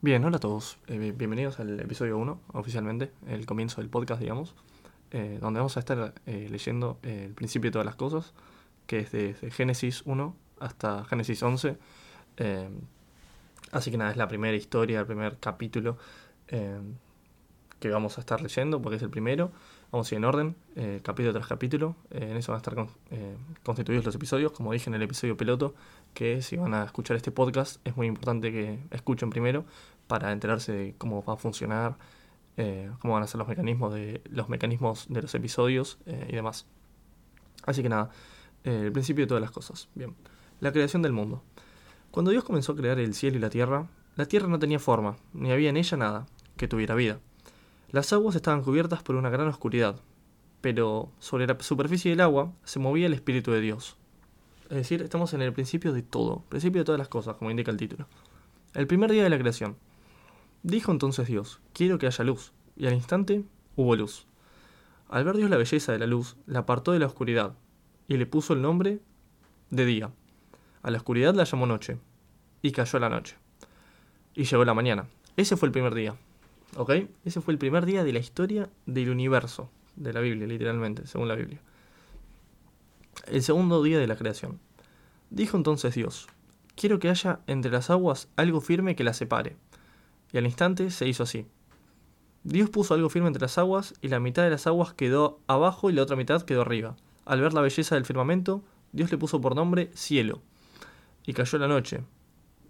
Bien, 0.00 0.24
hola 0.24 0.36
a 0.36 0.40
todos. 0.40 0.78
Eh, 0.86 1.12
bienvenidos 1.16 1.58
al 1.58 1.80
episodio 1.80 2.18
1, 2.18 2.40
oficialmente, 2.52 3.10
el 3.26 3.46
comienzo 3.46 3.80
del 3.80 3.90
podcast, 3.90 4.20
digamos, 4.20 4.54
eh, 5.10 5.38
donde 5.40 5.58
vamos 5.58 5.76
a 5.76 5.80
estar 5.80 6.14
eh, 6.24 6.46
leyendo 6.48 7.00
el 7.02 7.34
principio 7.34 7.70
de 7.70 7.72
todas 7.72 7.84
las 7.84 7.96
cosas, 7.96 8.32
que 8.86 9.00
es 9.00 9.10
desde 9.10 9.50
Génesis 9.50 10.02
1 10.06 10.36
hasta 10.60 11.04
Génesis 11.04 11.42
11. 11.42 11.78
así 13.72 13.90
que 13.90 13.96
nada, 13.96 14.12
es 14.12 14.16
la 14.16 14.28
primera 14.28 14.56
historia, 14.56 15.00
el 15.00 15.06
primer 15.06 15.36
capítulo 15.38 15.98
que 16.46 17.90
vamos 17.90 18.18
a 18.18 18.20
estar 18.20 18.40
leyendo, 18.40 18.80
porque 18.80 18.96
es 18.98 19.02
el 19.02 19.10
primero. 19.10 19.50
Vamos 19.90 20.12
a 20.12 20.14
ir 20.14 20.18
en 20.18 20.24
orden, 20.24 20.56
capítulo 21.02 21.32
tras 21.32 21.48
capítulo. 21.48 21.96
en 22.10 22.36
eso 22.36 22.52
van 22.52 22.58
a 22.58 22.62
estar 22.62 22.86
constituidos 23.64 24.04
los 24.04 24.14
episodios, 24.14 24.52
como 24.52 24.72
dije 24.72 24.90
en 24.90 24.94
el 24.94 25.02
episodio 25.02 25.36
piloto 25.36 25.74
que 26.14 26.42
si 26.42 26.56
van 26.56 26.74
a 26.74 26.84
escuchar 26.84 27.16
este 27.16 27.30
podcast 27.30 27.80
es 27.86 27.96
muy 27.96 28.06
importante 28.06 28.50
que 28.50 28.78
escuchen 28.90 29.30
primero 29.30 29.64
para 30.08 30.32
enterarse 30.32 30.72
de 30.72 30.94
cómo 30.98 31.22
va 31.24 31.34
a 31.34 31.36
funcionar, 31.36 31.96
eh, 32.56 32.90
cómo 32.98 33.14
van 33.14 33.22
a 33.22 33.28
ser 33.28 33.38
los 33.38 33.46
mecanismos 33.46 33.94
de 33.94 34.20
los 34.28 34.48
mecanismos 34.48 35.06
de 35.08 35.22
los 35.22 35.34
episodios 35.36 35.98
eh, 36.06 36.26
y 36.30 36.34
demás. 36.34 36.66
Así 37.64 37.82
que 37.82 37.88
nada, 37.88 38.10
eh, 38.64 38.82
el 38.86 38.92
principio 38.92 39.24
de 39.24 39.28
todas 39.28 39.40
las 39.40 39.52
cosas. 39.52 39.88
Bien, 39.94 40.16
la 40.60 40.72
creación 40.72 41.02
del 41.02 41.12
mundo. 41.12 41.44
Cuando 42.10 42.32
Dios 42.32 42.42
comenzó 42.42 42.72
a 42.72 42.76
crear 42.76 42.98
el 42.98 43.14
cielo 43.14 43.36
y 43.36 43.40
la 43.40 43.50
tierra, 43.50 43.86
la 44.16 44.26
tierra 44.26 44.48
no 44.48 44.58
tenía 44.58 44.80
forma, 44.80 45.16
ni 45.32 45.52
había 45.52 45.70
en 45.70 45.76
ella 45.76 45.96
nada 45.96 46.26
que 46.56 46.66
tuviera 46.66 46.94
vida. 46.96 47.20
Las 47.90 48.12
aguas 48.12 48.34
estaban 48.34 48.62
cubiertas 48.62 49.02
por 49.02 49.14
una 49.14 49.30
gran 49.30 49.46
oscuridad, 49.46 50.00
pero 50.60 51.12
sobre 51.20 51.46
la 51.46 51.56
superficie 51.60 52.10
del 52.10 52.20
agua 52.20 52.52
se 52.64 52.78
movía 52.78 53.06
el 53.06 53.14
Espíritu 53.14 53.52
de 53.52 53.60
Dios. 53.60 53.96
Es 54.70 54.76
decir, 54.76 55.02
estamos 55.02 55.32
en 55.32 55.42
el 55.42 55.52
principio 55.52 55.92
de 55.92 56.02
todo, 56.02 56.42
principio 56.48 56.80
de 56.80 56.84
todas 56.84 56.98
las 56.98 57.08
cosas, 57.08 57.36
como 57.36 57.50
indica 57.50 57.70
el 57.70 57.76
título. 57.76 58.06
El 58.74 58.86
primer 58.86 59.10
día 59.10 59.22
de 59.22 59.30
la 59.30 59.38
creación. 59.38 59.76
Dijo 60.62 60.92
entonces 60.92 61.28
Dios, 61.28 61.60
quiero 61.72 61.98
que 61.98 62.06
haya 62.06 62.24
luz, 62.24 62.52
y 62.76 62.86
al 62.86 62.94
instante 62.94 63.44
hubo 63.76 63.96
luz. 63.96 64.26
Al 65.08 65.24
ver 65.24 65.36
Dios 65.36 65.50
la 65.50 65.56
belleza 65.56 65.92
de 65.92 65.98
la 65.98 66.06
luz, 66.06 66.36
la 66.46 66.60
apartó 66.60 66.92
de 66.92 66.98
la 66.98 67.06
oscuridad, 67.06 67.54
y 68.06 68.16
le 68.16 68.26
puso 68.26 68.52
el 68.52 68.62
nombre 68.62 69.00
de 69.70 69.84
día. 69.84 70.10
A 70.82 70.90
la 70.90 70.98
oscuridad 70.98 71.34
la 71.34 71.44
llamó 71.44 71.66
noche, 71.66 71.98
y 72.62 72.72
cayó 72.72 72.98
la 72.98 73.08
noche. 73.08 73.36
Y 74.34 74.44
llegó 74.44 74.64
la 74.64 74.74
mañana. 74.74 75.06
Ese 75.36 75.56
fue 75.56 75.66
el 75.66 75.72
primer 75.72 75.94
día. 75.94 76.16
¿Ok? 76.76 76.92
Ese 77.24 77.40
fue 77.40 77.52
el 77.52 77.58
primer 77.58 77.86
día 77.86 78.04
de 78.04 78.12
la 78.12 78.18
historia 78.18 78.68
del 78.86 79.10
universo, 79.10 79.70
de 79.96 80.12
la 80.12 80.20
Biblia, 80.20 80.46
literalmente, 80.46 81.06
según 81.06 81.28
la 81.28 81.34
Biblia 81.34 81.60
el 83.26 83.42
segundo 83.42 83.82
día 83.82 83.98
de 83.98 84.06
la 84.06 84.16
creación. 84.16 84.60
Dijo 85.30 85.56
entonces 85.56 85.94
Dios, 85.94 86.28
quiero 86.76 86.98
que 86.98 87.10
haya 87.10 87.40
entre 87.46 87.70
las 87.70 87.90
aguas 87.90 88.28
algo 88.36 88.60
firme 88.60 88.96
que 88.96 89.04
las 89.04 89.16
separe. 89.16 89.56
Y 90.32 90.38
al 90.38 90.46
instante 90.46 90.90
se 90.90 91.08
hizo 91.08 91.22
así. 91.22 91.46
Dios 92.44 92.70
puso 92.70 92.94
algo 92.94 93.08
firme 93.08 93.28
entre 93.28 93.42
las 93.42 93.58
aguas 93.58 93.94
y 94.00 94.08
la 94.08 94.20
mitad 94.20 94.42
de 94.42 94.50
las 94.50 94.66
aguas 94.66 94.94
quedó 94.94 95.40
abajo 95.46 95.90
y 95.90 95.92
la 95.92 96.02
otra 96.02 96.16
mitad 96.16 96.42
quedó 96.42 96.62
arriba. 96.62 96.96
Al 97.24 97.40
ver 97.40 97.52
la 97.52 97.60
belleza 97.60 97.94
del 97.94 98.04
firmamento, 98.04 98.62
Dios 98.92 99.10
le 99.10 99.18
puso 99.18 99.40
por 99.40 99.54
nombre 99.54 99.90
cielo. 99.94 100.40
Y 101.26 101.34
cayó 101.34 101.58
la 101.58 101.68
noche. 101.68 102.02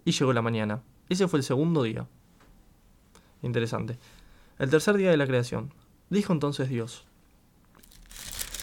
Y 0.03 0.11
llegó 0.11 0.33
la 0.33 0.41
mañana. 0.41 0.81
Ese 1.07 1.27
fue 1.27 1.39
el 1.39 1.43
segundo 1.43 1.83
día. 1.83 2.07
Interesante. 3.41 3.97
El 4.57 4.69
tercer 4.69 4.97
día 4.97 5.11
de 5.11 5.17
la 5.17 5.27
creación. 5.27 5.73
Dijo 6.09 6.33
entonces 6.33 6.69
Dios, 6.69 7.05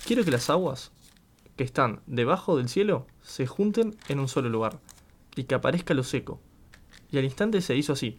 quiero 0.05 0.25
que 0.25 0.31
las 0.31 0.51
aguas 0.51 0.91
que 1.57 1.65
están 1.65 2.01
debajo 2.07 2.57
del 2.57 2.69
cielo 2.69 3.07
se 3.23 3.47
junten 3.47 3.97
en 4.09 4.21
un 4.21 4.29
solo 4.29 4.49
lugar, 4.49 4.79
y 5.35 5.45
que 5.45 5.55
aparezca 5.55 5.95
lo 5.95 6.03
seco. 6.03 6.41
Y 7.11 7.19
al 7.19 7.25
instante 7.25 7.61
se 7.63 7.77
hizo 7.77 7.93
así. 7.93 8.19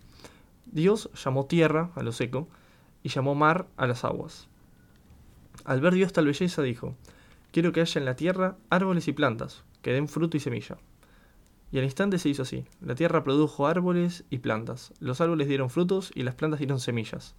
Dios 0.71 1.09
llamó 1.23 1.45
tierra 1.45 1.91
a 1.95 2.03
lo 2.03 2.11
seco, 2.11 2.47
y 3.03 3.09
llamó 3.09 3.35
mar 3.35 3.67
a 3.77 3.87
las 3.87 4.03
aguas. 4.03 4.47
Al 5.63 5.81
ver 5.81 5.93
Dios 5.93 6.13
tal 6.13 6.25
belleza, 6.25 6.61
dijo, 6.61 6.95
quiero 7.51 7.71
que 7.71 7.81
haya 7.81 7.99
en 7.99 8.05
la 8.05 8.15
tierra 8.15 8.57
árboles 8.69 9.07
y 9.07 9.13
plantas, 9.13 9.63
que 9.81 9.93
den 9.93 10.07
fruto 10.07 10.37
y 10.37 10.39
semilla. 10.39 10.77
Y 11.71 11.77
al 11.77 11.83
instante 11.83 12.17
se 12.17 12.29
hizo 12.29 12.43
así. 12.43 12.65
La 12.81 12.95
tierra 12.95 13.23
produjo 13.23 13.67
árboles 13.67 14.23
y 14.29 14.39
plantas. 14.39 14.93
Los 14.99 15.21
árboles 15.21 15.47
dieron 15.47 15.69
frutos 15.69 16.11
y 16.15 16.23
las 16.23 16.35
plantas 16.35 16.59
dieron 16.59 16.79
semillas. 16.79 17.35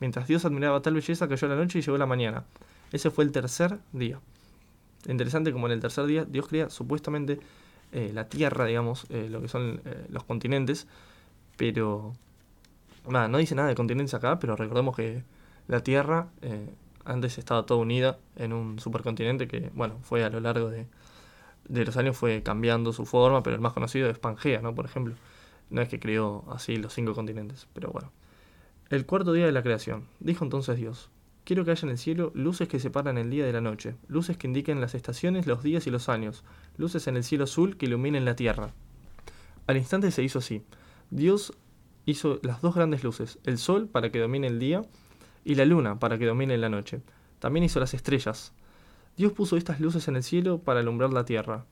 Mientras 0.00 0.28
Dios 0.28 0.44
admiraba 0.44 0.82
tal 0.82 0.94
belleza, 0.94 1.28
cayó 1.28 1.48
la 1.48 1.56
noche 1.56 1.80
y 1.80 1.82
llegó 1.82 1.98
la 1.98 2.06
mañana. 2.06 2.44
Ese 2.92 3.10
fue 3.10 3.24
el 3.24 3.32
tercer 3.32 3.78
día 3.92 4.20
interesante 5.10 5.52
como 5.52 5.66
en 5.66 5.72
el 5.72 5.80
tercer 5.80 6.06
día 6.06 6.24
Dios 6.24 6.46
crea 6.48 6.70
supuestamente 6.70 7.40
eh, 7.92 8.10
la 8.14 8.28
tierra, 8.28 8.64
digamos, 8.64 9.06
eh, 9.10 9.28
lo 9.28 9.40
que 9.42 9.48
son 9.48 9.80
eh, 9.84 10.06
los 10.08 10.24
continentes, 10.24 10.86
pero 11.56 12.14
no 13.08 13.38
dice 13.38 13.54
nada 13.54 13.68
de 13.68 13.74
continentes 13.74 14.14
acá, 14.14 14.38
pero 14.38 14.56
recordemos 14.56 14.96
que 14.96 15.24
la 15.68 15.80
tierra 15.82 16.28
antes 17.04 17.38
estaba 17.38 17.66
toda 17.66 17.80
unida 17.80 18.18
en 18.36 18.52
un 18.52 18.78
supercontinente 18.78 19.48
que, 19.48 19.70
bueno, 19.74 19.98
fue 20.02 20.24
a 20.24 20.30
lo 20.30 20.40
largo 20.40 20.70
de, 20.70 20.86
de 21.68 21.84
los 21.84 21.96
años 21.96 22.16
fue 22.16 22.42
cambiando 22.42 22.92
su 22.92 23.06
forma, 23.06 23.42
pero 23.42 23.56
el 23.56 23.62
más 23.62 23.72
conocido 23.72 24.08
es 24.08 24.18
Pangea, 24.18 24.60
¿no? 24.62 24.74
Por 24.74 24.84
ejemplo. 24.84 25.14
No 25.70 25.80
es 25.80 25.88
que 25.88 25.98
creó 25.98 26.44
así 26.52 26.76
los 26.76 26.92
cinco 26.92 27.14
continentes, 27.14 27.66
pero 27.72 27.90
bueno. 27.90 28.12
El 28.90 29.06
cuarto 29.06 29.32
día 29.32 29.46
de 29.46 29.52
la 29.52 29.62
creación. 29.62 30.06
Dijo 30.20 30.44
entonces 30.44 30.76
Dios, 30.76 31.08
Quiero 31.44 31.64
que 31.64 31.72
haya 31.72 31.86
en 31.86 31.90
el 31.90 31.98
cielo 31.98 32.30
luces 32.34 32.68
que 32.68 32.78
separan 32.78 33.18
el 33.18 33.28
día 33.28 33.44
de 33.44 33.52
la 33.52 33.60
noche, 33.60 33.96
luces 34.06 34.36
que 34.36 34.46
indiquen 34.46 34.80
las 34.80 34.94
estaciones, 34.94 35.46
los 35.48 35.64
días 35.64 35.88
y 35.88 35.90
los 35.90 36.08
años, 36.08 36.44
luces 36.76 37.08
en 37.08 37.16
el 37.16 37.24
cielo 37.24 37.44
azul 37.44 37.76
que 37.76 37.86
iluminen 37.86 38.24
la 38.24 38.36
tierra. 38.36 38.72
Al 39.66 39.76
instante 39.76 40.12
se 40.12 40.22
hizo 40.22 40.38
así. 40.38 40.62
Dios 41.10 41.52
hizo 42.06 42.38
las 42.42 42.60
dos 42.60 42.74
grandes 42.74 43.04
luces, 43.04 43.38
el 43.44 43.58
sol 43.58 43.88
para 43.88 44.10
que 44.10 44.18
domine 44.18 44.46
el 44.46 44.58
día 44.58 44.82
y 45.44 45.54
la 45.54 45.64
luna 45.64 45.98
para 45.98 46.18
que 46.18 46.26
domine 46.26 46.56
la 46.58 46.68
noche. 46.68 47.02
También 47.38 47.64
hizo 47.64 47.80
las 47.80 47.94
estrellas. 47.94 48.52
Dios 49.16 49.32
puso 49.32 49.56
estas 49.56 49.80
luces 49.80 50.08
en 50.08 50.16
el 50.16 50.22
cielo 50.22 50.58
para 50.58 50.80
alumbrar 50.80 51.12
la 51.12 51.24
tierra, 51.24 51.66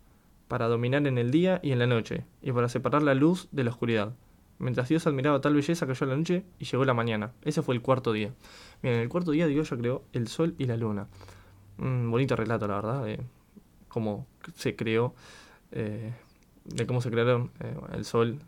para 0.49 0.69
dominar 0.69 1.07
en 1.07 1.17
el 1.17 1.31
día 1.31 1.61
y 1.63 1.73
en 1.73 1.79
la 1.79 1.87
noche, 1.87 2.25
y 2.43 2.53
para 2.53 2.69
separar 2.69 3.03
la 3.03 3.15
luz 3.15 3.49
de 3.53 3.65
la 3.65 3.71
oscuridad. 3.71 4.15
Mientras 4.59 4.89
Dios 4.89 5.07
admiraba 5.07 5.41
tal 5.41 5.55
belleza, 5.55 5.87
cayó 5.87 6.07
la 6.07 6.17
noche 6.17 6.45
y 6.59 6.67
llegó 6.67 6.85
la 6.85 6.93
mañana. 6.93 7.33
Ese 7.43 7.63
fue 7.63 7.75
el 7.75 7.81
cuarto 7.81 8.13
día. 8.13 8.35
Bien, 8.83 8.97
en 8.97 9.01
el 9.01 9.09
cuarto 9.09 9.31
día 9.31 9.47
Dios 9.47 9.71
ya 9.71 9.77
creó 9.79 10.03
el 10.13 10.29
sol 10.29 10.55
y 10.59 10.67
la 10.67 10.77
luna. 10.77 11.09
Un 11.79 12.11
bonito 12.11 12.37
relato, 12.37 12.69
la 12.69 12.75
verdad, 12.75 13.05
de 13.05 13.21
cómo 13.89 14.27
se 14.55 14.77
creó, 14.77 15.15
eh, 15.73 16.13
de 16.65 16.87
cómo 16.87 17.01
se 17.01 17.11
crearon 17.11 17.53
eh, 17.61 17.75
el 17.95 18.05
sol 18.05 18.39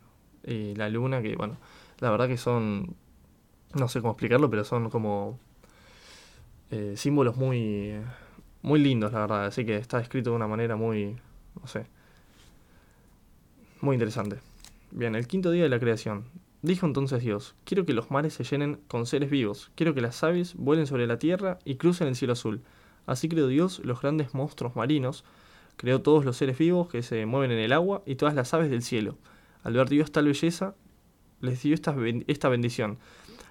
y 0.45 0.75
la 0.75 0.89
luna, 0.89 1.23
que 1.23 1.37
bueno, 1.37 1.57
la 2.01 2.11
verdad 2.11 2.29
que 2.29 2.37
son, 2.37 2.95
no 3.75 3.89
sé 3.89 4.01
cómo 4.01 4.13
explicarlo, 4.13 4.51
pero 4.51 4.65
son 4.65 4.91
como 4.91 5.39
eh, 6.71 6.95
símbolos 6.97 7.37
muy, 7.37 7.95
muy 8.63 8.81
lindos, 8.81 9.13
la 9.13 9.21
verdad. 9.21 9.47
Así 9.47 9.65
que 9.65 9.77
está 9.77 10.01
escrito 10.01 10.31
de 10.31 10.37
una 10.37 10.49
manera 10.49 10.77
muy, 10.77 11.17
no 11.61 11.67
sé, 11.67 11.87
muy 13.81 13.95
interesante. 13.95 14.39
Bien, 14.91 15.15
el 15.15 15.27
quinto 15.27 15.51
día 15.51 15.65
de 15.65 15.69
la 15.69 15.81
creación. 15.81 16.25
Dijo 16.63 16.87
entonces 16.87 17.23
Dios, 17.23 17.57
quiero 17.65 17.85
que 17.85 17.93
los 17.93 18.13
mares 18.13 18.35
se 18.35 18.45
llenen 18.45 18.79
con 18.87 19.05
seres 19.05 19.31
vivos, 19.31 19.73
quiero 19.75 19.95
que 19.95 20.01
las 20.01 20.23
aves 20.23 20.55
vuelen 20.55 20.87
sobre 20.87 21.09
la 21.09 21.19
tierra 21.19 21.59
y 21.65 21.75
crucen 21.75 22.07
el 22.07 22.15
cielo 22.15 22.35
azul. 22.35 22.63
Así 23.05 23.29
creó 23.29 23.49
Dios 23.49 23.81
los 23.85 24.01
grandes 24.01 24.33
monstruos 24.33 24.77
marinos, 24.77 25.25
creó 25.77 26.03
todos 26.03 26.25
los 26.25 26.37
seres 26.37 26.57
vivos 26.59 26.89
que 26.89 27.03
se 27.03 27.27
mueven 27.27 27.51
en 27.51 27.59
el 27.59 27.73
agua 27.73 28.03
y 28.07 28.15
todas 28.15 28.37
las 28.37 28.55
aves 28.55 28.71
del 28.71 28.83
cielo. 28.83 29.17
Al 29.63 29.75
ver 29.75 29.89
Dios 29.89 30.13
tal 30.13 30.27
belleza, 30.27 30.75
les 31.41 31.63
dio 31.63 31.75
esta, 31.75 31.95
esta 32.27 32.49
bendición. 32.49 32.99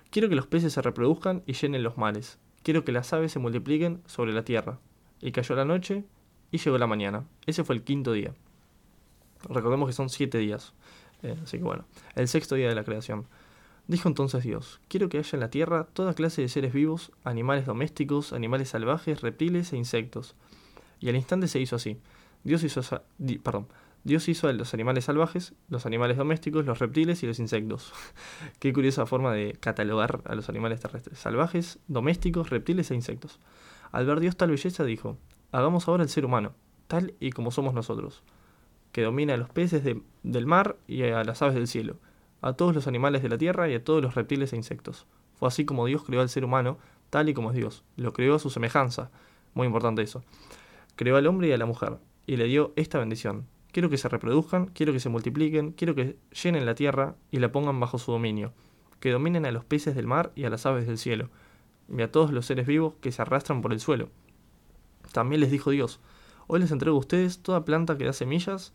Quiero 0.09 0.29
que 0.29 0.35
los 0.35 0.47
peces 0.47 0.73
se 0.73 0.81
reproduzcan 0.81 1.44
y 1.45 1.53
llenen 1.53 1.83
los 1.83 1.97
mares. 1.97 2.39
Quiero 2.63 2.83
que 2.83 2.91
las 2.91 3.11
aves 3.13 3.31
se 3.31 3.39
multipliquen 3.39 4.01
sobre 4.05 4.33
la 4.33 4.44
tierra. 4.44 4.79
Y 5.22 5.31
cayó 5.31 5.55
la 5.55 5.66
noche 5.66 6.03
y 6.51 6.57
llegó 6.57 6.77
la 6.77 6.88
mañana. 6.88 7.25
Ese 7.45 7.63
fue 7.63 7.75
el 7.75 7.83
quinto 7.83 8.11
día. 8.13 8.33
Recordemos 9.49 9.88
que 9.88 9.94
son 9.94 10.09
siete 10.09 10.38
días. 10.38 10.73
Eh, 11.23 11.37
así 11.43 11.58
que 11.58 11.63
bueno, 11.63 11.85
el 12.16 12.28
sexto 12.28 12.55
día 12.55 12.67
de 12.67 12.75
la 12.75 12.84
creación. 12.84 13.25
Dijo 13.87 14.08
entonces 14.08 14.43
Dios, 14.43 14.79
quiero 14.87 15.09
que 15.09 15.17
haya 15.17 15.29
en 15.34 15.40
la 15.40 15.49
tierra 15.49 15.87
toda 15.93 16.13
clase 16.13 16.41
de 16.41 16.49
seres 16.49 16.72
vivos, 16.72 17.11
animales 17.23 17.66
domésticos, 17.66 18.31
animales 18.31 18.69
salvajes, 18.69 19.22
reptiles 19.22 19.73
e 19.73 19.78
insectos. 19.78 20.35
Y 20.99 21.09
al 21.09 21.16
instante 21.16 21.47
se 21.47 21.59
hizo 21.59 21.75
así. 21.75 21.97
Dios 22.43 22.63
hizo, 22.63 22.81
perdón, 23.43 23.67
Dios 24.03 24.27
hizo 24.29 24.47
a 24.47 24.53
los 24.53 24.73
animales 24.73 25.05
salvajes, 25.05 25.53
los 25.69 25.85
animales 25.85 26.17
domésticos, 26.17 26.65
los 26.65 26.79
reptiles 26.79 27.21
y 27.23 27.27
los 27.27 27.39
insectos. 27.39 27.93
Qué 28.59 28.73
curiosa 28.73 29.05
forma 29.05 29.33
de 29.33 29.53
catalogar 29.59 30.21
a 30.25 30.35
los 30.35 30.49
animales 30.49 30.79
terrestres. 30.79 31.19
Salvajes, 31.19 31.79
domésticos, 31.87 32.49
reptiles 32.49 32.91
e 32.91 32.95
insectos. 32.95 33.39
Al 33.91 34.05
ver 34.05 34.19
Dios 34.19 34.37
tal 34.37 34.49
belleza 34.49 34.83
dijo, 34.83 35.17
hagamos 35.51 35.87
ahora 35.87 36.03
el 36.03 36.09
ser 36.09 36.25
humano, 36.25 36.53
tal 36.87 37.13
y 37.19 37.31
como 37.31 37.51
somos 37.51 37.73
nosotros 37.73 38.23
que 38.91 39.03
domina 39.03 39.33
a 39.33 39.37
los 39.37 39.49
peces 39.49 39.83
del 39.83 40.45
mar 40.45 40.77
y 40.87 41.03
a 41.03 41.23
las 41.23 41.41
aves 41.41 41.55
del 41.55 41.67
cielo, 41.67 41.97
a 42.41 42.53
todos 42.53 42.75
los 42.75 42.87
animales 42.87 43.21
de 43.21 43.29
la 43.29 43.37
tierra 43.37 43.69
y 43.69 43.75
a 43.75 43.83
todos 43.83 44.01
los 44.01 44.15
reptiles 44.15 44.53
e 44.53 44.57
insectos. 44.57 45.05
Fue 45.35 45.47
así 45.47 45.65
como 45.65 45.85
Dios 45.85 46.03
creó 46.03 46.21
al 46.21 46.29
ser 46.29 46.43
humano, 46.43 46.77
tal 47.09 47.29
y 47.29 47.33
como 47.33 47.51
es 47.51 47.55
Dios. 47.55 47.83
Lo 47.95 48.13
creó 48.13 48.35
a 48.35 48.39
su 48.39 48.49
semejanza. 48.49 49.11
Muy 49.53 49.67
importante 49.67 50.01
eso. 50.01 50.23
Creó 50.95 51.17
al 51.17 51.27
hombre 51.27 51.47
y 51.47 51.51
a 51.51 51.57
la 51.57 51.65
mujer, 51.65 51.97
y 52.27 52.37
le 52.37 52.45
dio 52.45 52.73
esta 52.75 52.99
bendición. 52.99 53.47
Quiero 53.72 53.90
que 53.90 53.97
se 53.97 54.09
reproduzcan, 54.09 54.68
quiero 54.68 54.91
que 54.91 55.00
se 55.00 55.09
multipliquen, 55.09 55.72
quiero 55.72 55.96
que 55.96 56.18
llenen 56.44 56.66
la 56.66 56.76
tierra 56.76 57.16
y 57.32 57.40
la 57.40 57.52
pongan 57.52 57.79
bajo 57.79 57.97
su 57.97 58.12
dominio. 58.12 58.53
que 59.00 59.09
dominen 59.09 59.47
a 59.47 59.52
los 59.52 59.66
peces 59.66 59.96
del 59.96 60.06
mar 60.06 60.32
y 60.35 60.44
a 60.44 60.52
las 60.52 60.68
aves 60.68 60.85
del 60.85 61.00
cielo, 61.00 61.29
y 61.90 62.02
a 62.03 62.12
todos 62.12 62.32
los 62.32 62.46
seres 62.46 62.68
vivos 62.68 62.94
que 63.02 63.12
se 63.12 63.22
arrastran 63.23 63.64
por 63.64 63.73
el 63.73 63.79
suelo. 63.79 64.09
También 65.12 65.41
les 65.41 65.50
dijo 65.50 65.72
Dios, 65.72 66.00
hoy 66.46 66.59
les 66.59 66.72
entrego 66.72 66.97
a 66.97 67.00
ustedes 67.00 67.40
toda 67.40 67.66
planta 67.66 67.97
que 67.97 68.06
da 68.06 68.14
semillas 68.14 68.73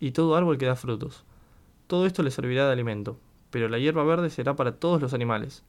y 0.00 0.12
todo 0.12 0.34
árbol 0.34 0.56
que 0.56 0.64
da 0.64 0.76
frutos. 0.76 1.24
Todo 1.88 2.06
esto 2.06 2.22
les 2.22 2.32
servirá 2.32 2.66
de 2.66 2.72
alimento, 2.72 3.18
pero 3.50 3.68
la 3.68 3.78
hierba 3.78 4.02
verde 4.02 4.30
será 4.30 4.56
para 4.56 4.76
todos 4.76 5.00
los 5.02 5.12
animales. 5.12 5.62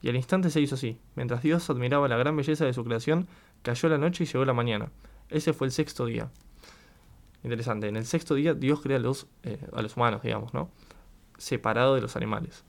Y 0.00 0.08
al 0.08 0.16
instante 0.16 0.50
se 0.50 0.60
hizo 0.60 0.76
así. 0.76 0.98
Mientras 1.16 1.42
Dios 1.42 1.68
admiraba 1.68 2.08
la 2.08 2.16
gran 2.16 2.36
belleza 2.36 2.64
de 2.64 2.72
su 2.72 2.84
creación, 2.84 3.26
cayó 3.62 3.88
la 3.88 3.98
noche 3.98 4.24
y 4.24 4.26
llegó 4.28 4.44
la 4.44 4.52
mañana. 4.54 4.90
Ese 5.28 5.52
fue 5.52 5.66
el 5.66 5.72
sexto 5.72 6.06
día. 6.06 6.30
Interesante. 7.44 7.88
En 7.88 7.96
el 7.96 8.06
sexto 8.06 8.34
día 8.34 8.54
Dios 8.54 8.80
crea 8.80 8.96
a 8.96 9.00
los, 9.00 9.26
eh, 9.42 9.58
los 9.72 9.96
humanos, 9.96 10.22
digamos, 10.22 10.54
¿no? 10.54 10.70
Separado 11.38 11.94
de 11.94 12.00
los 12.00 12.16
animales. 12.16 12.64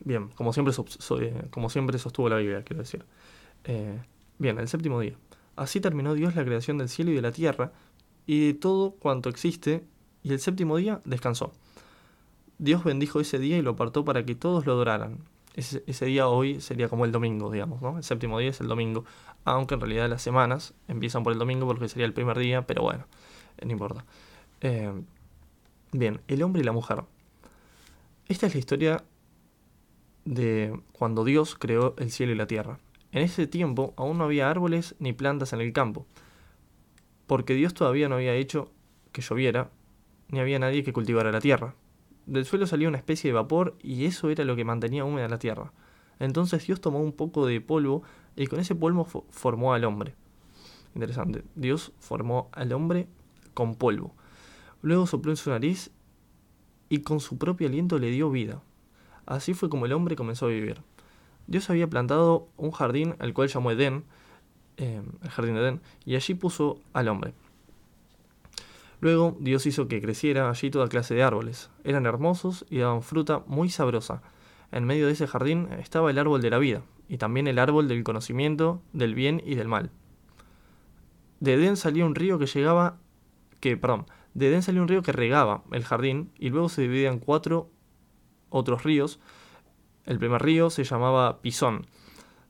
Bien, 0.00 0.28
como 0.28 0.52
siempre, 0.52 0.74
eh, 1.20 1.46
como 1.50 1.70
siempre 1.70 1.98
sostuvo 1.98 2.28
la 2.28 2.36
Biblia, 2.36 2.62
quiero 2.62 2.82
decir. 2.82 3.04
Eh, 3.64 3.98
bien, 4.38 4.58
el 4.58 4.68
séptimo 4.68 5.00
día. 5.00 5.16
Así 5.56 5.80
terminó 5.80 6.14
Dios 6.14 6.34
la 6.34 6.44
creación 6.44 6.78
del 6.78 6.88
cielo 6.88 7.12
y 7.12 7.14
de 7.14 7.22
la 7.22 7.32
tierra 7.32 7.72
y 8.26 8.48
de 8.48 8.54
todo 8.54 8.92
cuanto 8.92 9.28
existe, 9.28 9.84
y 10.22 10.32
el 10.32 10.40
séptimo 10.40 10.76
día 10.76 11.00
descansó. 11.04 11.52
Dios 12.58 12.84
bendijo 12.84 13.20
ese 13.20 13.38
día 13.38 13.58
y 13.58 13.62
lo 13.62 13.72
apartó 13.72 14.04
para 14.04 14.24
que 14.24 14.34
todos 14.34 14.66
lo 14.66 14.72
adoraran. 14.72 15.18
Ese, 15.54 15.84
ese, 15.86 16.06
día 16.06 16.26
hoy 16.26 16.60
sería 16.60 16.88
como 16.88 17.04
el 17.04 17.12
domingo, 17.12 17.50
digamos, 17.50 17.80
¿no? 17.80 17.96
El 17.96 18.02
séptimo 18.02 18.38
día 18.40 18.50
es 18.50 18.60
el 18.60 18.66
domingo, 18.66 19.04
aunque 19.44 19.74
en 19.74 19.80
realidad 19.80 20.08
las 20.08 20.20
semanas 20.20 20.74
empiezan 20.88 21.22
por 21.22 21.32
el 21.32 21.38
domingo 21.38 21.66
porque 21.66 21.88
sería 21.88 22.06
el 22.06 22.12
primer 22.12 22.38
día, 22.38 22.66
pero 22.66 22.82
bueno, 22.82 23.06
no 23.64 23.70
importa. 23.70 24.04
Eh, 24.60 24.92
bien, 25.92 26.20
el 26.26 26.42
hombre 26.42 26.62
y 26.62 26.64
la 26.64 26.72
mujer. 26.72 27.04
Esta 28.26 28.46
es 28.46 28.54
la 28.54 28.58
historia 28.58 29.04
de 30.24 30.80
cuando 30.92 31.24
Dios 31.24 31.54
creó 31.54 31.94
el 31.98 32.10
cielo 32.10 32.32
y 32.32 32.36
la 32.36 32.46
tierra. 32.46 32.78
En 33.12 33.22
ese 33.22 33.46
tiempo 33.46 33.94
aún 33.96 34.18
no 34.18 34.24
había 34.24 34.50
árboles 34.50 34.96
ni 34.98 35.12
plantas 35.12 35.52
en 35.52 35.60
el 35.60 35.72
campo, 35.72 36.06
porque 37.26 37.54
Dios 37.54 37.74
todavía 37.74 38.08
no 38.08 38.16
había 38.16 38.34
hecho 38.34 38.72
que 39.12 39.22
lloviera, 39.22 39.70
ni 40.28 40.40
había 40.40 40.58
nadie 40.58 40.82
que 40.82 40.92
cultivara 40.92 41.30
la 41.30 41.40
tierra. 41.40 41.74
Del 42.26 42.44
suelo 42.44 42.66
salía 42.66 42.88
una 42.88 42.98
especie 42.98 43.30
de 43.30 43.34
vapor 43.34 43.76
y 43.82 44.06
eso 44.06 44.30
era 44.30 44.44
lo 44.44 44.56
que 44.56 44.64
mantenía 44.64 45.04
húmeda 45.04 45.28
la 45.28 45.38
tierra. 45.38 45.72
Entonces 46.18 46.66
Dios 46.66 46.80
tomó 46.80 47.00
un 47.00 47.12
poco 47.12 47.46
de 47.46 47.60
polvo 47.60 48.02
y 48.36 48.46
con 48.46 48.60
ese 48.60 48.74
polvo 48.74 49.04
formó 49.04 49.74
al 49.74 49.84
hombre. 49.84 50.14
Interesante. 50.94 51.44
Dios 51.54 51.92
formó 51.98 52.48
al 52.52 52.72
hombre 52.72 53.08
con 53.52 53.74
polvo. 53.74 54.14
Luego 54.82 55.06
sopló 55.06 55.32
en 55.32 55.36
su 55.36 55.50
nariz 55.50 55.90
y 56.88 57.00
con 57.00 57.20
su 57.20 57.38
propio 57.38 57.68
aliento 57.68 57.98
le 57.98 58.10
dio 58.10 58.30
vida. 58.30 58.62
Así 59.26 59.54
fue 59.54 59.68
como 59.68 59.86
el 59.86 59.92
hombre 59.92 60.16
comenzó 60.16 60.46
a 60.46 60.50
vivir. 60.50 60.82
Dios 61.46 61.68
había 61.70 61.88
plantado 61.88 62.48
un 62.56 62.70
jardín 62.70 63.16
al 63.18 63.34
cual 63.34 63.48
llamó 63.48 63.70
Edén, 63.70 64.04
eh, 64.76 65.02
el 65.22 65.30
jardín 65.30 65.54
de 65.54 65.60
Edén, 65.60 65.80
y 66.04 66.14
allí 66.14 66.34
puso 66.34 66.80
al 66.92 67.08
hombre. 67.08 67.34
Luego 69.04 69.36
Dios 69.38 69.66
hizo 69.66 69.86
que 69.86 70.00
creciera 70.00 70.48
allí 70.48 70.70
toda 70.70 70.88
clase 70.88 71.14
de 71.14 71.22
árboles. 71.22 71.68
Eran 71.84 72.06
hermosos 72.06 72.64
y 72.70 72.78
daban 72.78 73.02
fruta 73.02 73.44
muy 73.46 73.68
sabrosa. 73.68 74.22
En 74.72 74.86
medio 74.86 75.06
de 75.06 75.12
ese 75.12 75.26
jardín 75.26 75.68
estaba 75.78 76.10
el 76.10 76.18
árbol 76.18 76.40
de 76.40 76.48
la 76.48 76.56
vida, 76.56 76.80
y 77.06 77.18
también 77.18 77.46
el 77.46 77.58
árbol 77.58 77.86
del 77.86 78.02
conocimiento 78.02 78.80
del 78.94 79.14
bien 79.14 79.42
y 79.44 79.56
del 79.56 79.68
mal. 79.68 79.90
De 81.40 81.52
Edén 81.52 81.76
salía 81.76 82.06
un 82.06 82.14
río 82.14 82.38
que 82.38 82.46
llegaba, 82.46 82.96
que, 83.60 83.76
perdón, 83.76 84.06
de 84.32 84.48
Edén 84.48 84.62
salió 84.62 84.80
un 84.80 84.88
río 84.88 85.02
que 85.02 85.12
regaba 85.12 85.64
el 85.70 85.84
jardín 85.84 86.30
y 86.38 86.48
luego 86.48 86.70
se 86.70 86.80
dividía 86.80 87.10
en 87.10 87.18
cuatro 87.18 87.68
otros 88.48 88.84
ríos. 88.84 89.20
El 90.06 90.18
primer 90.18 90.40
río 90.40 90.70
se 90.70 90.84
llamaba 90.84 91.42
Pisón 91.42 91.84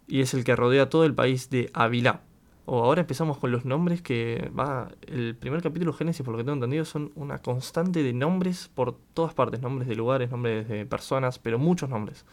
y 0.06 0.20
es 0.20 0.34
el 0.34 0.44
que 0.44 0.54
rodea 0.54 0.88
todo 0.88 1.04
el 1.04 1.14
país 1.14 1.50
de 1.50 1.72
Avilá. 1.74 2.22
O 2.66 2.82
ahora 2.82 3.02
empezamos 3.02 3.38
con 3.38 3.50
los 3.52 3.64
nombres 3.64 4.00
que 4.00 4.50
va. 4.58 4.90
El 5.06 5.36
primer 5.36 5.62
capítulo 5.62 5.92
Génesis, 5.92 6.24
por 6.24 6.32
lo 6.32 6.38
que 6.38 6.44
tengo 6.44 6.54
entendido, 6.54 6.84
son 6.84 7.12
una 7.14 7.38
constante 7.42 8.02
de 8.02 8.12
nombres 8.12 8.70
por 8.74 8.96
todas 9.12 9.34
partes: 9.34 9.60
nombres 9.60 9.88
de 9.88 9.94
lugares, 9.94 10.30
nombres 10.30 10.68
de 10.68 10.86
personas, 10.86 11.38
pero 11.38 11.58
muchos 11.58 11.90
nombres. 11.90 12.24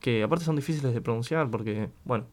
Que 0.00 0.22
aparte 0.22 0.44
son 0.44 0.56
difíciles 0.56 0.94
de 0.94 1.00
pronunciar 1.00 1.50
porque, 1.50 1.88
bueno, 2.04 2.26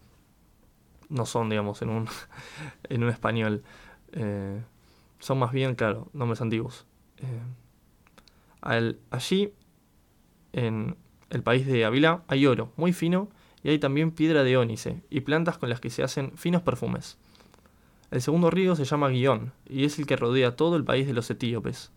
no 1.10 1.26
son, 1.26 1.50
digamos, 1.50 1.82
en 1.82 1.90
un, 1.90 2.08
en 2.90 3.04
un 3.04 3.10
español. 3.10 3.64
Eh, 4.12 4.62
son 5.20 5.40
más 5.40 5.52
bien, 5.52 5.76
claro, 5.76 6.10
nombres 6.14 6.42
antiguos. 6.42 6.86
Eh, 7.18 7.42
al, 8.62 9.00
allí 9.10 9.54
en 10.52 10.96
el 11.30 11.42
país 11.42 11.66
de 11.66 11.84
Ávila 11.86 12.24
hay 12.28 12.46
oro 12.46 12.72
muy 12.78 12.94
fino 12.94 13.30
y 13.64 13.70
hay 13.70 13.80
también 13.80 14.12
piedra 14.12 14.44
de 14.44 14.58
ónice 14.58 15.02
y 15.10 15.22
plantas 15.22 15.58
con 15.58 15.70
las 15.70 15.80
que 15.80 15.90
se 15.90 16.04
hacen 16.04 16.38
finos 16.38 16.62
perfumes. 16.62 17.18
El 18.14 18.22
segundo 18.22 18.50
río 18.50 18.76
se 18.76 18.86
llama 18.86 19.10
Guión 19.10 19.52
y 19.68 19.86
es 19.86 19.98
el 19.98 20.06
que 20.06 20.16
rodea 20.16 20.56
todo 20.56 20.76
el 20.76 20.84
país 20.84 21.08
de 21.08 21.14
los 21.14 21.30
etíopes. 21.30 21.92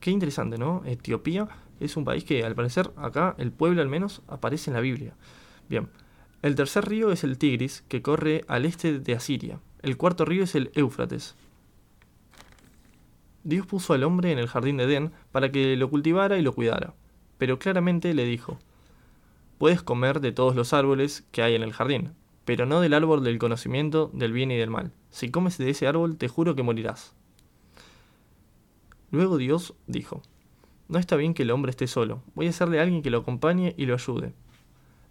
Qué 0.00 0.10
interesante, 0.10 0.58
¿no? 0.58 0.82
Etiopía 0.86 1.46
es 1.80 1.96
un 1.96 2.04
país 2.04 2.24
que 2.24 2.44
al 2.44 2.54
parecer 2.54 2.90
acá 2.96 3.34
el 3.38 3.52
pueblo 3.52 3.82
al 3.82 3.88
menos 3.88 4.22
aparece 4.26 4.70
en 4.70 4.74
la 4.74 4.80
Biblia. 4.80 5.14
Bien, 5.68 5.88
el 6.42 6.54
tercer 6.54 6.88
río 6.88 7.12
es 7.12 7.24
el 7.24 7.38
Tigris 7.38 7.84
que 7.88 8.02
corre 8.02 8.44
al 8.48 8.64
este 8.64 8.98
de 8.98 9.14
Asiria. 9.14 9.60
El 9.82 9.96
cuarto 9.96 10.24
río 10.24 10.44
es 10.44 10.54
el 10.54 10.70
Éufrates. 10.74 11.36
Dios 13.44 13.66
puso 13.66 13.92
al 13.92 14.04
hombre 14.04 14.32
en 14.32 14.38
el 14.38 14.48
jardín 14.48 14.78
de 14.78 14.84
Edén 14.84 15.12
para 15.30 15.52
que 15.52 15.76
lo 15.76 15.90
cultivara 15.90 16.38
y 16.38 16.42
lo 16.42 16.54
cuidara 16.54 16.94
pero 17.38 17.58
claramente 17.58 18.12
le 18.12 18.24
dijo, 18.24 18.58
Puedes 19.56 19.82
comer 19.82 20.20
de 20.20 20.30
todos 20.30 20.54
los 20.54 20.72
árboles 20.72 21.24
que 21.32 21.42
hay 21.42 21.54
en 21.54 21.62
el 21.62 21.72
jardín, 21.72 22.12
pero 22.48 22.64
no 22.64 22.80
del 22.80 22.94
árbol 22.94 23.22
del 23.22 23.38
conocimiento 23.38 24.10
del 24.14 24.32
bien 24.32 24.50
y 24.50 24.56
del 24.56 24.70
mal. 24.70 24.90
Si 25.10 25.30
comes 25.30 25.58
de 25.58 25.68
ese 25.68 25.86
árbol, 25.86 26.16
te 26.16 26.28
juro 26.28 26.54
que 26.54 26.62
morirás. 26.62 27.12
Luego 29.10 29.36
Dios 29.36 29.74
dijo, 29.86 30.22
No 30.88 30.98
está 30.98 31.16
bien 31.16 31.34
que 31.34 31.42
el 31.42 31.50
hombre 31.50 31.68
esté 31.68 31.86
solo, 31.86 32.22
voy 32.34 32.46
a 32.46 32.48
hacerle 32.48 32.78
a 32.78 32.84
alguien 32.84 33.02
que 33.02 33.10
lo 33.10 33.18
acompañe 33.18 33.74
y 33.76 33.84
lo 33.84 33.92
ayude. 33.92 34.32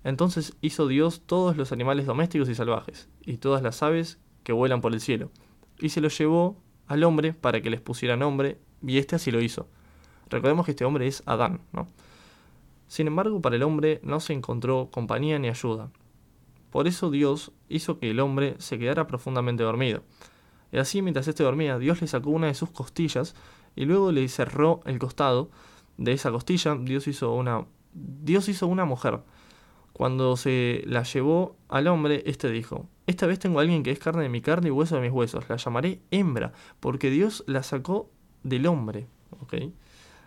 Entonces 0.04 0.57
hizo 0.62 0.88
Dios 0.88 1.22
todos 1.28 1.57
los 1.57 1.72
animales 1.72 2.07
domésticos 2.07 2.50
y 2.50 2.56
salvajes, 2.56 3.07
y 3.24 3.38
todas 3.38 3.62
las 3.62 3.83
aves 3.83 4.18
que 4.44 4.51
vuelan 4.51 4.81
por 4.81 4.92
el 4.94 5.00
cielo, 5.00 5.30
y 5.78 5.90
se 5.90 6.01
los 6.01 6.18
llevó 6.18 6.57
al 6.88 7.04
hombre 7.04 7.33
para 7.33 7.62
que 7.62 7.69
les 7.69 7.81
pusiera 7.81 8.18
nombre, 8.18 8.57
y 8.81 8.98
éste 8.98 9.16
así 9.16 9.30
lo 9.30 9.44
hizo. 9.44 9.68
Recordemos 10.31 10.66
que 10.66 10.72
este 10.72 10.86
hombre 10.86 11.06
es 11.06 11.21
Adán, 11.28 11.62
¿no? 11.71 11.88
Sin 12.88 13.06
embargo, 13.06 13.44
para 13.44 13.57
el 13.57 13.62
hombre 13.62 14.00
no 14.02 14.19
se 14.21 14.33
encontró 14.33 14.90
compañía 14.90 15.38
ni 15.38 15.50
ayuda. 15.50 15.92
Por 16.71 16.88
eso 16.88 17.09
Dios 17.09 17.52
hizo 17.69 18.00
que 18.00 18.12
el 18.12 18.19
hombre 18.19 18.56
se 18.59 18.78
quedara 18.78 19.07
profundamente 19.07 19.64
dormido. 19.64 20.04
Y 20.71 20.78
así, 20.78 21.02
mientras 21.02 21.28
éste 21.28 21.44
dormía, 21.44 21.78
Dios 21.80 22.02
le 22.02 22.07
sacó 22.07 22.30
una 22.30 22.47
de 22.47 22.54
sus 22.54 22.71
costillas 22.71 23.36
y 23.76 23.86
luego 23.86 24.12
le 24.12 24.28
cerró 24.28 24.81
el 24.86 25.00
costado 25.00 25.50
de 25.97 26.12
esa 26.12 26.31
costilla. 26.31 26.76
Dios 26.76 27.07
hizo 27.07 27.33
una, 27.33 27.66
Dios 27.94 28.50
hizo 28.50 28.68
una 28.68 28.86
mujer. 28.86 29.21
Cuando 29.94 30.38
se 30.38 30.83
la 30.86 31.04
llevó 31.04 31.56
al 31.69 31.88
hombre, 31.88 32.21
éste 32.26 32.52
dijo, 32.52 32.88
Esta 33.07 33.26
vez 33.26 33.40
tengo 33.40 33.59
a 33.59 33.62
alguien 33.64 33.81
que 33.81 33.92
es 33.92 34.00
carne 34.00 34.24
de 34.24 34.30
mi 34.30 34.42
carne 34.42 34.68
y 34.68 34.71
hueso 34.71 34.95
de 34.95 35.02
mis 35.02 35.12
huesos. 35.12 35.50
La 35.50 35.56
llamaré 35.56 36.02
hembra, 36.12 36.54
porque 36.80 37.09
Dios 37.09 37.44
la 37.47 37.64
sacó 37.64 38.12
del 38.44 38.68
hombre. 38.68 39.07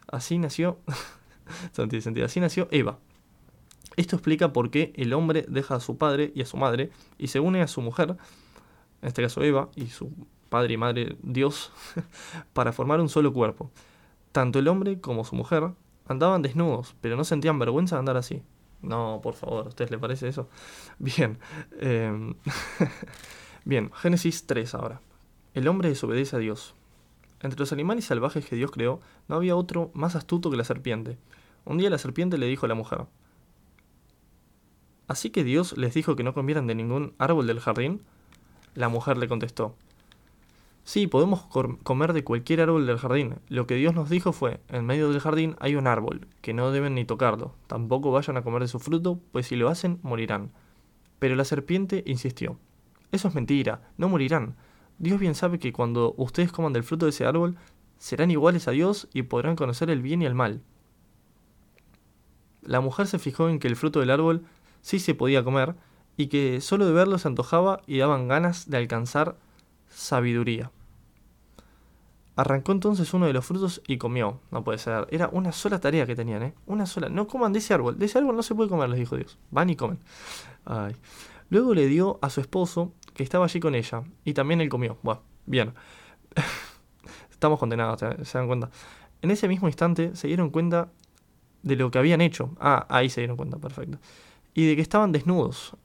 Así 0.09 0.39
nació 0.39 0.79
Así 2.25 2.41
nació 2.41 2.69
Eva. 2.71 2.99
Esto 4.01 4.17
explica 4.17 4.55
por 4.55 4.71
qué 4.71 4.95
el 4.97 5.13
hombre 5.13 5.45
deja 5.47 5.75
a 5.75 5.81
su 5.81 5.99
padre 5.99 6.33
y 6.35 6.41
a 6.41 6.47
su 6.47 6.57
madre 6.57 6.91
y 7.19 7.27
se 7.27 7.39
une 7.39 7.61
a 7.61 7.69
su 7.69 7.83
mujer, 7.83 8.17
en 9.03 9.09
este 9.09 9.21
caso 9.21 9.43
Eva, 9.43 9.69
y 9.77 9.89
su 9.89 10.11
padre 10.49 10.73
y 10.73 10.77
madre 10.79 11.19
Dios, 11.23 11.71
para 12.55 12.73
formar 12.73 13.03
un 13.03 13.11
solo 13.11 13.31
cuerpo. 13.35 13.71
Tanto 14.33 14.59
el 14.59 14.69
hombre 14.69 15.03
como 15.03 15.23
su 15.27 15.37
mujer 15.37 15.73
andaban 16.09 16.41
desnudos, 16.41 16.97
pero 17.03 17.15
no 17.15 17.25
sentían 17.25 17.59
vergüenza 17.59 17.97
de 17.97 17.99
andar 17.99 18.17
así. 18.17 18.43
No, 18.81 19.21
por 19.23 19.35
favor, 19.35 19.67
¿a 19.67 19.69
ustedes 19.69 19.91
les 19.91 20.01
parece 20.01 20.29
eso? 20.29 20.49
Bien. 20.99 21.39
Em, 21.79 22.37
bien, 23.67 23.91
Génesis 23.93 24.47
3 24.47 24.77
ahora. 24.77 25.03
El 25.53 25.69
hombre 25.69 25.91
desobedece 25.91 26.37
a 26.37 26.39
Dios. 26.39 26.75
Entre 27.43 27.61
los 27.61 27.71
animales 27.75 28.07
salvajes 28.07 28.47
que 28.47 28.57
Dios 28.57 28.71
creó, 28.71 29.03
no 29.29 29.37
había 29.37 29.57
otro 29.57 29.91
más 29.93 30.17
astuto 30.17 30.51
que 30.51 30.57
la 30.57 30.65
serpiente. 30.65 31.19
Un 31.67 31.77
día 31.77 31.91
la 31.91 31.99
serpiente 31.99 32.39
le 32.39 32.47
dijo 32.47 32.65
a 32.65 32.69
la 32.71 32.75
mujer, 32.75 33.05
¿Así 35.11 35.31
que 35.31 35.43
Dios 35.43 35.77
les 35.77 35.93
dijo 35.93 36.15
que 36.15 36.23
no 36.23 36.35
comieran 36.35 36.69
de 36.69 36.77
ningún 36.77 37.15
árbol 37.19 37.49
del 37.49 37.59
jardín? 37.59 38.01
La 38.77 38.89
mujer 38.89 39.19
le 39.19 39.27
contestó, 39.27 39.75
Sí, 40.85 41.09
podemos 41.09 41.43
comer 41.83 42.13
de 42.13 42.23
cualquier 42.23 42.61
árbol 42.61 42.87
del 42.87 42.97
jardín. 42.97 43.35
Lo 43.49 43.67
que 43.67 43.75
Dios 43.75 43.93
nos 43.93 44.09
dijo 44.09 44.33
fue, 44.33 44.61
en 44.69 44.87
medio 44.87 45.11
del 45.11 45.19
jardín 45.19 45.57
hay 45.59 45.75
un 45.75 45.89
árbol, 45.89 46.29
que 46.43 46.55
no 46.55 46.71
deben 46.71 46.95
ni 46.95 47.05
tocarlo, 47.05 47.57
tampoco 47.67 48.13
vayan 48.13 48.37
a 48.37 48.43
comer 48.43 48.63
de 48.63 48.69
su 48.69 48.79
fruto, 48.79 49.19
pues 49.33 49.49
si 49.49 49.57
lo 49.57 49.69
hacen, 49.69 49.99
morirán. 50.03 50.53
Pero 51.19 51.35
la 51.35 51.45
serpiente 51.45 52.05
insistió, 52.07 52.61
Eso 53.11 53.27
es 53.27 53.35
mentira, 53.35 53.91
no 53.97 54.09
morirán. 54.09 54.55
Dios 54.99 55.19
bien 55.19 55.35
sabe 55.35 55.59
que 55.59 55.73
cuando 55.73 56.15
ustedes 56.19 56.53
coman 56.53 56.73
del 56.73 56.85
fruto 56.85 57.07
de 57.07 57.11
ese 57.11 57.27
árbol, 57.27 57.57
serán 57.99 58.31
iguales 58.31 58.69
a 58.69 58.71
Dios 58.71 59.09
y 59.13 59.23
podrán 59.23 59.57
conocer 59.57 59.91
el 59.91 60.03
bien 60.03 60.23
y 60.23 60.27
el 60.27 60.37
mal. 60.37 60.63
La 62.63 62.81
mujer 62.81 63.09
se 63.09 63.19
fijó 63.19 63.49
en 63.49 63.59
que 63.59 63.67
el 63.67 63.75
fruto 63.75 63.99
del 63.99 64.11
árbol 64.11 64.47
sí 64.81 64.99
se 64.99 65.15
podía 65.15 65.45
comer 65.45 65.75
y 66.17 66.29
que 66.29 66.61
solo 66.61 66.87
de 66.87 66.93
verlo 66.93 67.19
se 67.19 67.29
antojaba 67.29 67.81
y 67.87 67.99
daban 67.99 68.29
ganas 68.29 68.69
de 68.69 68.77
alcanzar 68.77 69.37
sabiduría. 69.89 70.71
Arrancó 72.37 72.73
entonces 72.73 73.13
uno 73.13 73.27
de 73.27 73.33
los 73.33 73.45
frutos 73.45 73.83
y 73.87 73.99
comió. 73.99 74.41
No 74.51 74.65
puede 74.65 74.79
ser. 74.79 75.07
Era 75.11 75.29
una 75.33 75.53
sola 75.53 75.81
tarea 75.81 76.07
que 76.07 76.17
tenían, 76.17 76.43
¿eh? 76.43 76.55
Una 76.67 76.87
sola. 76.87 77.09
No 77.09 77.27
coman 77.27 77.53
de 77.53 77.59
ese 77.59 77.75
árbol. 77.75 77.99
De 77.99 78.07
ese 78.07 78.19
árbol 78.19 78.37
no 78.37 78.43
se 78.43 78.55
puede 78.55 78.71
comer, 78.71 78.89
les 78.89 78.99
dijo 78.99 79.17
Dios. 79.17 79.39
Van 79.51 79.69
y 79.69 79.77
comen. 79.77 79.99
Ay. 80.65 80.97
Luego 81.51 81.75
le 81.75 81.87
dio 81.87 82.19
a 82.23 82.31
su 82.31 82.41
esposo, 82.41 82.93
que 83.13 83.25
estaba 83.25 83.45
allí 83.45 83.59
con 83.61 83.75
ella, 83.75 84.05
y 84.25 84.35
también 84.35 84.61
él 84.61 84.69
comió. 84.69 84.99
Bueno, 85.03 85.21
bien. 85.47 85.75
Estamos 87.31 87.59
condenados, 87.59 88.01
¿se 88.01 88.39
dan 88.39 88.47
cuenta? 88.47 88.71
En 89.21 89.31
ese 89.31 89.49
mismo 89.49 89.67
instante 89.67 90.15
se 90.15 90.29
dieron 90.29 90.51
cuenta 90.51 90.91
de 91.63 91.77
lo 91.77 91.91
que 91.91 91.99
habían 91.99 92.21
hecho. 92.21 92.57
Ah, 92.61 92.87
ahí 92.89 93.11
se 93.11 93.21
dieron 93.21 93.37
cuenta, 93.37 93.59
perfecto. 93.59 93.99
Y 94.55 94.67
de 94.67 94.77
que 94.77 94.83
estaban 94.83 95.13
desnudos. 95.13 95.77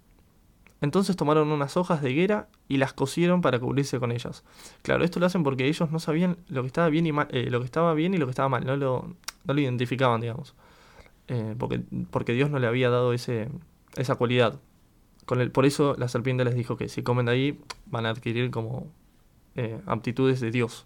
Entonces 0.82 1.16
tomaron 1.16 1.52
unas 1.52 1.78
hojas 1.78 2.02
de 2.02 2.12
higuera 2.12 2.48
y 2.68 2.78
las 2.78 2.94
cosieron 2.94 3.42
para 3.42 3.60
cubrirse 3.60 4.00
con 4.00 4.12
ellas. 4.12 4.44
Claro, 4.82 5.04
esto 5.04 5.20
lo 5.20 5.26
hacen 5.26 5.44
porque 5.44 5.68
ellos 5.68 5.90
no 5.92 6.00
sabían 6.00 6.38
lo 6.48 6.62
que 6.62 6.68
estaba 6.68 6.90
bien 6.90 7.08
y 7.08 7.12
mal, 7.12 7.28
eh, 7.32 7.50
lo 7.50 7.60
que 7.60 7.66
estaba 7.66 7.94
bien 7.94 8.14
y 8.14 8.18
lo 8.18 8.26
que 8.26 8.32
estaba 8.32 8.50
mal, 8.50 8.66
no 8.66 8.76
lo, 8.76 9.16
no 9.46 9.54
lo 9.54 9.60
identificaban, 9.60 10.22
digamos. 10.22 10.54
Eh, 11.28 11.56
porque, 11.58 11.82
porque 12.12 12.34
Dios 12.34 12.50
no 12.50 12.60
le 12.60 12.68
había 12.68 12.90
dado 12.90 13.14
ese, 13.14 13.50
esa 13.96 14.16
cualidad. 14.16 14.60
Con 15.26 15.42
el, 15.42 15.52
por 15.52 15.66
eso 15.66 15.96
la 15.98 16.08
serpiente 16.08 16.46
les 16.46 16.56
dijo 16.56 16.78
que 16.78 16.88
si 16.88 17.02
comen 17.02 17.26
de 17.26 17.32
ahí 17.32 17.60
van 17.88 18.06
a 18.06 18.10
adquirir 18.10 18.52
como 18.52 18.92
eh, 19.56 19.80
aptitudes 19.88 20.40
de 20.40 20.52
Dios. 20.52 20.86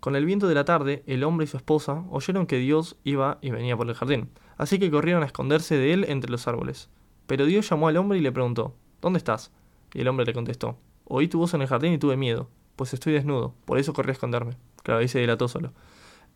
Con 0.00 0.16
el 0.16 0.24
viento 0.24 0.48
de 0.48 0.54
la 0.54 0.64
tarde, 0.64 1.02
el 1.06 1.24
hombre 1.24 1.44
y 1.44 1.46
su 1.46 1.58
esposa 1.58 2.04
oyeron 2.10 2.46
que 2.46 2.56
Dios 2.56 2.96
iba 3.04 3.36
y 3.42 3.50
venía 3.50 3.76
por 3.76 3.86
el 3.86 3.94
jardín, 3.94 4.30
así 4.60 4.78
que 4.78 4.90
corrieron 4.90 5.22
a 5.22 5.26
esconderse 5.26 5.74
de 5.78 5.94
él 5.94 6.04
entre 6.06 6.30
los 6.30 6.46
árboles. 6.46 6.90
Pero 7.26 7.46
Dios 7.46 7.66
llamó 7.70 7.88
al 7.88 7.96
hombre 7.96 8.18
y 8.18 8.20
le 8.20 8.30
preguntó, 8.30 8.74
¿Dónde 9.00 9.16
estás? 9.16 9.50
Y 9.94 10.02
el 10.02 10.08
hombre 10.08 10.26
le 10.26 10.34
contestó, 10.34 10.76
Oí 11.06 11.28
tu 11.28 11.38
voz 11.38 11.54
en 11.54 11.62
el 11.62 11.66
jardín 11.66 11.94
y 11.94 11.98
tuve 11.98 12.18
miedo, 12.18 12.50
pues 12.76 12.92
estoy 12.92 13.14
desnudo, 13.14 13.54
por 13.64 13.78
eso 13.78 13.94
corrí 13.94 14.10
a 14.10 14.12
esconderme. 14.12 14.58
Claro, 14.82 15.00
ahí 15.00 15.08
se 15.08 15.18
delató 15.18 15.48
solo. 15.48 15.72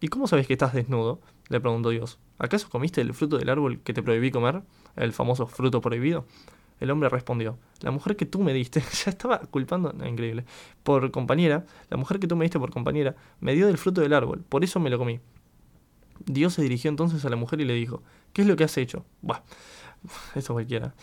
¿Y 0.00 0.09
cómo 0.09 0.26
sabes 0.26 0.47
que 0.47 0.54
estás 0.54 0.73
desnudo? 0.73 1.21
le 1.50 1.61
preguntó 1.61 1.90
Dios. 1.90 2.19
¿Acaso 2.38 2.71
comiste 2.71 3.02
el 3.02 3.12
fruto 3.12 3.37
del 3.37 3.50
árbol 3.50 3.81
que 3.81 3.93
te 3.93 4.02
prohibí 4.02 4.31
comer? 4.31 4.62
El 4.97 5.12
famoso 5.12 5.47
fruto 5.47 5.83
prohibido. 5.83 6.25
El 6.81 6.90
hombre 6.90 7.11
respondió, 7.11 7.59
la 7.81 7.90
mujer 7.90 8.16
que 8.16 8.25
tú 8.25 8.40
me 8.40 8.54
diste, 8.54 8.81
ya 9.04 9.11
estaba 9.11 9.38
culpando, 9.38 9.95
increíble, 10.07 10.47
por 10.83 11.11
compañera, 11.11 11.66
la 11.90 11.99
mujer 11.99 12.19
que 12.19 12.26
tú 12.26 12.37
me 12.37 12.47
diste 12.47 12.59
por 12.59 12.71
compañera, 12.71 13.16
me 13.40 13.54
dio 13.54 13.66
del 13.66 13.76
fruto 13.76 14.00
del 14.00 14.14
árbol, 14.14 14.43
por 14.49 14.64
eso 14.64 14.81
me 14.81 14.88
lo 14.88 14.97
comí. 14.97 15.21
Dios 16.26 16.54
se 16.54 16.62
dirigió 16.62 16.88
entonces 16.90 17.25
a 17.25 17.28
la 17.28 17.37
mujer 17.37 17.61
y 17.61 17.64
le 17.64 17.75
dijo, 17.75 18.02
¿qué 18.33 18.43
es 18.43 18.49
lo 18.49 18.57
que 18.57 18.64
has 18.64 18.76
hecho? 18.76 19.04
Buah, 19.23 19.43
eso 20.35 20.52
cualquiera. 20.52 20.95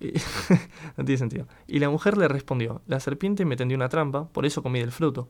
no 0.96 1.04
tiene 1.04 1.18
sentido. 1.18 1.46
Y 1.66 1.78
la 1.78 1.90
mujer 1.90 2.18
le 2.18 2.28
respondió, 2.28 2.82
la 2.86 3.00
serpiente 3.00 3.44
me 3.44 3.56
tendió 3.56 3.76
una 3.76 3.88
trampa, 3.88 4.28
por 4.28 4.46
eso 4.46 4.62
comí 4.62 4.80
del 4.80 4.92
fruto. 4.92 5.28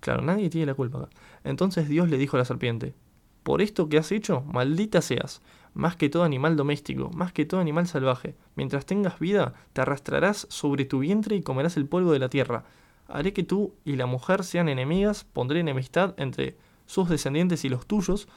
Claro, 0.00 0.22
nadie 0.22 0.50
tiene 0.50 0.66
la 0.66 0.74
culpa 0.74 1.08
Entonces 1.44 1.88
Dios 1.88 2.10
le 2.10 2.18
dijo 2.18 2.36
a 2.36 2.40
la 2.40 2.44
serpiente, 2.44 2.94
por 3.42 3.60
esto 3.62 3.88
que 3.88 3.98
has 3.98 4.12
hecho, 4.12 4.42
maldita 4.42 5.02
seas, 5.02 5.42
más 5.74 5.96
que 5.96 6.08
todo 6.08 6.24
animal 6.24 6.56
doméstico, 6.56 7.10
más 7.10 7.32
que 7.32 7.44
todo 7.44 7.60
animal 7.60 7.86
salvaje. 7.86 8.34
Mientras 8.54 8.86
tengas 8.86 9.18
vida, 9.18 9.54
te 9.72 9.82
arrastrarás 9.82 10.46
sobre 10.48 10.84
tu 10.84 11.00
vientre 11.00 11.36
y 11.36 11.42
comerás 11.42 11.76
el 11.76 11.86
polvo 11.86 12.12
de 12.12 12.18
la 12.18 12.30
tierra. 12.30 12.64
Haré 13.06 13.32
que 13.32 13.42
tú 13.42 13.74
y 13.84 13.96
la 13.96 14.06
mujer 14.06 14.44
sean 14.44 14.68
enemigas, 14.68 15.24
pondré 15.24 15.60
enemistad 15.60 16.14
entre 16.16 16.56
sus 16.86 17.08
descendientes 17.08 17.64
y 17.64 17.68
los 17.68 17.86
tuyos. 17.86 18.28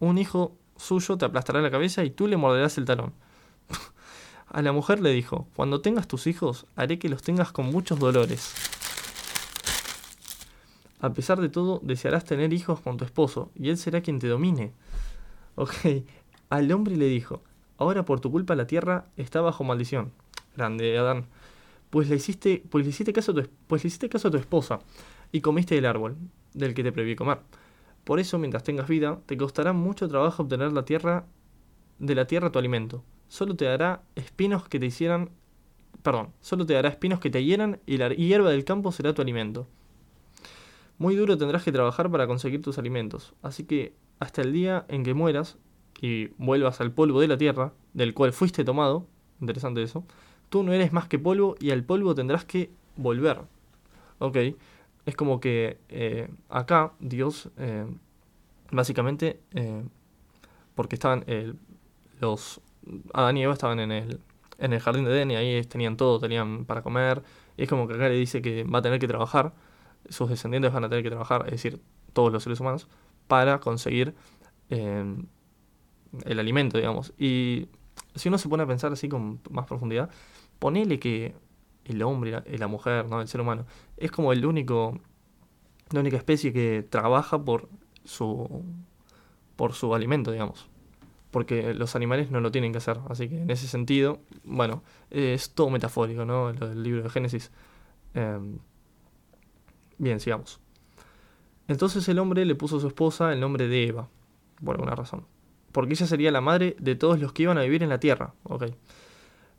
Un 0.00 0.18
hijo 0.18 0.56
suyo 0.76 1.18
te 1.18 1.24
aplastará 1.24 1.60
la 1.60 1.70
cabeza 1.70 2.04
y 2.04 2.10
tú 2.10 2.26
le 2.26 2.36
morderás 2.36 2.78
el 2.78 2.84
talón. 2.84 3.12
A 4.48 4.62
la 4.62 4.72
mujer 4.72 5.00
le 5.00 5.10
dijo, 5.12 5.48
cuando 5.54 5.80
tengas 5.80 6.08
tus 6.08 6.26
hijos, 6.26 6.66
haré 6.76 6.98
que 6.98 7.08
los 7.08 7.22
tengas 7.22 7.52
con 7.52 7.66
muchos 7.66 7.98
dolores. 7.98 8.54
A 11.00 11.12
pesar 11.12 11.40
de 11.40 11.48
todo, 11.48 11.80
desearás 11.82 12.24
tener 12.24 12.52
hijos 12.52 12.80
con 12.80 12.96
tu 12.96 13.04
esposo, 13.04 13.50
y 13.54 13.68
él 13.68 13.76
será 13.76 14.00
quien 14.00 14.18
te 14.18 14.26
domine. 14.26 14.72
Ok, 15.54 15.74
al 16.50 16.72
hombre 16.72 16.96
le 16.96 17.06
dijo, 17.06 17.42
ahora 17.76 18.04
por 18.04 18.20
tu 18.20 18.30
culpa 18.30 18.56
la 18.56 18.66
tierra 18.66 19.06
está 19.16 19.40
bajo 19.40 19.64
maldición. 19.64 20.12
Grande, 20.56 20.96
Adán. 20.98 21.26
Pues 21.90 22.08
le 22.08 22.16
hiciste, 22.16 22.62
pues 22.68 22.84
le 22.84 22.90
hiciste 22.90 23.12
caso 23.12 23.32
a 23.32 23.34
tu, 23.36 23.48
pues 23.66 23.84
le 23.84 23.88
hiciste 23.88 24.08
caso 24.08 24.28
a 24.28 24.30
tu 24.30 24.38
esposa, 24.38 24.80
y 25.30 25.40
comiste 25.40 25.78
el 25.78 25.86
árbol, 25.86 26.16
del 26.54 26.74
que 26.74 26.82
te 26.82 26.90
prohibí 26.90 27.14
comer. 27.14 27.38
Por 28.08 28.20
eso, 28.20 28.38
mientras 28.38 28.64
tengas 28.64 28.88
vida, 28.88 29.20
te 29.26 29.36
costará 29.36 29.74
mucho 29.74 30.08
trabajo 30.08 30.42
obtener 30.42 30.72
la 30.72 30.86
tierra, 30.86 31.26
de 31.98 32.14
la 32.14 32.26
tierra 32.26 32.50
tu 32.50 32.58
alimento 32.58 33.04
solo 33.28 33.54
te 33.54 33.66
dará 33.66 34.02
espinos 34.16 34.68
que 34.68 34.80
te 34.80 34.86
hicieran, 34.86 35.30
perdón, 36.02 36.32
solo 36.40 36.66
te 36.66 36.74
dará 36.74 36.88
espinos 36.88 37.20
que 37.20 37.30
te 37.30 37.44
hieran 37.44 37.80
y 37.86 37.98
la 37.98 38.08
hierba 38.08 38.50
del 38.50 38.64
campo 38.64 38.90
será 38.90 39.14
tu 39.14 39.22
alimento. 39.22 39.68
Muy 40.98 41.14
duro 41.14 41.38
tendrás 41.38 41.62
que 41.62 41.70
trabajar 41.70 42.10
para 42.10 42.26
conseguir 42.26 42.62
tus 42.62 42.78
alimentos, 42.78 43.34
así 43.42 43.64
que 43.64 43.92
hasta 44.18 44.42
el 44.42 44.52
día 44.52 44.84
en 44.88 45.04
que 45.04 45.14
mueras 45.14 45.58
y 46.00 46.28
vuelvas 46.38 46.80
al 46.80 46.92
polvo 46.92 47.20
de 47.20 47.28
la 47.28 47.38
tierra, 47.38 47.72
del 47.92 48.14
cual 48.14 48.32
fuiste 48.32 48.64
tomado, 48.64 49.06
interesante 49.40 49.82
eso, 49.82 50.04
tú 50.48 50.62
no 50.62 50.72
eres 50.72 50.92
más 50.92 51.06
que 51.06 51.18
polvo 51.18 51.54
y 51.60 51.70
al 51.70 51.84
polvo 51.84 52.14
tendrás 52.14 52.44
que 52.44 52.70
volver. 52.96 53.42
Ok, 54.18 54.36
es 55.08 55.16
como 55.16 55.40
que 55.40 55.78
eh, 55.88 56.28
acá 56.50 56.92
Dios, 57.00 57.48
eh, 57.56 57.86
básicamente, 58.70 59.40
eh, 59.52 59.82
porque 60.74 60.96
estaban 60.96 61.24
los 62.20 62.60
Adán 63.14 63.38
y 63.38 63.42
Eva 63.42 63.54
estaban 63.54 63.80
en 63.80 63.90
el, 63.90 64.20
en 64.58 64.74
el 64.74 64.80
jardín 64.80 65.06
de 65.06 65.12
Edén 65.12 65.30
y 65.30 65.36
ahí 65.36 65.64
tenían 65.64 65.96
todo, 65.96 66.20
tenían 66.20 66.66
para 66.66 66.82
comer. 66.82 67.22
Y 67.56 67.62
es 67.62 67.70
como 67.70 67.88
que 67.88 67.94
acá 67.94 68.10
le 68.10 68.16
dice 68.16 68.42
que 68.42 68.64
va 68.64 68.80
a 68.80 68.82
tener 68.82 69.00
que 69.00 69.08
trabajar, 69.08 69.54
sus 70.10 70.28
descendientes 70.28 70.74
van 70.74 70.84
a 70.84 70.90
tener 70.90 71.02
que 71.02 71.08
trabajar, 71.10 71.44
es 71.46 71.52
decir, 71.52 71.80
todos 72.12 72.30
los 72.30 72.42
seres 72.42 72.60
humanos, 72.60 72.86
para 73.28 73.60
conseguir 73.60 74.14
el 74.68 75.26
alimento, 76.38 76.76
digamos. 76.76 77.14
Y 77.16 77.68
si 78.14 78.28
uno 78.28 78.36
se 78.36 78.50
pone 78.50 78.64
a 78.64 78.66
pensar 78.66 78.92
así 78.92 79.08
con 79.08 79.40
más 79.50 79.64
profundidad, 79.64 80.10
ponele 80.58 80.98
que 80.98 81.34
el 81.88 82.02
hombre 82.02 82.42
y 82.46 82.58
la 82.58 82.66
mujer, 82.66 83.06
¿no? 83.08 83.20
el 83.20 83.28
ser 83.28 83.40
humano, 83.40 83.66
es 83.96 84.10
como 84.10 84.32
el 84.32 84.44
único, 84.44 84.98
la 85.90 86.00
única 86.00 86.16
especie 86.16 86.52
que 86.52 86.86
trabaja 86.88 87.42
por 87.42 87.68
su, 88.04 88.64
por 89.56 89.72
su 89.72 89.94
alimento, 89.94 90.32
digamos 90.32 90.68
porque 91.30 91.74
los 91.74 91.94
animales 91.94 92.30
no 92.30 92.40
lo 92.40 92.50
tienen 92.50 92.72
que 92.72 92.78
hacer. 92.78 92.98
Así 93.08 93.28
que 93.28 93.42
en 93.42 93.50
ese 93.50 93.66
sentido, 93.66 94.20
bueno, 94.44 94.82
es 95.10 95.50
todo 95.50 95.70
metafórico, 95.70 96.24
¿no? 96.24 96.52
Lo 96.52 96.68
del 96.68 96.82
libro 96.82 97.02
de 97.02 97.10
Génesis. 97.10 97.50
Em, 98.14 98.58
bien, 99.98 100.20
sigamos. 100.20 100.60
Entonces 101.66 102.08
el 102.08 102.18
hombre 102.18 102.44
le 102.44 102.54
puso 102.54 102.78
a 102.78 102.80
su 102.80 102.86
esposa 102.86 103.32
el 103.32 103.40
nombre 103.40 103.68
de 103.68 103.88
Eva, 103.88 104.08
por 104.64 104.76
alguna 104.76 104.94
razón. 104.94 105.26
Porque 105.72 105.92
ella 105.92 106.06
sería 106.06 106.30
la 106.32 106.40
madre 106.40 106.76
de 106.78 106.96
todos 106.96 107.20
los 107.20 107.32
que 107.32 107.42
iban 107.42 107.58
a 107.58 107.62
vivir 107.62 107.82
en 107.82 107.90
la 107.90 108.00
tierra. 108.00 108.32
Okay. 108.44 108.74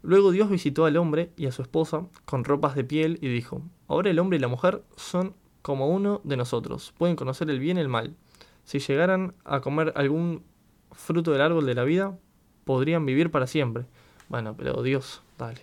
Luego 0.01 0.31
Dios 0.31 0.49
visitó 0.49 0.85
al 0.85 0.97
hombre 0.97 1.31
y 1.35 1.47
a 1.47 1.51
su 1.51 1.61
esposa 1.61 2.05
con 2.25 2.43
ropas 2.43 2.75
de 2.75 2.83
piel 2.83 3.19
y 3.21 3.27
dijo, 3.27 3.61
ahora 3.87 4.09
el 4.09 4.19
hombre 4.19 4.37
y 4.37 4.41
la 4.41 4.47
mujer 4.47 4.83
son 4.95 5.35
como 5.61 5.87
uno 5.89 6.21
de 6.23 6.37
nosotros, 6.37 6.93
pueden 6.97 7.15
conocer 7.15 7.49
el 7.49 7.59
bien 7.59 7.77
y 7.77 7.81
el 7.81 7.89
mal. 7.89 8.15
Si 8.63 8.79
llegaran 8.79 9.33
a 9.43 9.59
comer 9.61 9.93
algún 9.95 10.43
fruto 10.91 11.31
del 11.31 11.41
árbol 11.41 11.65
de 11.65 11.75
la 11.75 11.83
vida, 11.83 12.17
podrían 12.63 13.05
vivir 13.05 13.31
para 13.31 13.47
siempre. 13.47 13.85
Bueno, 14.29 14.55
pero 14.55 14.81
Dios, 14.83 15.21
dale. 15.37 15.61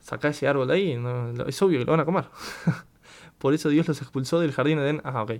Saca 0.00 0.28
ese 0.28 0.48
árbol 0.48 0.68
de 0.68 0.74
ahí, 0.74 1.00
es 1.46 1.62
obvio 1.62 1.78
que 1.78 1.84
lo 1.84 1.92
van 1.92 2.00
a 2.00 2.04
comer. 2.04 2.24
Por 3.38 3.54
eso 3.54 3.68
Dios 3.68 3.88
los 3.88 4.00
expulsó 4.02 4.40
del 4.40 4.52
jardín 4.52 4.78
de 4.78 4.84
Edén. 4.84 5.00
Ah, 5.04 5.22
ok. 5.22 5.32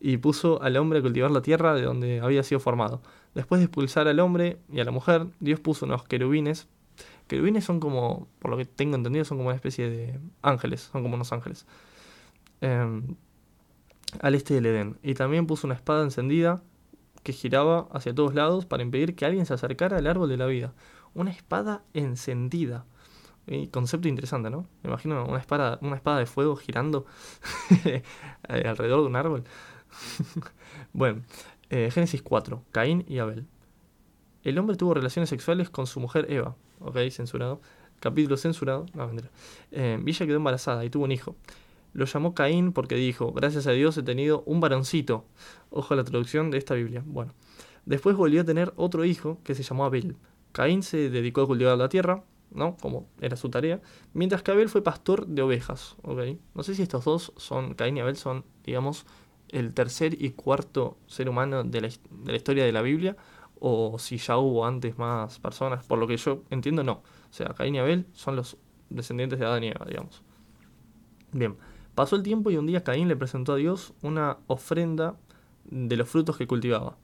Y 0.00 0.16
puso 0.16 0.62
al 0.62 0.76
hombre 0.76 1.00
a 1.00 1.02
cultivar 1.02 1.30
la 1.30 1.42
tierra 1.42 1.74
de 1.74 1.82
donde 1.82 2.20
había 2.20 2.42
sido 2.42 2.60
formado. 2.60 3.02
Después 3.34 3.60
de 3.60 3.66
expulsar 3.66 4.08
al 4.08 4.20
hombre 4.20 4.58
y 4.72 4.80
a 4.80 4.84
la 4.84 4.90
mujer, 4.90 5.26
Dios 5.40 5.60
puso 5.60 5.86
unos 5.86 6.04
querubines. 6.04 6.68
Querubines 7.30 7.64
son 7.64 7.78
como, 7.78 8.26
por 8.40 8.50
lo 8.50 8.56
que 8.56 8.64
tengo 8.64 8.96
entendido, 8.96 9.24
son 9.24 9.38
como 9.38 9.50
una 9.50 9.54
especie 9.54 9.88
de 9.88 10.18
ángeles, 10.42 10.90
son 10.92 11.04
como 11.04 11.14
unos 11.14 11.32
ángeles. 11.32 11.64
Em, 12.60 13.14
al 14.20 14.34
este 14.34 14.54
del 14.54 14.66
Edén. 14.66 14.98
Y 15.04 15.14
también 15.14 15.46
puso 15.46 15.68
una 15.68 15.76
espada 15.76 16.02
encendida 16.02 16.60
que 17.22 17.32
giraba 17.32 17.86
hacia 17.92 18.12
todos 18.12 18.34
lados 18.34 18.66
para 18.66 18.82
impedir 18.82 19.14
que 19.14 19.26
alguien 19.26 19.46
se 19.46 19.54
acercara 19.54 19.98
al 19.98 20.08
árbol 20.08 20.28
de 20.28 20.38
la 20.38 20.46
vida. 20.46 20.74
Una 21.14 21.30
espada 21.30 21.84
encendida. 21.94 22.84
concepto 23.70 24.08
interesante, 24.08 24.50
¿no? 24.50 24.66
Me 24.82 24.90
imagino 24.90 25.24
una 25.24 25.38
espada, 25.38 25.78
una 25.82 25.94
espada 25.94 26.18
de 26.18 26.26
fuego 26.26 26.56
girando 26.56 27.06
eh, 27.84 28.02
alrededor 28.48 29.02
de 29.02 29.06
un 29.06 29.14
árbol. 29.14 29.44
bueno, 30.92 31.22
eh, 31.68 31.92
Génesis 31.92 32.22
4, 32.22 32.64
Caín 32.72 33.04
y 33.06 33.20
Abel. 33.20 33.46
El 34.42 34.58
hombre 34.58 34.74
tuvo 34.74 34.94
relaciones 34.94 35.28
sexuales 35.28 35.70
con 35.70 35.86
su 35.86 36.00
mujer 36.00 36.26
Eva. 36.28 36.56
Ok, 36.80 36.98
censurado. 37.10 37.60
Capítulo 38.00 38.36
censurado. 38.36 38.86
No. 38.94 39.10
Eh, 39.70 39.98
Villa 40.02 40.26
quedó 40.26 40.36
embarazada 40.36 40.84
y 40.84 40.90
tuvo 40.90 41.04
un 41.04 41.12
hijo. 41.12 41.36
Lo 41.92 42.04
llamó 42.04 42.34
Caín 42.34 42.72
porque 42.72 42.94
dijo, 42.94 43.32
gracias 43.32 43.66
a 43.66 43.72
Dios 43.72 43.96
he 43.96 44.02
tenido 44.02 44.42
un 44.46 44.60
varoncito. 44.60 45.24
Ojo 45.70 45.94
a 45.94 45.96
la 45.96 46.04
traducción 46.04 46.50
de 46.50 46.58
esta 46.58 46.74
Biblia. 46.74 47.02
Bueno, 47.04 47.32
Después 47.86 48.16
volvió 48.16 48.42
a 48.42 48.44
tener 48.44 48.72
otro 48.76 49.04
hijo 49.04 49.38
que 49.44 49.54
se 49.54 49.62
llamó 49.62 49.84
Abel. 49.84 50.16
Caín 50.52 50.82
se 50.82 51.10
dedicó 51.10 51.42
a 51.42 51.46
cultivar 51.46 51.78
la 51.78 51.88
tierra, 51.88 52.24
¿no? 52.50 52.76
Como 52.80 53.08
era 53.20 53.36
su 53.36 53.48
tarea, 53.48 53.80
mientras 54.12 54.42
que 54.42 54.50
Abel 54.50 54.68
fue 54.68 54.82
pastor 54.82 55.26
de 55.26 55.42
ovejas, 55.42 55.96
¿ok? 56.02 56.20
No 56.54 56.62
sé 56.62 56.74
si 56.74 56.82
estos 56.82 57.04
dos 57.04 57.32
son, 57.36 57.74
Caín 57.74 57.96
y 57.96 58.00
Abel 58.00 58.16
son, 58.16 58.44
digamos, 58.64 59.06
el 59.48 59.72
tercer 59.74 60.22
y 60.22 60.30
cuarto 60.30 60.98
ser 61.06 61.28
humano 61.28 61.64
de 61.64 61.80
la, 61.80 61.88
de 61.88 62.32
la 62.32 62.36
historia 62.36 62.64
de 62.64 62.72
la 62.72 62.82
Biblia, 62.82 63.16
o 63.60 63.98
si 63.98 64.16
ya 64.16 64.38
hubo 64.38 64.66
antes 64.66 64.98
más 64.98 65.38
personas, 65.38 65.84
por 65.84 65.98
lo 65.98 66.06
que 66.06 66.16
yo 66.16 66.42
entiendo, 66.50 66.82
no. 66.82 66.92
O 66.92 67.32
sea, 67.32 67.48
Caín 67.48 67.74
y 67.74 67.78
Abel 67.78 68.06
son 68.12 68.34
los 68.34 68.56
descendientes 68.88 69.38
de 69.38 69.46
Adán 69.46 69.62
y 69.62 69.68
Eva, 69.68 69.86
digamos. 69.86 70.22
Bien, 71.32 71.56
pasó 71.94 72.16
el 72.16 72.22
tiempo 72.22 72.50
y 72.50 72.56
un 72.56 72.66
día 72.66 72.82
Caín 72.82 73.06
le 73.06 73.16
presentó 73.16 73.52
a 73.52 73.56
Dios 73.56 73.92
una 74.02 74.38
ofrenda 74.46 75.16
de 75.64 75.96
los 75.96 76.08
frutos 76.08 76.36
que 76.36 76.46
cultivaba. 76.46 76.96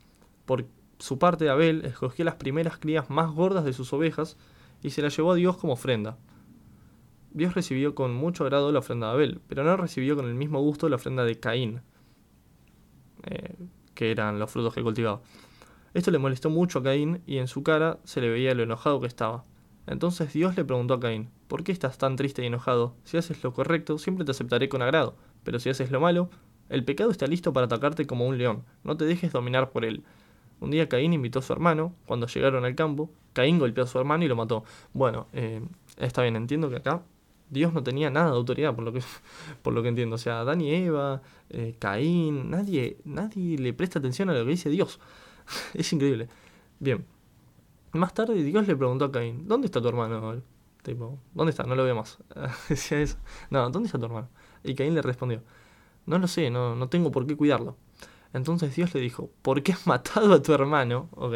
Por 0.47 0.67
su 0.99 1.19
parte, 1.19 1.51
Abel 1.51 1.85
escogió 1.85 2.25
las 2.25 2.37
primeras 2.37 2.79
crías 2.79 3.11
más 3.11 3.31
gordas 3.31 3.65
de 3.65 3.75
sus 3.75 3.93
ovejas 3.93 4.39
y 4.83 4.91
se 4.91 5.03
las 5.03 5.15
llevó 5.15 5.33
a 5.33 5.37
Dios 5.37 5.59
como 5.59 5.75
ofrenda. 5.75 6.17
Dios 7.33 7.55
recibió 7.55 7.95
con 7.95 8.15
mucho 8.15 8.45
agrado 8.45 8.73
la 8.73 8.79
ofrenda 8.79 9.09
de 9.09 9.13
Abel, 9.13 9.41
pero 9.47 9.63
no 9.63 9.77
recibió 9.77 10.17
con 10.17 10.25
el 10.25 10.35
mismo 10.35 10.61
gusto 10.61 10.89
la 10.89 10.97
ofrenda 10.97 11.23
de 11.25 11.39
Caín, 11.39 11.83
eh, 13.25 13.55
que 13.95 14.11
eran 14.11 14.39
los 14.39 14.51
frutos 14.51 14.75
que 14.75 14.83
cultivaba. 14.83 15.21
Esto 15.97 16.11
le 16.11 16.19
molestó 16.19 16.51
mucho 16.51 16.81
a 16.81 16.83
Caín 16.83 17.23
y 17.27 17.39
en 17.39 17.49
su 17.49 17.63
cara 17.63 18.01
se 18.05 18.21
le 18.21 18.29
veía 18.29 18.55
lo 18.55 18.63
enojado 18.63 19.01
que 19.01 19.07
estaba. 19.07 19.47
Entonces 19.87 20.31
Dios 20.31 20.55
le 20.55 20.63
preguntó 20.63 20.93
a 20.93 21.01
Caín, 21.01 21.31
¿por 21.49 21.65
qué 21.65 21.73
estás 21.73 21.97
tan 21.97 22.17
triste 22.17 22.43
y 22.43 22.47
enojado? 22.49 22.95
Si 23.05 23.17
haces 23.17 23.43
lo 23.43 23.55
correcto, 23.55 23.97
siempre 23.97 24.27
te 24.27 24.33
aceptaré 24.33 24.69
con 24.69 24.83
agrado, 24.83 25.17
pero 25.43 25.59
si 25.59 25.71
haces 25.71 25.91
lo 25.91 25.99
malo, 25.99 26.29
el 26.69 26.85
pecado 26.85 27.11
está 27.11 27.27
listo 27.27 27.55
para 27.55 27.65
atacarte 27.65 28.07
como 28.07 28.27
un 28.27 28.37
león, 28.37 28.63
no 28.85 28.99
te 28.99 29.07
dejes 29.07 29.33
dominar 29.33 29.71
por 29.71 29.87
él. 29.87 30.05
Un 30.61 30.71
día 30.71 30.87
Caín 30.87 31.15
invitó 31.15 31.39
a 31.39 31.43
su 31.43 31.55
hermano, 31.55 31.95
cuando 32.05 32.27
llegaron 32.27 32.67
al 32.67 32.75
campo, 32.75 33.11
Caín 33.33 33.59
golpeó 33.59 33.85
a 33.85 33.87
su 33.87 33.99
hermano 33.99 34.23
y 34.23 34.29
lo 34.29 34.37
mató. 34.37 34.65
Bueno, 34.93 35.29
eh, 35.33 35.63
está 35.97 36.21
bien, 36.21 36.37
entiendo 36.37 36.69
que 36.69 36.77
acá 36.77 37.05
Dios 37.49 37.73
no 37.73 37.83
tenía 37.83 38.11
nada 38.11 38.33
de 38.33 38.37
autoridad, 38.37 38.75
por 38.75 38.85
lo 38.85 38.93
que, 38.93 39.01
por 39.63 39.73
lo 39.73 39.83
que 39.83 39.89
entiendo. 39.89 40.17
O 40.17 40.19
sea, 40.19 40.41
Adán 40.41 40.61
y 40.61 40.75
Eva, 40.75 41.23
eh, 41.49 41.75
Caín, 41.79 42.51
nadie, 42.51 42.99
nadie 43.07 43.57
le 43.57 43.73
presta 43.73 43.99
atención 43.99 44.29
a 44.29 44.35
lo 44.35 44.45
que 44.45 44.51
dice 44.51 44.69
Dios. 44.69 45.01
es 45.75 45.93
increíble. 45.93 46.29
Bien, 46.79 47.05
más 47.93 48.15
tarde 48.15 48.35
Dios 48.43 48.67
le 48.67 48.77
preguntó 48.77 49.07
a 49.07 49.13
Caín, 49.13 49.49
¿dónde 49.49 49.67
está 49.67 49.81
tu 49.81 49.89
hermano? 49.89 50.43
Tipo, 50.83 51.19
¿dónde 51.35 51.51
está? 51.51 51.65
No 51.65 51.75
lo 51.75 51.85
veo 51.85 51.95
más. 51.95 52.19
Decía 52.69 53.01
eso. 53.01 53.17
No, 53.51 53.69
¿dónde 53.71 53.87
está 53.87 53.99
tu 53.99 54.05
hermano? 54.05 54.29
Y 54.63 54.75
Caín 54.75 54.95
le 54.95 55.03
respondió, 55.03 55.43
no 56.07 56.19
lo 56.19 56.29
sé, 56.29 56.51
no, 56.51 56.77
no 56.77 56.89
tengo 56.89 57.11
por 57.11 57.27
qué 57.27 57.37
cuidarlo. 57.37 57.77
Entonces 58.33 58.75
Dios 58.75 58.95
le 58.95 59.01
dijo, 59.01 59.31
¿por 59.43 59.63
qué 59.63 59.73
has 59.73 59.87
matado 59.89 60.33
a 60.35 60.43
tu 60.43 60.53
hermano? 60.53 61.09
Ok. 61.13 61.35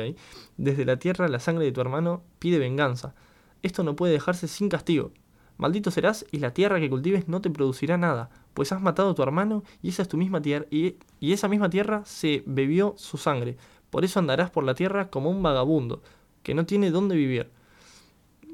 Desde 0.56 0.84
la 0.84 0.98
tierra 0.98 1.28
la 1.28 1.40
sangre 1.40 1.64
de 1.64 1.72
tu 1.72 1.80
hermano 1.80 2.22
pide 2.38 2.58
venganza. 2.58 3.14
Esto 3.62 3.82
no 3.84 3.96
puede 3.96 4.12
dejarse 4.12 4.48
sin 4.48 4.68
castigo. 4.68 5.12
Maldito 5.56 5.90
serás 5.90 6.24
y 6.30 6.38
la 6.38 6.54
tierra 6.54 6.80
que 6.80 6.88
cultives 6.88 7.28
no 7.28 7.42
te 7.42 7.50
producirá 7.50 7.98
nada, 7.98 8.30
pues 8.54 8.72
has 8.72 8.80
matado 8.80 9.10
a 9.10 9.14
tu 9.14 9.22
hermano 9.22 9.62
y 9.82 9.90
esa 9.90 10.00
es 10.00 10.08
tu 10.08 10.16
misma 10.16 10.40
tierra 10.40 10.64
y, 10.70 10.96
y 11.20 11.34
esa 11.34 11.48
misma 11.48 11.68
tierra 11.68 12.02
se 12.06 12.42
bebió 12.46 12.94
su 12.96 13.18
sangre. 13.18 13.58
Por 13.90 14.04
eso 14.04 14.18
andarás 14.18 14.50
por 14.50 14.64
la 14.64 14.74
tierra 14.74 15.10
como 15.10 15.30
un 15.30 15.42
vagabundo, 15.42 16.02
que 16.42 16.54
no 16.54 16.64
tiene 16.66 16.90
dónde 16.90 17.16
vivir. 17.16 17.50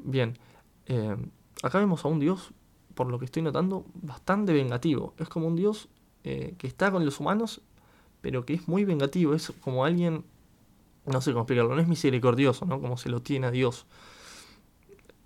Bien, 0.03 0.39
eh, 0.87 1.17
acá 1.63 1.79
vemos 1.79 2.05
a 2.05 2.09
un 2.09 2.19
Dios, 2.19 2.53
por 2.95 3.09
lo 3.09 3.19
que 3.19 3.27
estoy 3.27 3.43
notando, 3.43 3.85
bastante 3.95 4.53
vengativo. 4.53 5.15
Es 5.19 5.29
como 5.29 5.47
un 5.47 5.57
Dios 5.57 5.89
eh, 6.25 6.55
que 6.59 6.67
está 6.67 6.91
con 6.91 7.05
los 7.05 7.21
humanos, 7.21 7.61
pero 8.21 8.45
que 8.47 8.55
es 8.55 8.67
muy 8.67 8.85
vengativo. 8.85 9.35
Es 9.35 9.53
como 9.61 9.85
alguien, 9.85 10.25
no 11.05 11.21
sé 11.21 11.33
cómo 11.33 11.43
explicarlo, 11.43 11.75
no 11.75 11.81
es 11.81 11.89
misericordioso, 11.89 12.65
¿no? 12.65 12.81
Como 12.81 12.97
se 12.97 13.09
lo 13.09 13.21
tiene 13.21 13.49
a 13.49 13.51
Dios. 13.51 13.87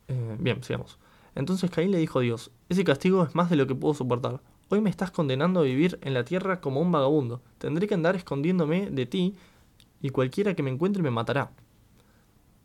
Eh, 0.08 0.36
bien, 0.38 0.62
sigamos. 0.62 0.98
Entonces 1.34 1.70
Caín 1.70 1.92
le 1.92 1.98
dijo 1.98 2.18
a 2.18 2.22
Dios, 2.22 2.50
ese 2.68 2.82
castigo 2.84 3.22
es 3.24 3.34
más 3.34 3.48
de 3.48 3.56
lo 3.56 3.66
que 3.66 3.74
puedo 3.74 3.94
soportar. 3.94 4.40
Hoy 4.68 4.80
me 4.80 4.90
estás 4.90 5.10
condenando 5.10 5.60
a 5.60 5.62
vivir 5.62 5.98
en 6.02 6.14
la 6.14 6.24
tierra 6.24 6.60
como 6.60 6.80
un 6.80 6.92
vagabundo. 6.92 7.42
Tendré 7.58 7.86
que 7.86 7.94
andar 7.94 8.16
escondiéndome 8.16 8.90
de 8.90 9.06
ti 9.06 9.36
y 10.00 10.10
cualquiera 10.10 10.54
que 10.54 10.62
me 10.62 10.70
encuentre 10.70 11.02
me 11.02 11.10
matará. 11.10 11.52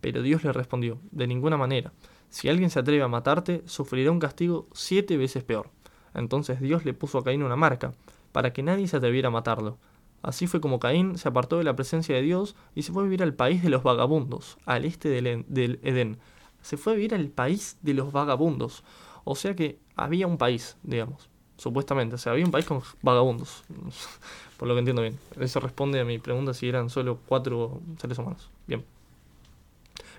Pero 0.01 0.21
Dios 0.21 0.43
le 0.43 0.53
respondió, 0.53 0.99
de 1.11 1.27
ninguna 1.27 1.57
manera. 1.57 1.93
Si 2.29 2.49
alguien 2.49 2.69
se 2.69 2.79
atreve 2.79 3.03
a 3.03 3.07
matarte, 3.07 3.63
sufrirá 3.65 4.11
un 4.11 4.19
castigo 4.19 4.67
siete 4.73 5.17
veces 5.17 5.43
peor. 5.43 5.71
Entonces 6.13 6.59
Dios 6.59 6.85
le 6.85 6.93
puso 6.93 7.17
a 7.17 7.23
Caín 7.23 7.43
una 7.43 7.55
marca, 7.55 7.93
para 8.31 8.53
que 8.53 8.63
nadie 8.63 8.87
se 8.87 8.97
atreviera 8.97 9.29
a 9.29 9.31
matarlo. 9.31 9.77
Así 10.21 10.47
fue 10.47 10.59
como 10.59 10.79
Caín 10.79 11.17
se 11.17 11.27
apartó 11.27 11.59
de 11.59 11.63
la 11.63 11.75
presencia 11.75 12.15
de 12.15 12.21
Dios 12.21 12.55
y 12.73 12.81
se 12.81 12.91
fue 12.91 13.03
a 13.03 13.05
vivir 13.05 13.21
al 13.21 13.35
país 13.35 13.61
de 13.61 13.69
los 13.69 13.83
vagabundos, 13.83 14.57
al 14.65 14.85
este 14.85 15.09
del, 15.09 15.79
Edén. 15.83 16.17
Se 16.61 16.77
fue 16.77 16.93
a 16.93 16.95
vivir 16.95 17.13
al 17.13 17.29
país 17.29 17.77
de 17.81 17.93
los 17.93 18.11
vagabundos. 18.11 18.83
O 19.23 19.35
sea 19.35 19.55
que 19.55 19.79
había 19.95 20.25
un 20.25 20.37
país, 20.37 20.77
digamos, 20.83 21.29
supuestamente. 21.57 22.15
O 22.15 22.17
sea, 22.17 22.31
había 22.31 22.43
un 22.43 22.51
país 22.51 22.65
con 22.65 22.81
vagabundos. 23.03 23.63
Por 24.57 24.67
lo 24.67 24.73
que 24.73 24.79
entiendo 24.79 25.01
bien. 25.01 25.17
Eso 25.39 25.59
responde 25.59 25.99
a 25.99 26.05
mi 26.05 26.19
pregunta 26.19 26.53
si 26.53 26.69
eran 26.69 26.89
solo 26.89 27.19
cuatro 27.25 27.81
seres 27.99 28.17
humanos. 28.17 28.49
Bien. 28.67 28.83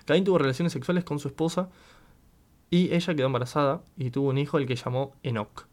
Caín 0.05 0.23
tuvo 0.23 0.37
relaciones 0.37 0.73
sexuales 0.73 1.03
con 1.03 1.19
su 1.19 1.27
esposa 1.27 1.69
y 2.69 2.93
ella 2.93 3.15
quedó 3.15 3.25
embarazada 3.25 3.81
y 3.97 4.11
tuvo 4.11 4.29
un 4.29 4.37
hijo 4.37 4.57
al 4.57 4.65
que 4.65 4.75
llamó 4.75 5.13
Enoch. 5.23 5.65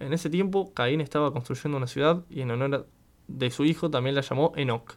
En 0.00 0.12
ese 0.12 0.30
tiempo, 0.30 0.72
Caín 0.74 1.00
estaba 1.00 1.32
construyendo 1.32 1.76
una 1.76 1.88
ciudad 1.88 2.24
y 2.30 2.42
en 2.42 2.50
honor 2.50 2.86
de 3.26 3.50
su 3.50 3.64
hijo 3.64 3.90
también 3.90 4.14
la 4.14 4.20
llamó 4.20 4.52
Enoch. 4.56 4.94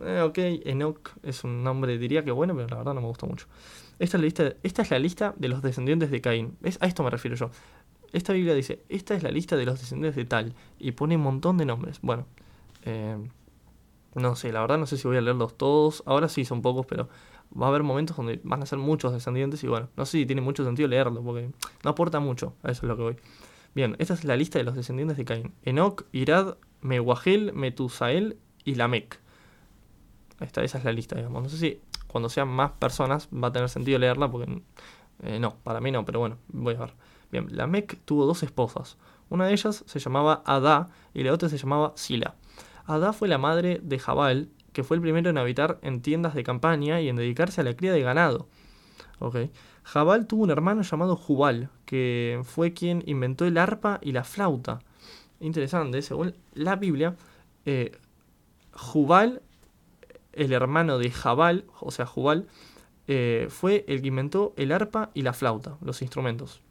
Eh, 0.00 0.20
ok, 0.20 0.38
Enoch 0.64 1.10
es 1.22 1.44
un 1.44 1.64
nombre, 1.64 1.98
diría 1.98 2.24
que 2.24 2.30
bueno, 2.30 2.54
pero 2.54 2.68
la 2.68 2.76
verdad 2.76 2.94
no 2.94 3.00
me 3.00 3.08
gusta 3.08 3.26
mucho. 3.26 3.46
Esta 3.98 4.16
es 4.16 4.20
la 4.20 4.24
lista, 4.24 4.52
esta 4.62 4.82
es 4.82 4.90
la 4.90 4.98
lista 4.98 5.34
de 5.36 5.48
los 5.48 5.62
descendientes 5.62 6.10
de 6.10 6.20
Caín. 6.20 6.56
A 6.80 6.86
esto 6.86 7.02
me 7.02 7.10
refiero 7.10 7.36
yo. 7.36 7.50
Esta 8.12 8.32
Biblia 8.32 8.54
dice, 8.54 8.82
esta 8.88 9.14
es 9.14 9.22
la 9.22 9.30
lista 9.30 9.56
de 9.56 9.64
los 9.64 9.80
descendientes 9.80 10.16
de 10.16 10.24
tal, 10.24 10.54
y 10.78 10.92
pone 10.92 11.16
un 11.16 11.22
montón 11.22 11.56
de 11.58 11.64
nombres. 11.64 12.00
Bueno, 12.02 12.26
eh, 12.84 13.16
no 14.14 14.36
sé, 14.36 14.52
la 14.52 14.60
verdad 14.60 14.78
no 14.78 14.86
sé 14.86 14.96
si 14.96 15.08
voy 15.08 15.16
a 15.16 15.20
leerlos 15.20 15.56
todos. 15.56 16.02
Ahora 16.06 16.28
sí 16.28 16.44
son 16.44 16.62
pocos, 16.62 16.86
pero 16.86 17.08
va 17.60 17.66
a 17.66 17.68
haber 17.68 17.82
momentos 17.82 18.16
donde 18.16 18.40
van 18.44 18.62
a 18.62 18.66
ser 18.66 18.78
muchos 18.78 19.12
descendientes 19.12 19.62
y 19.64 19.68
bueno, 19.68 19.88
no 19.96 20.06
sé 20.06 20.18
si 20.18 20.26
tiene 20.26 20.40
mucho 20.40 20.64
sentido 20.64 20.88
leerlo 20.88 21.22
porque 21.22 21.50
no 21.84 21.90
aporta 21.90 22.20
mucho, 22.20 22.54
a 22.62 22.70
eso 22.70 22.86
es 22.86 22.88
lo 22.88 22.96
que 22.96 23.02
voy. 23.02 23.16
Bien, 23.74 23.96
esta 23.98 24.14
es 24.14 24.24
la 24.24 24.36
lista 24.36 24.58
de 24.58 24.64
los 24.64 24.74
descendientes 24.74 25.16
de 25.16 25.24
Caín. 25.24 25.52
Enoch, 25.62 26.04
Irad, 26.12 26.56
Mehuajel, 26.82 27.52
Metusael 27.54 28.36
y 28.64 28.74
Lamec. 28.74 29.18
Esta, 30.40 30.62
esa 30.62 30.78
es 30.78 30.84
la 30.84 30.92
lista, 30.92 31.16
digamos. 31.16 31.42
No 31.42 31.48
sé 31.48 31.56
si 31.56 31.80
cuando 32.06 32.28
sean 32.28 32.48
más 32.48 32.72
personas 32.72 33.28
va 33.32 33.48
a 33.48 33.52
tener 33.52 33.68
sentido 33.70 33.98
leerla 33.98 34.30
porque 34.30 34.62
eh, 35.22 35.38
no, 35.38 35.56
para 35.62 35.80
mí 35.80 35.90
no, 35.90 36.04
pero 36.04 36.20
bueno, 36.20 36.36
voy 36.48 36.74
a 36.74 36.80
ver. 36.80 36.94
Bien, 37.32 37.48
Lamec 37.50 37.98
tuvo 38.04 38.26
dos 38.26 38.44
esposas. 38.44 38.98
Una 39.28 39.46
de 39.46 39.52
ellas 39.52 39.82
se 39.86 39.98
llamaba 39.98 40.42
Adá 40.44 40.90
y 41.14 41.24
la 41.24 41.32
otra 41.32 41.48
se 41.48 41.58
llamaba 41.58 41.92
Sila. 41.96 42.36
Adá 42.86 43.12
fue 43.12 43.26
la 43.26 43.38
madre 43.38 43.80
de 43.82 43.98
Jabal 43.98 44.50
que 44.72 44.82
fue 44.82 44.96
el 44.96 45.02
primero 45.02 45.30
en 45.30 45.38
habitar 45.38 45.78
en 45.82 46.00
tiendas 46.00 46.34
de 46.34 46.44
campaña 46.44 47.00
y 47.00 47.08
en 47.08 47.16
dedicarse 47.16 47.60
a 47.60 47.64
la 47.64 47.74
cría 47.74 47.92
de 47.92 48.02
ganado. 48.02 48.48
Okay. 49.18 49.50
Jabal 49.84 50.26
tuvo 50.26 50.42
un 50.42 50.50
hermano 50.50 50.82
llamado 50.82 51.16
Jubal, 51.16 51.68
que 51.84 52.40
fue 52.44 52.72
quien 52.72 53.02
inventó 53.06 53.44
el 53.44 53.58
arpa 53.58 53.98
y 54.02 54.12
la 54.12 54.24
flauta. 54.24 54.80
Interesante, 55.40 56.02
según 56.02 56.34
la 56.54 56.76
Biblia, 56.76 57.16
eh, 57.66 57.92
Jubal, 58.72 59.42
el 60.32 60.52
hermano 60.52 60.98
de 60.98 61.10
Jabal, 61.10 61.66
o 61.80 61.90
sea, 61.90 62.06
Jubal, 62.06 62.48
eh, 63.06 63.48
fue 63.50 63.84
el 63.88 64.00
que 64.00 64.08
inventó 64.08 64.54
el 64.56 64.72
arpa 64.72 65.10
y 65.14 65.22
la 65.22 65.32
flauta, 65.32 65.76
los 65.82 66.00
instrumentos. 66.02 66.62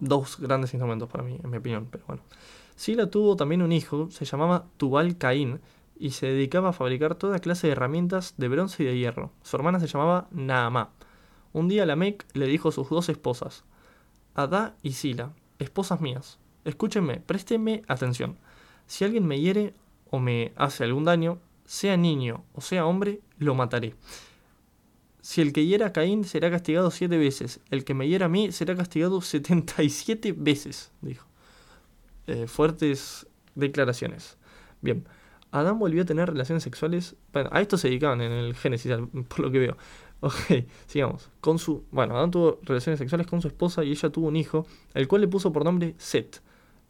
Dos 0.00 0.38
grandes 0.38 0.72
instrumentos 0.74 1.08
para 1.08 1.24
mí, 1.24 1.38
en 1.42 1.50
mi 1.50 1.56
opinión, 1.56 1.88
pero 1.90 2.04
bueno. 2.06 2.22
Sila 2.76 3.10
tuvo 3.10 3.36
también 3.36 3.62
un 3.62 3.72
hijo, 3.72 4.10
se 4.10 4.24
llamaba 4.24 4.66
Tubal 4.76 5.18
Caín, 5.18 5.60
y 5.98 6.10
se 6.10 6.26
dedicaba 6.26 6.70
a 6.70 6.72
fabricar 6.72 7.16
toda 7.16 7.40
clase 7.40 7.66
de 7.66 7.72
herramientas 7.72 8.34
de 8.36 8.48
bronce 8.48 8.82
y 8.82 8.86
de 8.86 8.96
hierro. 8.96 9.32
Su 9.42 9.56
hermana 9.56 9.80
se 9.80 9.88
llamaba 9.88 10.28
Naamá. 10.30 10.90
Un 11.52 11.68
día 11.68 11.86
Lamec 11.86 12.24
le 12.34 12.46
dijo 12.46 12.68
a 12.68 12.72
sus 12.72 12.88
dos 12.88 13.08
esposas, 13.08 13.64
Adá 14.34 14.76
y 14.82 14.92
Sila, 14.92 15.32
esposas 15.58 16.00
mías, 16.00 16.38
escúchenme, 16.64 17.20
préstenme 17.20 17.82
atención. 17.88 18.36
Si 18.86 19.04
alguien 19.04 19.26
me 19.26 19.40
hiere 19.40 19.74
o 20.10 20.20
me 20.20 20.52
hace 20.56 20.84
algún 20.84 21.04
daño, 21.04 21.38
sea 21.64 21.96
niño 21.96 22.44
o 22.54 22.60
sea 22.60 22.86
hombre, 22.86 23.20
lo 23.38 23.54
mataré. 23.54 23.94
Si 25.28 25.42
el 25.42 25.52
que 25.52 25.66
hiera 25.66 25.88
a 25.88 25.92
Caín 25.92 26.24
será 26.24 26.50
castigado 26.50 26.90
siete 26.90 27.18
veces, 27.18 27.60
el 27.70 27.84
que 27.84 27.92
me 27.92 28.08
hiera 28.08 28.24
a 28.24 28.28
mí 28.30 28.50
será 28.50 28.74
castigado 28.74 29.20
setenta 29.20 29.82
y 29.82 29.90
siete 29.90 30.32
veces, 30.32 30.90
dijo. 31.02 31.26
Eh, 32.26 32.46
fuertes 32.46 33.26
declaraciones. 33.54 34.38
Bien, 34.80 35.06
Adán 35.50 35.78
volvió 35.78 36.00
a 36.00 36.06
tener 36.06 36.30
relaciones 36.30 36.62
sexuales. 36.62 37.14
Bueno, 37.30 37.50
a 37.52 37.60
esto 37.60 37.76
se 37.76 37.88
dedicaban 37.88 38.22
en 38.22 38.32
el 38.32 38.54
Génesis, 38.54 38.90
por 39.28 39.40
lo 39.40 39.50
que 39.50 39.58
veo. 39.58 39.76
Ok, 40.20 40.64
sigamos. 40.86 41.28
Con 41.42 41.58
su, 41.58 41.84
bueno, 41.90 42.16
Adán 42.16 42.30
tuvo 42.30 42.58
relaciones 42.62 42.98
sexuales 42.98 43.26
con 43.26 43.42
su 43.42 43.48
esposa 43.48 43.84
y 43.84 43.90
ella 43.90 44.08
tuvo 44.08 44.28
un 44.28 44.36
hijo, 44.36 44.66
el 44.94 45.08
cual 45.08 45.20
le 45.20 45.28
puso 45.28 45.52
por 45.52 45.62
nombre 45.62 45.94
Set. 45.98 46.40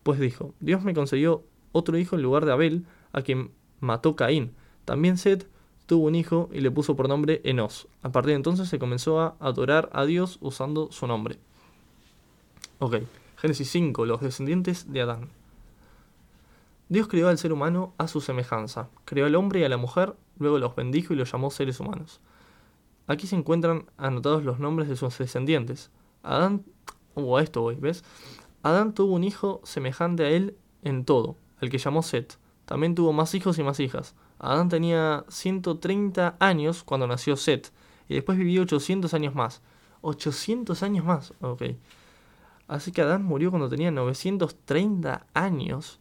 Pues 0.04 0.20
dijo: 0.20 0.54
Dios 0.60 0.84
me 0.84 0.94
concedió 0.94 1.42
otro 1.72 1.98
hijo 1.98 2.14
en 2.14 2.22
lugar 2.22 2.44
de 2.44 2.52
Abel, 2.52 2.86
a 3.10 3.22
quien 3.22 3.50
mató 3.80 4.14
Caín. 4.14 4.52
También 4.84 5.18
Set 5.18 5.48
tuvo 5.88 6.06
un 6.06 6.14
hijo 6.14 6.50
y 6.52 6.60
le 6.60 6.70
puso 6.70 6.96
por 6.96 7.08
nombre 7.08 7.40
Enos. 7.44 7.88
A 8.02 8.12
partir 8.12 8.32
de 8.32 8.36
entonces 8.36 8.68
se 8.68 8.78
comenzó 8.78 9.20
a 9.20 9.36
adorar 9.40 9.88
a 9.94 10.04
Dios 10.04 10.38
usando 10.42 10.92
su 10.92 11.06
nombre. 11.06 11.38
Ok, 12.78 12.96
Génesis 13.38 13.70
5, 13.70 14.04
los 14.04 14.20
descendientes 14.20 14.92
de 14.92 15.00
Adán. 15.00 15.30
Dios 16.90 17.08
creó 17.08 17.28
al 17.28 17.38
ser 17.38 17.54
humano 17.54 17.94
a 17.96 18.06
su 18.06 18.20
semejanza, 18.20 18.90
creó 19.06 19.24
al 19.24 19.34
hombre 19.34 19.60
y 19.60 19.64
a 19.64 19.70
la 19.70 19.78
mujer, 19.78 20.14
luego 20.38 20.58
los 20.58 20.76
bendijo 20.76 21.14
y 21.14 21.16
los 21.16 21.32
llamó 21.32 21.50
seres 21.50 21.80
humanos. 21.80 22.20
Aquí 23.06 23.26
se 23.26 23.36
encuentran 23.36 23.86
anotados 23.96 24.44
los 24.44 24.58
nombres 24.58 24.90
de 24.90 24.96
sus 24.96 25.16
descendientes. 25.16 25.90
Adán, 26.22 26.66
o 27.14 27.38
a 27.38 27.42
esto 27.42 27.62
voy, 27.62 27.76
¿ves? 27.76 28.04
Adán 28.62 28.92
tuvo 28.92 29.14
un 29.14 29.24
hijo 29.24 29.62
semejante 29.64 30.24
a 30.24 30.28
él 30.28 30.54
en 30.82 31.06
todo, 31.06 31.36
el 31.62 31.70
que 31.70 31.78
llamó 31.78 32.02
Set. 32.02 32.38
También 32.66 32.94
tuvo 32.94 33.14
más 33.14 33.34
hijos 33.34 33.58
y 33.58 33.62
más 33.62 33.80
hijas. 33.80 34.14
Adán 34.38 34.68
tenía 34.68 35.24
130 35.28 36.36
años 36.38 36.84
cuando 36.84 37.06
nació 37.06 37.36
Set, 37.36 37.72
y 38.08 38.14
después 38.14 38.38
vivió 38.38 38.62
800 38.62 39.12
años 39.14 39.34
más. 39.34 39.62
800 40.00 40.82
años 40.82 41.04
más, 41.04 41.32
ok. 41.40 41.62
Así 42.68 42.92
que 42.92 43.02
Adán 43.02 43.24
murió 43.24 43.50
cuando 43.50 43.68
tenía 43.68 43.90
930 43.90 45.26
años. 45.34 46.00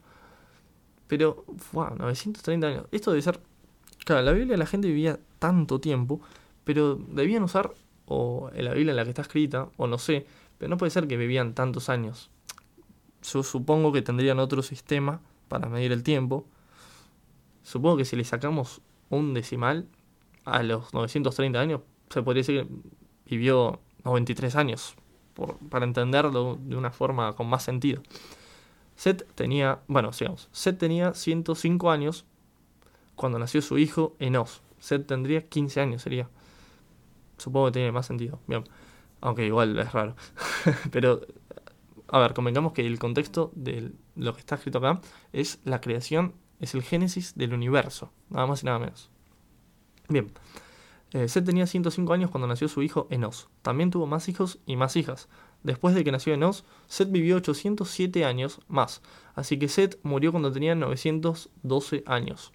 Pero, 1.08 1.46
wow, 1.72 1.96
930 1.98 2.68
años. 2.68 2.86
Esto 2.92 3.12
debe 3.12 3.22
ser... 3.22 3.40
Claro, 4.06 4.20
en 4.20 4.26
la 4.26 4.32
Biblia 4.34 4.58
la 4.58 4.66
gente 4.66 4.88
vivía 4.88 5.20
tanto 5.40 5.80
tiempo, 5.80 6.22
pero 6.64 6.96
debían 6.96 7.44
usar, 7.44 7.74
o 8.06 8.50
en 8.54 8.66
la 8.66 8.74
Biblia 8.74 8.92
en 8.92 8.98
la 8.98 9.04
que 9.04 9.10
está 9.10 9.22
escrita, 9.22 9.70
o 9.78 9.88
no 9.88 9.98
sé, 9.98 10.26
pero 10.58 10.70
no 10.70 10.78
puede 10.78 10.92
ser 10.92 11.08
que 11.08 11.18
vivían 11.18 11.54
tantos 11.54 11.90
años. 11.90 12.30
Yo 13.24 13.44
supongo 13.44 13.92
que 13.92 14.02
tendrían 14.02 14.40
otro 14.40 14.62
sistema 14.62 15.22
para 15.48 15.68
medir 15.68 15.92
el 15.92 16.04
tiempo. 16.04 16.46
Supongo 17.68 17.98
que 17.98 18.06
si 18.06 18.16
le 18.16 18.24
sacamos 18.24 18.80
un 19.10 19.34
decimal 19.34 19.90
a 20.46 20.64
los 20.64 20.94
930 20.94 21.60
años, 21.60 21.82
se 22.10 22.24
podría 22.24 22.40
decir 22.40 22.66
que 22.66 23.36
vivió 23.36 23.82
93 24.06 24.56
años, 24.56 24.96
para 25.70 25.84
entenderlo 25.84 26.58
de 26.62 26.78
una 26.78 26.92
forma 26.92 27.36
con 27.36 27.48
más 27.50 27.64
sentido. 27.64 28.02
Seth 28.96 29.30
tenía, 29.36 29.82
bueno, 29.90 30.14
sigamos, 30.14 30.48
Seth 30.54 30.78
tenía 30.78 31.14
105 31.14 31.92
años 31.92 32.24
cuando 33.16 33.38
nació 33.38 33.62
su 33.62 33.78
hijo 33.78 34.16
Enos. 34.20 34.62
Seth 34.80 35.06
tendría 35.06 35.46
15 35.46 35.82
años, 35.82 36.02
sería. 36.02 36.30
Supongo 37.38 37.66
que 37.66 37.74
tiene 37.74 37.92
más 37.92 38.06
sentido. 38.06 38.40
Bien. 38.48 38.64
Aunque 39.20 39.46
igual 39.46 39.78
es 39.78 39.92
raro. 39.92 40.16
Pero, 40.92 41.20
a 42.08 42.20
ver, 42.20 42.34
convengamos 42.34 42.72
que 42.72 42.88
el 42.88 42.98
contexto 42.98 43.52
de 43.56 43.92
lo 44.16 44.34
que 44.34 44.40
está 44.40 44.56
escrito 44.56 44.78
acá 44.78 45.02
es 45.34 45.60
la 45.66 45.82
creación, 45.82 46.34
es 46.60 46.74
el 46.76 46.84
génesis 46.84 47.36
del 47.36 47.54
universo. 47.54 48.12
Nada 48.30 48.48
más 48.48 48.64
y 48.64 48.66
nada 48.66 48.80
menos. 48.80 49.10
Bien. 50.10 50.32
Eh, 51.14 51.28
Seth 51.30 51.46
tenía 51.46 51.68
105 51.68 52.12
años 52.14 52.32
cuando 52.32 52.48
nació 52.48 52.68
su 52.68 52.82
hijo 52.82 53.08
Enos. 53.10 53.50
También 53.62 53.92
tuvo 53.92 54.08
más 54.08 54.28
hijos 54.28 54.60
y 54.66 54.76
más 54.76 54.96
hijas. 54.96 55.30
Después 55.64 55.96
de 55.96 56.04
que 56.04 56.12
nació 56.12 56.34
Enos, 56.34 56.66
Seth 56.88 57.12
vivió 57.12 57.38
807 57.38 58.26
años 58.26 58.60
más. 58.68 59.02
Así 59.36 59.58
que 59.58 59.70
Seth 59.70 60.00
murió 60.04 60.32
cuando 60.32 60.52
tenía 60.52 60.76
912 60.76 62.04
años. 62.06 62.52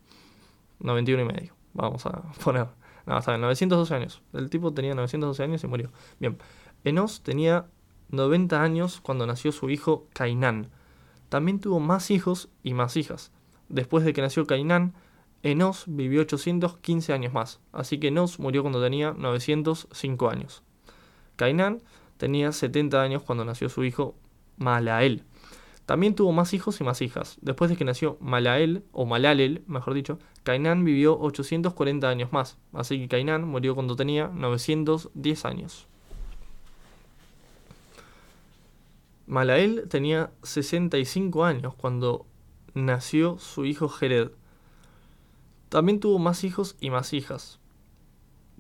91 0.81 1.23
y 1.23 1.27
medio. 1.27 1.55
Vamos 1.73 2.05
a 2.07 2.23
poner. 2.45 2.69
No, 3.07 3.19
está 3.19 3.33
bien, 3.33 3.41
912 3.41 3.95
años. 3.95 4.23
El 4.33 4.51
tipo 4.51 4.73
tenía 4.73 4.95
912 4.95 5.43
años 5.43 5.65
y 5.65 5.67
murió. 5.67 5.91
Bien. 6.21 6.39
Enos 6.85 7.23
tenía 7.23 7.67
90 8.11 8.63
años 8.63 9.01
cuando 9.01 9.27
nació 9.27 9.53
su 9.53 9.71
hijo 9.71 10.07
Cainán. 10.13 10.71
También 11.29 11.61
tuvo 11.61 11.81
más 11.81 12.11
hijos 12.11 12.51
y 12.63 12.75
más 12.75 12.97
hijas. 12.97 13.33
Después 13.73 14.05
de 14.05 14.13
que 14.13 14.21
nació 14.21 14.47
Cainán, 14.47 14.93
Enos 15.43 15.85
vivió 15.87 16.21
815 16.21 17.15
años 17.15 17.33
más, 17.33 17.59
así 17.73 17.99
que 17.99 18.09
Enos 18.09 18.39
murió 18.39 18.61
cuando 18.61 18.83
tenía 18.83 19.13
905 19.13 20.29
años. 20.29 20.63
Cainán 21.37 21.83
tenía 22.19 22.53
70 22.53 23.03
años 23.03 23.23
cuando 23.23 23.47
nació 23.47 23.71
su 23.71 23.83
hijo 23.83 24.15
Malael. 24.59 25.25
También 25.87 26.15
tuvo 26.15 26.33
más 26.33 26.53
hijos 26.53 26.81
y 26.83 26.85
más 26.85 27.01
hijas. 27.01 27.39
Después 27.41 27.71
de 27.71 27.77
que 27.77 27.87
nació 27.87 28.19
Malael, 28.21 28.85
o 28.93 29.07
Malalel, 29.07 29.65
mejor 29.67 29.95
dicho, 29.95 30.19
Cainán 30.43 30.85
vivió 30.85 31.19
840 31.19 32.09
años 32.09 32.31
más, 32.31 32.59
así 32.75 33.01
que 33.01 33.09
Cainán 33.09 33.49
murió 33.49 33.75
cuando 33.75 33.97
tenía 33.97 34.29
910 34.29 35.45
años. 35.47 35.87
Malael 39.27 39.89
tenía 39.89 40.31
65 40.43 41.45
años 41.47 41.75
cuando 41.75 42.27
nació 42.75 43.39
su 43.39 43.65
hijo 43.65 43.89
Jered. 43.89 44.31
También 45.69 46.01
tuvo 46.01 46.19
más 46.19 46.45
hijos 46.45 46.77
y 46.81 46.91
más 46.91 47.13
hijas. 47.13 47.59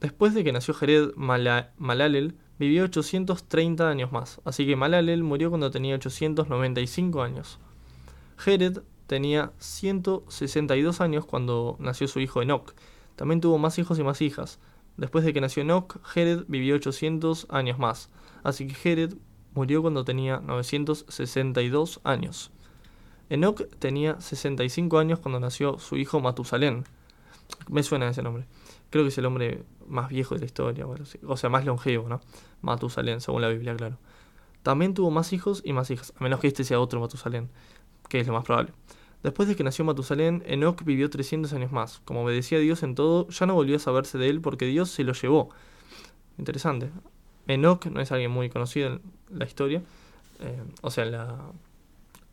Después 0.02 0.34
de 0.34 0.42
que 0.42 0.52
nació 0.52 0.74
Jared 0.74 1.10
Malalel, 1.14 2.34
vivió 2.58 2.84
830 2.84 3.88
años 3.88 4.10
más, 4.10 4.40
así 4.44 4.66
que 4.66 4.74
Malalel 4.74 5.22
murió 5.22 5.50
cuando 5.50 5.70
tenía 5.70 5.94
895 5.94 7.22
años. 7.22 7.60
Jared 8.36 8.80
tenía 9.06 9.52
162 9.58 11.00
años 11.00 11.24
cuando 11.24 11.76
nació 11.78 12.08
su 12.08 12.18
hijo 12.18 12.42
Enoch. 12.42 12.74
También 13.14 13.40
tuvo 13.40 13.58
más 13.58 13.78
hijos 13.78 13.98
y 13.98 14.02
más 14.02 14.20
hijas. 14.22 14.58
Después 14.96 15.24
de 15.24 15.32
que 15.32 15.40
nació 15.40 15.62
Enoch, 15.62 16.00
Jared 16.02 16.44
vivió 16.48 16.74
800 16.74 17.46
años 17.50 17.78
más, 17.78 18.10
así 18.42 18.66
que 18.66 18.74
Jared 18.74 19.14
murió 19.54 19.82
cuando 19.82 20.04
tenía 20.04 20.40
962 20.40 22.00
años. 22.02 22.50
Enoch 23.32 23.62
tenía 23.78 24.20
65 24.20 24.98
años 24.98 25.18
cuando 25.18 25.40
nació 25.40 25.78
su 25.78 25.96
hijo 25.96 26.20
Matusalén. 26.20 26.84
Me 27.66 27.82
suena 27.82 28.06
ese 28.10 28.22
nombre. 28.22 28.44
Creo 28.90 29.04
que 29.04 29.08
es 29.08 29.16
el 29.16 29.24
hombre 29.24 29.64
más 29.86 30.10
viejo 30.10 30.34
de 30.34 30.40
la 30.40 30.44
historia, 30.44 30.86
o 30.86 31.36
sea, 31.38 31.48
más 31.48 31.64
longevo, 31.64 32.10
¿no? 32.10 32.20
Matusalén, 32.60 33.22
según 33.22 33.40
la 33.40 33.48
Biblia, 33.48 33.74
claro. 33.74 33.96
También 34.62 34.92
tuvo 34.92 35.10
más 35.10 35.32
hijos 35.32 35.62
y 35.64 35.72
más 35.72 35.90
hijas, 35.90 36.12
a 36.18 36.22
menos 36.22 36.40
que 36.40 36.48
este 36.48 36.62
sea 36.62 36.78
otro 36.78 37.00
Matusalén, 37.00 37.48
que 38.10 38.20
es 38.20 38.26
lo 38.26 38.34
más 38.34 38.44
probable. 38.44 38.74
Después 39.22 39.48
de 39.48 39.56
que 39.56 39.64
nació 39.64 39.86
Matusalén, 39.86 40.42
Enoch 40.44 40.84
vivió 40.84 41.08
300 41.08 41.54
años 41.54 41.72
más. 41.72 42.02
Como 42.04 42.24
obedecía 42.24 42.58
a 42.58 42.60
Dios 42.60 42.82
en 42.82 42.94
todo, 42.94 43.26
ya 43.30 43.46
no 43.46 43.54
volvió 43.54 43.76
a 43.76 43.78
saberse 43.78 44.18
de 44.18 44.28
él 44.28 44.42
porque 44.42 44.66
Dios 44.66 44.90
se 44.90 45.04
lo 45.04 45.14
llevó. 45.14 45.48
Interesante. 46.36 46.90
Enoch 47.46 47.86
no 47.86 48.02
es 48.02 48.12
alguien 48.12 48.30
muy 48.30 48.50
conocido 48.50 48.88
en 48.88 49.00
la 49.30 49.46
historia, 49.46 49.82
eh, 50.40 50.62
o 50.82 50.90
sea, 50.90 51.04
en 51.04 51.12
la 51.12 51.38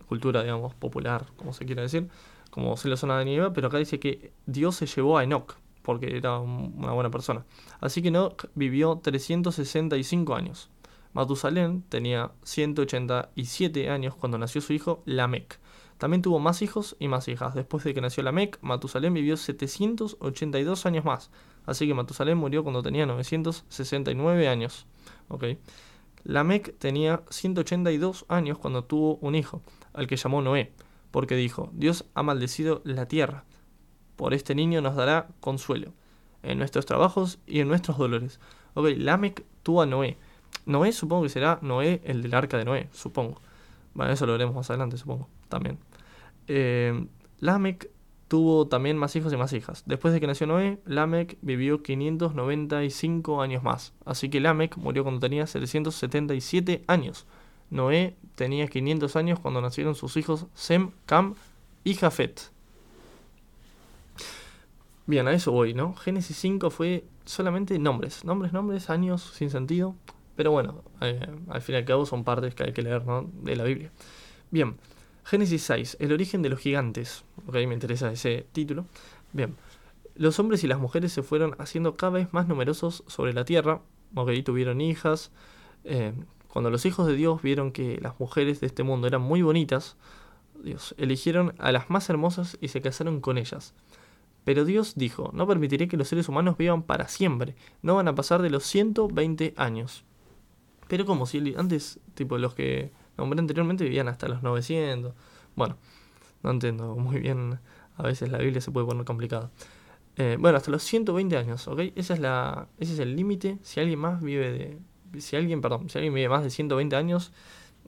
cultura, 0.09 0.43
digamos, 0.43 0.75
popular, 0.75 1.25
como 1.37 1.53
se 1.53 1.65
quiera 1.65 1.83
decir 1.83 2.09
como 2.49 2.75
se 2.77 2.87
lo 2.87 2.97
zona 2.97 3.19
de 3.19 3.25
nieve, 3.25 3.51
pero 3.51 3.67
acá 3.67 3.77
dice 3.77 3.99
que 3.99 4.31
Dios 4.45 4.75
se 4.75 4.85
llevó 4.85 5.17
a 5.17 5.23
Enoch, 5.23 5.55
porque 5.81 6.17
era 6.17 6.39
una 6.39 6.91
buena 6.91 7.09
persona. 7.09 7.45
Así 7.79 8.01
que 8.01 8.09
Enoch 8.09 8.45
vivió 8.55 8.99
365 9.01 10.35
años. 10.35 10.69
Matusalén 11.13 11.83
tenía 11.89 12.31
187 12.43 13.89
años 13.89 14.15
cuando 14.15 14.37
nació 14.37 14.61
su 14.61 14.73
hijo 14.73 15.01
Lamec. 15.05 15.59
También 15.97 16.21
tuvo 16.21 16.39
más 16.39 16.61
hijos 16.61 16.95
y 16.99 17.07
más 17.07 17.27
hijas. 17.27 17.55
Después 17.55 17.83
de 17.83 17.93
que 17.93 18.01
nació 18.01 18.23
Lamec, 18.23 18.57
Matusalén 18.61 19.13
vivió 19.13 19.35
782 19.35 20.85
años 20.85 21.05
más. 21.05 21.31
Así 21.65 21.87
que 21.87 21.93
Matusalén 21.93 22.37
murió 22.37 22.63
cuando 22.63 22.81
tenía 22.81 23.05
969 23.05 24.47
años. 24.47 24.85
Okay. 25.27 25.59
Lamec 26.23 26.77
tenía 26.77 27.23
182 27.29 28.25
años 28.27 28.57
cuando 28.57 28.83
tuvo 28.83 29.15
un 29.17 29.35
hijo, 29.35 29.61
al 29.93 30.07
que 30.07 30.15
llamó 30.15 30.41
Noé 30.41 30.73
porque 31.11 31.35
dijo, 31.35 31.69
Dios 31.73 32.05
ha 32.13 32.23
maldecido 32.23 32.81
la 32.83 33.07
tierra. 33.07 33.43
Por 34.15 34.33
este 34.33 34.55
niño 34.55 34.81
nos 34.81 34.95
dará 34.95 35.27
consuelo, 35.39 35.93
en 36.43 36.57
nuestros 36.57 36.85
trabajos 36.85 37.39
y 37.47 37.59
en 37.59 37.67
nuestros 37.67 37.97
dolores. 37.97 38.39
Ok, 38.73 38.89
Lamec 38.97 39.43
tuvo 39.63 39.81
a 39.81 39.85
Noé. 39.85 40.17
Noé 40.65 40.91
supongo 40.91 41.23
que 41.23 41.29
será 41.29 41.59
Noé 41.61 42.01
el 42.03 42.21
del 42.21 42.33
arca 42.33 42.57
de 42.57 42.65
Noé, 42.65 42.89
supongo. 42.91 43.41
Bueno, 43.93 44.11
eso 44.11 44.25
lo 44.25 44.33
veremos 44.33 44.55
más 44.55 44.69
adelante, 44.69 44.97
supongo, 44.97 45.27
también. 45.47 45.79
Eh, 46.47 47.07
Lamec 47.39 47.89
tuvo 48.27 48.67
también 48.67 48.97
más 48.97 49.15
hijos 49.15 49.33
y 49.33 49.37
más 49.37 49.53
hijas. 49.53 49.83
Después 49.87 50.13
de 50.13 50.19
que 50.19 50.27
nació 50.27 50.45
Noé, 50.47 50.79
Lamec 50.85 51.37
vivió 51.41 51.81
595 51.81 53.41
años 53.41 53.63
más. 53.63 53.93
Así 54.05 54.29
que 54.29 54.39
Lamec 54.39 54.77
murió 54.77 55.03
cuando 55.03 55.21
tenía 55.21 55.47
777 55.47 56.83
años. 56.87 57.25
Noé 57.69 58.15
tenía 58.35 58.67
500 58.67 59.15
años 59.15 59.39
cuando 59.39 59.61
nacieron 59.61 59.95
sus 59.95 60.17
hijos 60.17 60.47
Sem, 60.53 60.91
Cam 61.05 61.35
y 61.83 61.93
Jafet. 61.95 62.51
Bien, 65.05 65.27
a 65.27 65.33
eso 65.33 65.51
voy, 65.51 65.73
¿no? 65.73 65.95
Génesis 65.95 66.37
5 66.37 66.69
fue 66.69 67.03
solamente 67.25 67.77
nombres, 67.79 68.23
nombres, 68.25 68.53
nombres, 68.53 68.89
años 68.89 69.23
sin 69.35 69.49
sentido. 69.49 69.95
Pero 70.35 70.51
bueno, 70.51 70.83
eh, 71.01 71.27
al 71.49 71.61
fin 71.61 71.75
y 71.75 71.77
al 71.79 71.85
cabo 71.85 72.05
son 72.05 72.23
partes 72.23 72.55
que 72.55 72.63
hay 72.63 72.73
que 72.73 72.81
leer, 72.81 73.05
¿no? 73.05 73.29
De 73.41 73.55
la 73.55 73.63
Biblia. 73.63 73.91
Bien, 74.51 74.77
Génesis 75.25 75.63
6, 75.63 75.97
el 75.99 76.13
origen 76.13 76.41
de 76.41 76.49
los 76.49 76.59
gigantes. 76.59 77.23
Ok, 77.47 77.55
me 77.55 77.73
interesa 77.73 78.11
ese 78.11 78.45
título. 78.51 78.85
Bien, 79.33 79.55
los 80.15 80.39
hombres 80.39 80.63
y 80.63 80.67
las 80.67 80.79
mujeres 80.79 81.11
se 81.11 81.23
fueron 81.23 81.55
haciendo 81.59 81.95
cada 81.95 82.13
vez 82.13 82.33
más 82.33 82.47
numerosos 82.47 83.03
sobre 83.07 83.33
la 83.33 83.45
tierra. 83.45 83.81
Ok, 84.15 84.31
tuvieron 84.43 84.81
hijas. 84.81 85.31
Eh, 85.83 86.13
cuando 86.49 86.69
los 86.69 86.85
hijos 86.85 87.07
de 87.07 87.15
Dios 87.15 87.41
vieron 87.41 87.71
que 87.71 87.99
las 88.01 88.19
mujeres 88.19 88.59
de 88.59 88.67
este 88.67 88.83
mundo 88.83 89.07
eran 89.07 89.21
muy 89.21 89.41
bonitas, 89.41 89.97
Dios, 90.63 90.93
eligieron 90.97 91.55
a 91.57 91.71
las 91.71 91.89
más 91.89 92.09
hermosas 92.09 92.57
y 92.59 92.67
se 92.69 92.81
casaron 92.81 93.21
con 93.21 93.37
ellas. 93.37 93.73
Pero 94.43 94.65
Dios 94.65 94.93
dijo, 94.95 95.31
no 95.33 95.47
permitiré 95.47 95.87
que 95.87 95.97
los 95.97 96.07
seres 96.07 96.27
humanos 96.27 96.57
vivan 96.57 96.83
para 96.83 97.07
siempre, 97.07 97.55
no 97.81 97.95
van 97.95 98.07
a 98.07 98.15
pasar 98.15 98.41
de 98.41 98.49
los 98.49 98.63
120 98.63 99.53
años. 99.57 100.03
Pero 100.87 101.05
como 101.05 101.25
si 101.27 101.53
antes, 101.55 101.99
tipo 102.15 102.37
los 102.37 102.55
que 102.55 102.91
nombré 103.15 103.39
anteriormente 103.39 103.83
vivían 103.83 104.07
hasta 104.07 104.27
los 104.27 104.41
900. 104.41 105.13
Bueno, 105.55 105.77
no 106.41 106.51
entiendo 106.51 106.95
muy 106.95 107.19
bien, 107.19 107.59
a 107.95 108.03
veces 108.03 108.31
la 108.31 108.39
Biblia 108.39 108.59
se 108.59 108.71
puede 108.71 108.87
poner 108.87 109.05
complicada. 109.05 109.51
Eh, 110.15 110.37
bueno, 110.39 110.57
hasta 110.57 110.71
los 110.71 110.83
120 110.83 111.37
años, 111.37 111.67
¿ok? 111.67 111.79
Esa 111.95 112.13
es 112.13 112.19
la, 112.19 112.67
ese 112.79 112.93
es 112.93 112.99
el 112.99 113.15
límite. 113.15 113.59
Si 113.61 113.79
alguien 113.79 113.99
más 113.99 114.21
vive 114.21 114.51
de... 114.51 114.79
Si 115.17 115.35
alguien, 115.35 115.61
perdón, 115.61 115.89
si 115.89 115.97
alguien 115.97 116.13
vive 116.13 116.29
más 116.29 116.43
de 116.43 116.49
120 116.49 116.95
años, 116.95 117.31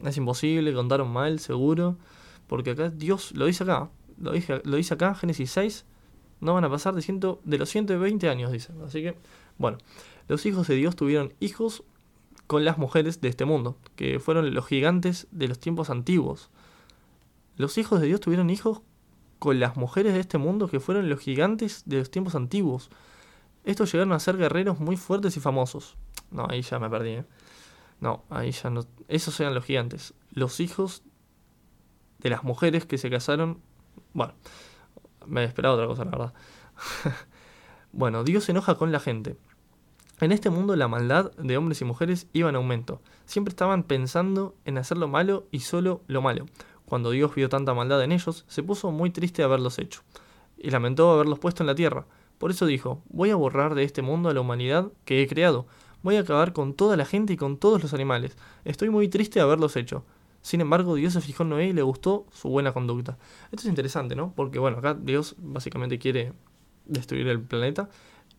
es 0.03 0.17
imposible, 0.17 0.73
contaron 0.73 1.11
mal, 1.11 1.39
seguro. 1.39 1.97
Porque 2.47 2.71
acá 2.71 2.89
Dios 2.89 3.31
lo 3.33 3.45
dice 3.45 3.63
acá, 3.63 3.89
lo 4.17 4.33
dice, 4.33 4.61
lo 4.65 4.77
acá, 4.77 5.15
Génesis 5.15 5.51
6, 5.51 5.85
no 6.41 6.53
van 6.53 6.65
a 6.65 6.69
pasar 6.69 6.93
de, 6.93 7.01
ciento, 7.01 7.39
de 7.45 7.57
los 7.57 7.69
120 7.69 8.27
años, 8.29 8.51
dice. 8.51 8.73
Así 8.85 9.01
que, 9.01 9.15
bueno, 9.57 9.77
los 10.27 10.45
hijos 10.45 10.67
de 10.67 10.75
Dios 10.75 10.95
tuvieron 10.95 11.33
hijos 11.39 11.83
con 12.47 12.65
las 12.65 12.77
mujeres 12.77 13.21
de 13.21 13.29
este 13.29 13.45
mundo, 13.45 13.77
que 13.95 14.19
fueron 14.19 14.53
los 14.53 14.65
gigantes 14.65 15.27
de 15.31 15.47
los 15.47 15.59
tiempos 15.59 15.89
antiguos. 15.89 16.49
Los 17.55 17.77
hijos 17.77 18.01
de 18.01 18.07
Dios 18.07 18.19
tuvieron 18.19 18.49
hijos 18.49 18.81
con 19.39 19.59
las 19.59 19.77
mujeres 19.77 20.13
de 20.13 20.19
este 20.19 20.37
mundo, 20.37 20.67
que 20.67 20.79
fueron 20.79 21.09
los 21.09 21.19
gigantes 21.19 21.83
de 21.85 21.99
los 21.99 22.11
tiempos 22.11 22.35
antiguos. 22.35 22.89
Estos 23.63 23.91
llegaron 23.91 24.13
a 24.13 24.19
ser 24.19 24.37
guerreros 24.37 24.79
muy 24.79 24.97
fuertes 24.97 25.37
y 25.37 25.39
famosos. 25.39 25.95
No, 26.31 26.47
ahí 26.49 26.61
ya 26.61 26.79
me 26.79 26.89
perdí. 26.89 27.11
¿eh? 27.11 27.25
No, 27.99 28.23
ahí 28.29 28.51
ya 28.51 28.69
no. 28.69 28.85
Esos 29.07 29.39
eran 29.39 29.53
los 29.53 29.65
gigantes. 29.65 30.13
Los 30.31 30.59
hijos 30.59 31.03
de 32.19 32.29
las 32.29 32.43
mujeres 32.43 32.85
que 32.85 32.97
se 32.97 33.09
casaron. 33.09 33.61
Bueno, 34.13 34.33
me 35.25 35.43
esperaba 35.43 35.75
otra 35.75 35.87
cosa, 35.87 36.05
la 36.05 36.11
verdad. 36.11 36.33
bueno, 37.91 38.23
Dios 38.23 38.45
se 38.45 38.51
enoja 38.51 38.75
con 38.75 38.91
la 38.91 38.99
gente. 38.99 39.37
En 40.21 40.31
este 40.31 40.51
mundo 40.51 40.75
la 40.75 40.87
maldad 40.87 41.31
de 41.33 41.57
hombres 41.57 41.81
y 41.81 41.85
mujeres 41.85 42.27
iba 42.31 42.47
en 42.49 42.55
aumento. 42.55 43.01
Siempre 43.25 43.49
estaban 43.49 43.83
pensando 43.83 44.55
en 44.65 44.77
hacer 44.77 44.97
lo 44.97 45.07
malo 45.07 45.47
y 45.51 45.61
solo 45.61 46.01
lo 46.05 46.21
malo. 46.21 46.45
Cuando 46.85 47.09
Dios 47.09 47.33
vio 47.33 47.49
tanta 47.49 47.73
maldad 47.73 48.03
en 48.03 48.11
ellos, 48.11 48.45
se 48.47 48.61
puso 48.61 48.91
muy 48.91 49.09
triste 49.09 49.41
de 49.41 49.45
haberlos 49.45 49.79
hecho, 49.79 50.01
y 50.57 50.69
lamentó 50.69 51.09
haberlos 51.09 51.39
puesto 51.39 51.63
en 51.63 51.67
la 51.67 51.75
tierra. 51.75 52.05
Por 52.37 52.51
eso 52.51 52.65
dijo, 52.65 53.01
voy 53.09 53.29
a 53.31 53.35
borrar 53.35 53.75
de 53.75 53.83
este 53.83 54.01
mundo 54.01 54.29
a 54.29 54.33
la 54.33 54.41
humanidad 54.41 54.91
que 55.05 55.21
he 55.21 55.27
creado, 55.27 55.65
voy 56.03 56.17
a 56.17 56.21
acabar 56.21 56.53
con 56.53 56.73
toda 56.73 56.97
la 56.97 57.05
gente 57.05 57.33
y 57.33 57.37
con 57.37 57.57
todos 57.57 57.81
los 57.81 57.93
animales. 57.93 58.37
Estoy 58.65 58.89
muy 58.89 59.07
triste 59.07 59.39
de 59.39 59.43
haberlos 59.43 59.75
hecho. 59.75 60.03
Sin 60.41 60.61
embargo, 60.61 60.95
Dios 60.95 61.13
se 61.13 61.21
fijó 61.21 61.43
en 61.43 61.49
Noé 61.49 61.67
y 61.67 61.73
le 61.73 61.83
gustó 61.83 62.25
su 62.31 62.49
buena 62.49 62.73
conducta. 62.73 63.17
Esto 63.51 63.61
es 63.61 63.65
interesante, 63.65 64.15
¿no? 64.15 64.33
Porque, 64.35 64.59
bueno, 64.59 64.79
acá 64.79 64.95
Dios 64.95 65.35
básicamente 65.37 65.99
quiere 65.99 66.33
destruir 66.85 67.27
el 67.27 67.41
planeta 67.41 67.89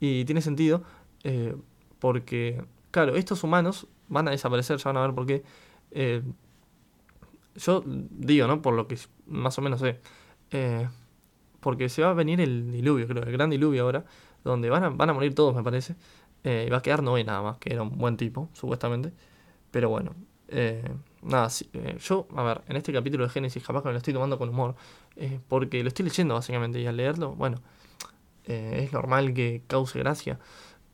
y 0.00 0.24
tiene 0.24 0.42
sentido 0.42 0.82
eh, 1.22 1.54
porque, 2.00 2.64
claro, 2.90 3.14
estos 3.14 3.44
humanos 3.44 3.86
van 4.08 4.26
a 4.26 4.32
desaparecer, 4.32 4.78
ya 4.78 4.90
van 4.90 4.96
a 4.96 5.06
ver 5.06 5.14
por 5.14 5.26
qué. 5.26 5.44
Eh, 5.92 6.22
yo 7.54 7.84
digo, 7.86 8.46
¿no? 8.48 8.62
Por 8.62 8.74
lo 8.74 8.88
que 8.88 8.98
más 9.26 9.56
o 9.58 9.62
menos 9.62 9.80
sé. 9.80 10.00
Eh, 10.50 10.88
porque 11.60 11.88
se 11.88 12.02
va 12.02 12.10
a 12.10 12.14
venir 12.14 12.40
el 12.40 12.72
diluvio, 12.72 13.06
creo, 13.06 13.22
el 13.22 13.32
gran 13.32 13.48
diluvio 13.48 13.84
ahora, 13.84 14.04
donde 14.42 14.68
van 14.68 14.82
a, 14.82 14.88
van 14.90 15.10
a 15.10 15.12
morir 15.12 15.34
todos, 15.34 15.54
me 15.54 15.62
parece. 15.62 15.94
Y 16.44 16.70
va 16.70 16.78
a 16.78 16.82
quedar 16.82 17.02
Noé 17.02 17.24
nada 17.24 17.42
más, 17.42 17.58
que 17.58 17.72
era 17.72 17.82
un 17.82 17.96
buen 17.96 18.16
tipo, 18.16 18.48
supuestamente. 18.52 19.12
Pero 19.70 19.88
bueno, 19.88 20.14
eh, 20.54 20.84
nada, 21.22 21.48
eh, 21.72 21.96
yo, 21.98 22.28
a 22.36 22.42
ver, 22.42 22.62
en 22.68 22.76
este 22.76 22.92
capítulo 22.92 23.24
de 23.24 23.30
Génesis 23.30 23.64
capaz 23.64 23.82
que 23.82 23.88
me 23.88 23.92
lo 23.92 23.98
estoy 23.98 24.12
tomando 24.12 24.38
con 24.38 24.50
humor, 24.50 24.76
eh, 25.16 25.40
porque 25.48 25.82
lo 25.82 25.88
estoy 25.88 26.04
leyendo 26.04 26.34
básicamente 26.34 26.78
y 26.78 26.86
al 26.86 26.96
leerlo, 26.96 27.34
bueno, 27.34 27.58
es 28.44 28.92
normal 28.92 29.32
que 29.34 29.62
cause 29.66 29.98
gracia. 29.98 30.38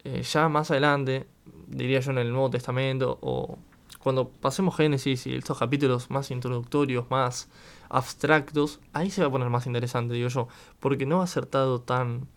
ya 0.04 0.48
más 0.48 0.70
adelante, 0.70 1.26
diría 1.66 2.00
yo 2.00 2.12
en 2.12 2.18
el 2.18 2.30
Nuevo 2.30 2.50
Testamento, 2.50 3.18
o 3.22 3.58
cuando 3.98 4.28
pasemos 4.28 4.76
Génesis 4.76 5.26
y 5.26 5.34
estos 5.34 5.58
capítulos 5.58 6.10
más 6.10 6.30
introductorios, 6.30 7.10
más 7.10 7.48
abstractos, 7.88 8.80
ahí 8.92 9.10
se 9.10 9.22
va 9.22 9.28
a 9.28 9.30
poner 9.30 9.48
más 9.48 9.66
interesante, 9.66 10.14
digo 10.14 10.28
yo, 10.28 10.48
porque 10.78 11.06
no 11.06 11.20
ha 11.20 11.24
acertado 11.24 11.80
tan 11.80 12.28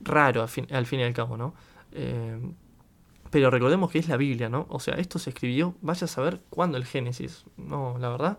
raro 0.00 0.42
al 0.42 0.48
fin, 0.48 0.66
al 0.72 0.86
fin 0.86 1.00
y 1.00 1.02
al 1.04 1.12
cabo, 1.12 1.36
¿no? 1.36 1.54
Pero 3.30 3.50
recordemos 3.50 3.90
que 3.90 3.98
es 3.98 4.08
la 4.08 4.16
Biblia, 4.16 4.48
¿no? 4.48 4.66
O 4.70 4.80
sea, 4.80 4.94
esto 4.94 5.18
se 5.18 5.30
escribió, 5.30 5.74
vaya 5.82 6.06
a 6.06 6.08
saber 6.08 6.40
cuándo 6.50 6.78
el 6.78 6.84
Génesis. 6.84 7.44
No, 7.56 7.98
la 7.98 8.08
verdad, 8.08 8.38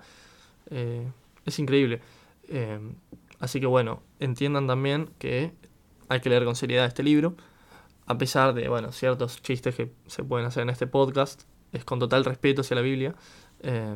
eh, 0.71 1.07
es 1.45 1.59
increíble. 1.59 2.01
Eh, 2.47 2.79
así 3.39 3.59
que 3.59 3.67
bueno, 3.67 4.01
entiendan 4.19 4.67
también 4.67 5.11
que 5.19 5.53
hay 6.07 6.21
que 6.21 6.29
leer 6.29 6.45
con 6.45 6.55
seriedad 6.55 6.85
este 6.85 7.03
libro. 7.03 7.35
A 8.07 8.17
pesar 8.17 8.55
de, 8.55 8.67
bueno, 8.67 8.91
ciertos 8.91 9.41
chistes 9.43 9.75
que 9.75 9.91
se 10.07 10.23
pueden 10.23 10.47
hacer 10.47 10.63
en 10.63 10.71
este 10.71 10.87
podcast, 10.87 11.43
es 11.71 11.85
con 11.85 11.99
total 11.99 12.25
respeto 12.25 12.61
hacia 12.61 12.75
la 12.75 12.81
Biblia. 12.81 13.13
Eh, 13.61 13.95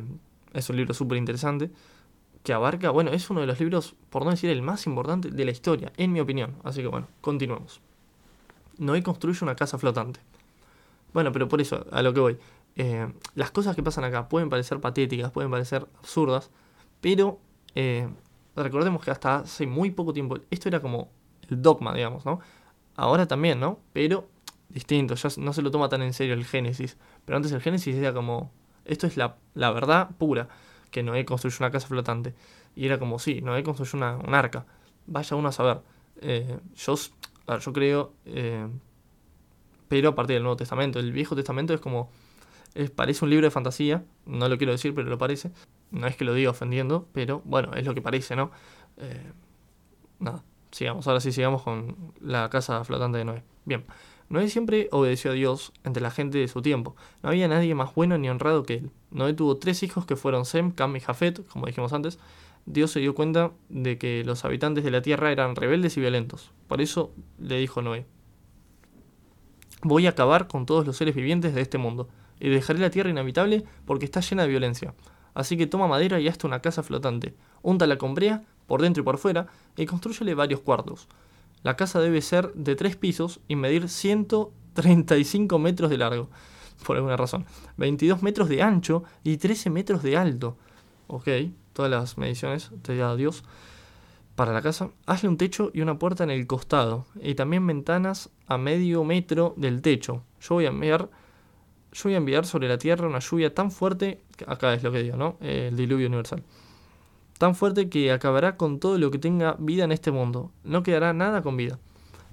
es 0.52 0.70
un 0.70 0.76
libro 0.76 0.94
súper 0.94 1.18
interesante 1.18 1.72
que 2.44 2.52
abarca, 2.52 2.90
bueno, 2.90 3.10
es 3.10 3.28
uno 3.30 3.40
de 3.40 3.46
los 3.46 3.58
libros, 3.58 3.96
por 4.10 4.24
no 4.24 4.30
decir 4.30 4.50
el 4.50 4.62
más 4.62 4.86
importante 4.86 5.30
de 5.30 5.44
la 5.44 5.50
historia, 5.50 5.92
en 5.96 6.12
mi 6.12 6.20
opinión. 6.20 6.56
Así 6.62 6.82
que 6.82 6.86
bueno, 6.86 7.08
continuemos. 7.20 7.80
Noé 8.78 9.02
construye 9.02 9.38
una 9.42 9.56
casa 9.56 9.78
flotante. 9.78 10.20
Bueno, 11.12 11.32
pero 11.32 11.48
por 11.48 11.60
eso, 11.60 11.86
a 11.92 12.02
lo 12.02 12.12
que 12.12 12.20
voy. 12.20 12.38
Eh, 12.76 13.06
las 13.34 13.50
cosas 13.50 13.76
que 13.76 13.82
pasan 13.82 14.04
acá 14.04 14.28
pueden 14.28 14.50
parecer 14.50 14.80
patéticas, 14.80 15.30
pueden 15.30 15.50
parecer 15.50 15.86
absurdas, 15.98 16.50
pero 17.00 17.38
eh, 17.74 18.08
recordemos 18.56 19.04
que 19.04 19.10
hasta 19.10 19.36
hace 19.36 19.66
muy 19.66 19.92
poco 19.92 20.12
tiempo 20.12 20.38
esto 20.50 20.68
era 20.68 20.80
como 20.80 21.10
el 21.48 21.62
dogma, 21.62 21.94
digamos, 21.94 22.24
¿no? 22.24 22.40
Ahora 22.96 23.26
también, 23.26 23.60
¿no? 23.60 23.78
Pero 23.92 24.28
distinto, 24.68 25.14
ya 25.14 25.28
no 25.38 25.52
se 25.52 25.62
lo 25.62 25.70
toma 25.70 25.88
tan 25.88 26.02
en 26.02 26.12
serio 26.12 26.34
el 26.34 26.44
Génesis. 26.44 26.96
Pero 27.24 27.36
antes 27.36 27.52
el 27.52 27.60
Génesis 27.60 27.94
era 27.94 28.12
como, 28.12 28.50
esto 28.84 29.06
es 29.06 29.16
la, 29.16 29.36
verdad 29.54 30.10
pura, 30.18 30.48
que 30.90 31.02
Noé 31.02 31.24
construyó 31.24 31.58
una 31.60 31.70
casa 31.70 31.86
flotante. 31.86 32.34
Y 32.76 32.86
era 32.86 32.98
como, 32.98 33.18
sí, 33.18 33.40
Noé 33.40 33.62
construyó 33.62 33.96
una, 33.96 34.16
un 34.16 34.34
arca. 34.34 34.66
Vaya 35.06 35.36
uno 35.36 35.48
a 35.48 35.52
saber. 35.52 35.80
Eh, 36.20 36.58
yo 37.46 37.72
creo 37.72 38.12
pero 39.88 40.08
a 40.08 40.14
partir 40.14 40.34
del 40.34 40.42
Nuevo 40.42 40.56
Testamento. 40.56 40.98
El 40.98 41.12
Viejo 41.12 41.36
Testamento 41.36 41.74
es 41.74 41.80
como, 41.80 42.10
parece 42.96 43.24
un 43.24 43.30
libro 43.30 43.46
de 43.46 43.50
fantasía, 43.50 44.04
no 44.26 44.48
lo 44.48 44.58
quiero 44.58 44.72
decir, 44.72 44.94
pero 44.94 45.08
lo 45.08 45.18
parece. 45.18 45.52
No 45.90 46.06
es 46.06 46.16
que 46.16 46.24
lo 46.24 46.34
diga 46.34 46.50
ofendiendo, 46.50 47.06
pero 47.12 47.42
bueno, 47.44 47.72
es 47.74 47.86
lo 47.86 47.94
que 47.94 48.02
parece, 48.02 48.34
¿no? 48.34 48.50
Eh, 48.96 49.30
nada, 50.18 50.42
sigamos, 50.72 51.06
ahora 51.06 51.20
sí 51.20 51.30
sigamos 51.30 51.62
con 51.62 52.12
la 52.20 52.50
casa 52.50 52.82
flotante 52.84 53.18
de 53.18 53.24
Noé. 53.24 53.44
Bien, 53.64 53.84
Noé 54.28 54.48
siempre 54.48 54.88
obedeció 54.90 55.30
a 55.30 55.34
Dios 55.34 55.72
entre 55.84 56.02
la 56.02 56.10
gente 56.10 56.38
de 56.38 56.48
su 56.48 56.62
tiempo. 56.62 56.96
No 57.22 57.28
había 57.28 57.46
nadie 57.46 57.74
más 57.76 57.94
bueno 57.94 58.18
ni 58.18 58.28
honrado 58.28 58.64
que 58.64 58.74
él. 58.74 58.90
Noé 59.12 59.34
tuvo 59.34 59.58
tres 59.58 59.84
hijos 59.84 60.06
que 60.06 60.16
fueron 60.16 60.44
Sem, 60.44 60.72
Cam 60.72 60.96
y 60.96 61.00
Jafet, 61.00 61.46
como 61.46 61.66
dijimos 61.66 61.92
antes. 61.92 62.18
Dios 62.66 62.90
se 62.90 63.00
dio 63.00 63.14
cuenta 63.14 63.52
de 63.68 63.98
que 63.98 64.24
los 64.24 64.44
habitantes 64.44 64.84
de 64.84 64.90
la 64.90 65.02
tierra 65.02 65.30
eran 65.30 65.54
rebeldes 65.54 65.96
y 65.96 66.00
violentos. 66.00 66.50
Por 66.66 66.80
eso 66.80 67.12
le 67.38 67.58
dijo 67.58 67.82
Noé, 67.82 68.06
Voy 69.82 70.06
a 70.06 70.10
acabar 70.10 70.48
con 70.48 70.64
todos 70.64 70.86
los 70.86 70.96
seres 70.96 71.14
vivientes 71.14 71.54
de 71.54 71.60
este 71.60 71.76
mundo, 71.76 72.08
y 72.40 72.48
dejaré 72.48 72.78
la 72.78 72.90
tierra 72.90 73.10
inhabitable 73.10 73.64
porque 73.84 74.06
está 74.06 74.20
llena 74.20 74.42
de 74.42 74.48
violencia. 74.48 74.94
Así 75.34 75.56
que 75.56 75.66
toma 75.66 75.88
madera 75.88 76.20
y 76.20 76.28
hazte 76.28 76.46
una 76.46 76.60
casa 76.60 76.82
flotante, 76.82 77.34
úntala 77.62 77.98
con 77.98 78.14
brea, 78.14 78.44
por 78.66 78.80
dentro 78.80 79.02
y 79.02 79.04
por 79.04 79.18
fuera, 79.18 79.46
y 79.76 79.86
construyele 79.86 80.34
varios 80.34 80.60
cuartos. 80.60 81.08
La 81.62 81.76
casa 81.76 82.00
debe 82.00 82.22
ser 82.22 82.52
de 82.54 82.76
tres 82.76 82.96
pisos 82.96 83.40
y 83.48 83.56
medir 83.56 83.88
135 83.88 85.58
metros 85.58 85.90
de 85.90 85.98
largo, 85.98 86.28
por 86.86 86.96
alguna 86.96 87.16
razón, 87.16 87.46
22 87.76 88.22
metros 88.22 88.48
de 88.48 88.62
ancho 88.62 89.04
y 89.22 89.36
13 89.36 89.70
metros 89.70 90.02
de 90.02 90.16
alto. 90.16 90.56
Ok, 91.06 91.28
todas 91.74 91.90
las 91.90 92.16
mediciones, 92.16 92.70
te 92.80 92.96
da 92.96 93.14
Dios 93.16 93.44
para 94.34 94.52
la 94.52 94.62
casa, 94.62 94.90
hazle 95.06 95.28
un 95.28 95.36
techo 95.36 95.70
y 95.74 95.80
una 95.80 95.98
puerta 95.98 96.24
en 96.24 96.30
el 96.30 96.46
costado 96.46 97.06
y 97.20 97.34
también 97.34 97.66
ventanas 97.66 98.30
a 98.46 98.58
medio 98.58 99.04
metro 99.04 99.54
del 99.56 99.82
techo. 99.82 100.22
Yo 100.40 100.56
voy 100.56 100.66
a 100.66 100.68
enviar, 100.68 101.10
yo 101.92 102.02
voy 102.04 102.14
a 102.14 102.16
enviar 102.16 102.46
sobre 102.46 102.68
la 102.68 102.78
tierra 102.78 103.06
una 103.06 103.20
lluvia 103.20 103.54
tan 103.54 103.70
fuerte, 103.70 104.22
acá 104.46 104.74
es 104.74 104.82
lo 104.82 104.90
que 104.90 105.02
digo, 105.02 105.16
¿no? 105.16 105.36
El 105.40 105.76
diluvio 105.76 106.08
universal. 106.08 106.42
Tan 107.38 107.54
fuerte 107.54 107.88
que 107.88 108.12
acabará 108.12 108.56
con 108.56 108.80
todo 108.80 108.98
lo 108.98 109.10
que 109.10 109.18
tenga 109.18 109.56
vida 109.58 109.84
en 109.84 109.92
este 109.92 110.10
mundo. 110.10 110.52
No 110.62 110.82
quedará 110.82 111.12
nada 111.12 111.42
con 111.42 111.56
vida. 111.56 111.78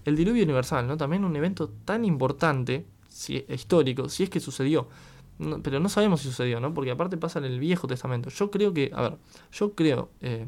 El 0.06 0.16
diluvio 0.16 0.44
universal, 0.44 0.88
¿no? 0.88 0.98
También 0.98 1.26
un 1.26 1.36
evento 1.36 1.70
tan 1.86 2.06
importante, 2.06 2.86
si, 3.10 3.46
histórico, 3.50 4.10
si 4.10 4.24
es 4.24 4.30
que 4.30 4.40
sucedió. 4.40 4.88
Pero 5.64 5.80
no 5.80 5.90
sabemos 5.90 6.22
si 6.22 6.28
sucedió, 6.28 6.60
¿no? 6.60 6.74
Porque 6.74 6.92
aparte 6.92 7.18
pasa 7.18 7.40
en 7.40 7.46
el 7.46 7.60
Viejo 7.60 7.88
Testamento. 7.88 8.30
Yo 8.30 8.52
creo 8.52 8.74
que, 8.74 8.92
a 8.94 9.02
ver, 9.02 9.18
yo 9.52 9.74
creo, 9.74 10.10
eh, 10.22 10.46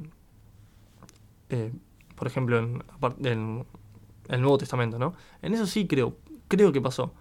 eh, 1.50 1.72
por 2.16 2.28
ejemplo, 2.28 2.60
en, 2.60 3.66
el 4.30 4.42
Nuevo 4.42 4.58
Testamento, 4.58 5.00
¿no? 5.00 5.14
En 5.42 5.54
eso 5.54 5.66
sí 5.66 5.88
creo, 5.88 6.18
creo 6.48 6.72
que 6.72 6.82
pasó. 6.82 7.14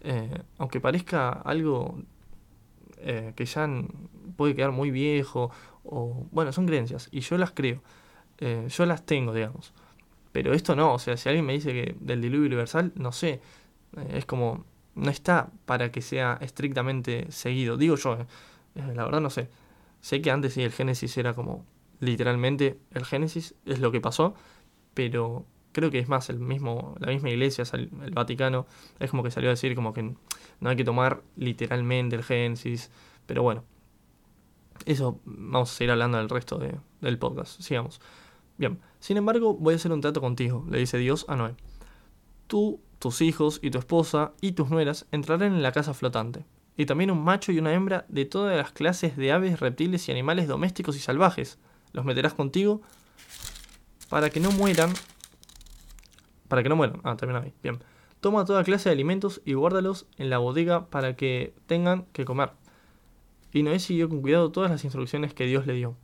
Eh, 0.00 0.42
aunque 0.58 0.80
parezca 0.80 1.30
algo 1.30 1.98
que 3.34 3.44
ya 3.46 3.68
puede 4.36 4.54
quedar 4.54 4.70
muy 4.70 4.92
viejo, 4.92 5.50
o 5.82 6.28
bueno, 6.30 6.52
son 6.52 6.66
creencias, 6.66 7.08
y 7.10 7.18
yo 7.18 7.36
las 7.36 7.50
creo, 7.50 7.82
yo 8.68 8.86
las 8.86 9.04
tengo, 9.04 9.34
digamos. 9.34 9.72
Pero 10.30 10.52
esto 10.52 10.76
no, 10.76 10.94
o 10.94 10.98
sea, 11.00 11.16
si 11.16 11.28
alguien 11.28 11.44
me 11.44 11.52
dice 11.52 11.72
que 11.72 11.96
del 11.98 12.20
diluvio 12.20 12.46
universal, 12.46 12.92
no 12.94 13.10
sé, 13.10 13.40
es 14.10 14.24
como, 14.24 14.64
no 14.94 15.10
está 15.10 15.50
para 15.64 15.90
que 15.90 16.02
sea 16.02 16.38
estrictamente 16.40 17.30
seguido, 17.30 17.76
digo 17.76 17.96
yo, 17.96 18.14
eh, 18.14 18.26
eh, 18.74 18.92
la 18.94 19.04
verdad 19.04 19.20
no 19.20 19.30
sé. 19.30 19.48
Sé 20.00 20.20
que 20.20 20.30
antes 20.30 20.54
sí 20.54 20.62
el 20.62 20.72
Génesis 20.72 21.16
era 21.16 21.34
como 21.34 21.64
literalmente 22.00 22.78
el 22.92 23.04
Génesis, 23.04 23.54
es 23.64 23.78
lo 23.78 23.92
que 23.92 24.00
pasó, 24.00 24.34
pero 24.94 25.46
creo 25.72 25.90
que 25.90 25.98
es 25.98 26.08
más 26.08 26.28
el 26.28 26.38
mismo, 26.38 26.96
la 26.98 27.08
misma 27.08 27.30
iglesia, 27.30 27.64
el 27.72 27.88
Vaticano, 28.12 28.66
es 28.98 29.10
como 29.10 29.22
que 29.22 29.30
salió 29.30 29.48
a 29.50 29.52
decir 29.52 29.74
como 29.74 29.92
que 29.92 30.14
no 30.60 30.70
hay 30.70 30.76
que 30.76 30.84
tomar 30.84 31.22
literalmente 31.36 32.16
el 32.16 32.24
Génesis, 32.24 32.90
pero 33.26 33.42
bueno, 33.42 33.64
eso 34.86 35.20
vamos 35.24 35.70
a 35.70 35.74
seguir 35.74 35.92
hablando 35.92 36.18
del 36.18 36.28
resto 36.28 36.60
del 37.00 37.18
podcast, 37.18 37.60
sigamos. 37.60 38.00
Bien, 38.58 38.78
sin 39.00 39.16
embargo, 39.16 39.54
voy 39.54 39.74
a 39.74 39.76
hacer 39.76 39.92
un 39.92 40.00
trato 40.00 40.20
contigo, 40.20 40.66
le 40.70 40.78
dice 40.78 40.98
Dios 40.98 41.24
a 41.28 41.36
Noé. 41.36 41.54
Tú, 42.46 42.80
tus 43.02 43.20
hijos 43.20 43.58
y 43.62 43.70
tu 43.72 43.80
esposa 43.80 44.30
y 44.40 44.52
tus 44.52 44.70
nueras 44.70 45.06
entrarán 45.10 45.54
en 45.54 45.62
la 45.64 45.72
casa 45.72 45.92
flotante, 45.92 46.44
y 46.76 46.86
también 46.86 47.10
un 47.10 47.24
macho 47.24 47.50
y 47.50 47.58
una 47.58 47.74
hembra 47.74 48.06
de 48.08 48.26
todas 48.26 48.56
las 48.56 48.70
clases 48.70 49.16
de 49.16 49.32
aves, 49.32 49.58
reptiles 49.58 50.08
y 50.08 50.12
animales 50.12 50.46
domésticos 50.46 50.94
y 50.94 51.00
salvajes. 51.00 51.58
Los 51.92 52.04
meterás 52.04 52.32
contigo 52.32 52.80
para 54.08 54.30
que 54.30 54.38
no 54.38 54.52
mueran. 54.52 54.92
Para 56.46 56.62
que 56.62 56.68
no 56.68 56.76
mueran. 56.76 57.00
Ah, 57.02 57.16
también 57.16 57.42
ahí. 57.42 57.52
Bien. 57.60 57.80
Toma 58.20 58.44
toda 58.44 58.62
clase 58.62 58.88
de 58.88 58.92
alimentos 58.92 59.42
y 59.44 59.54
guárdalos 59.54 60.06
en 60.16 60.30
la 60.30 60.38
bodega 60.38 60.86
para 60.86 61.16
que 61.16 61.54
tengan 61.66 62.04
que 62.12 62.24
comer. 62.24 62.52
Y 63.52 63.64
Noé 63.64 63.80
siguió 63.80 64.08
con 64.08 64.22
cuidado 64.22 64.52
todas 64.52 64.70
las 64.70 64.84
instrucciones 64.84 65.34
que 65.34 65.44
Dios 65.44 65.66
le 65.66 65.72
dio. 65.72 65.96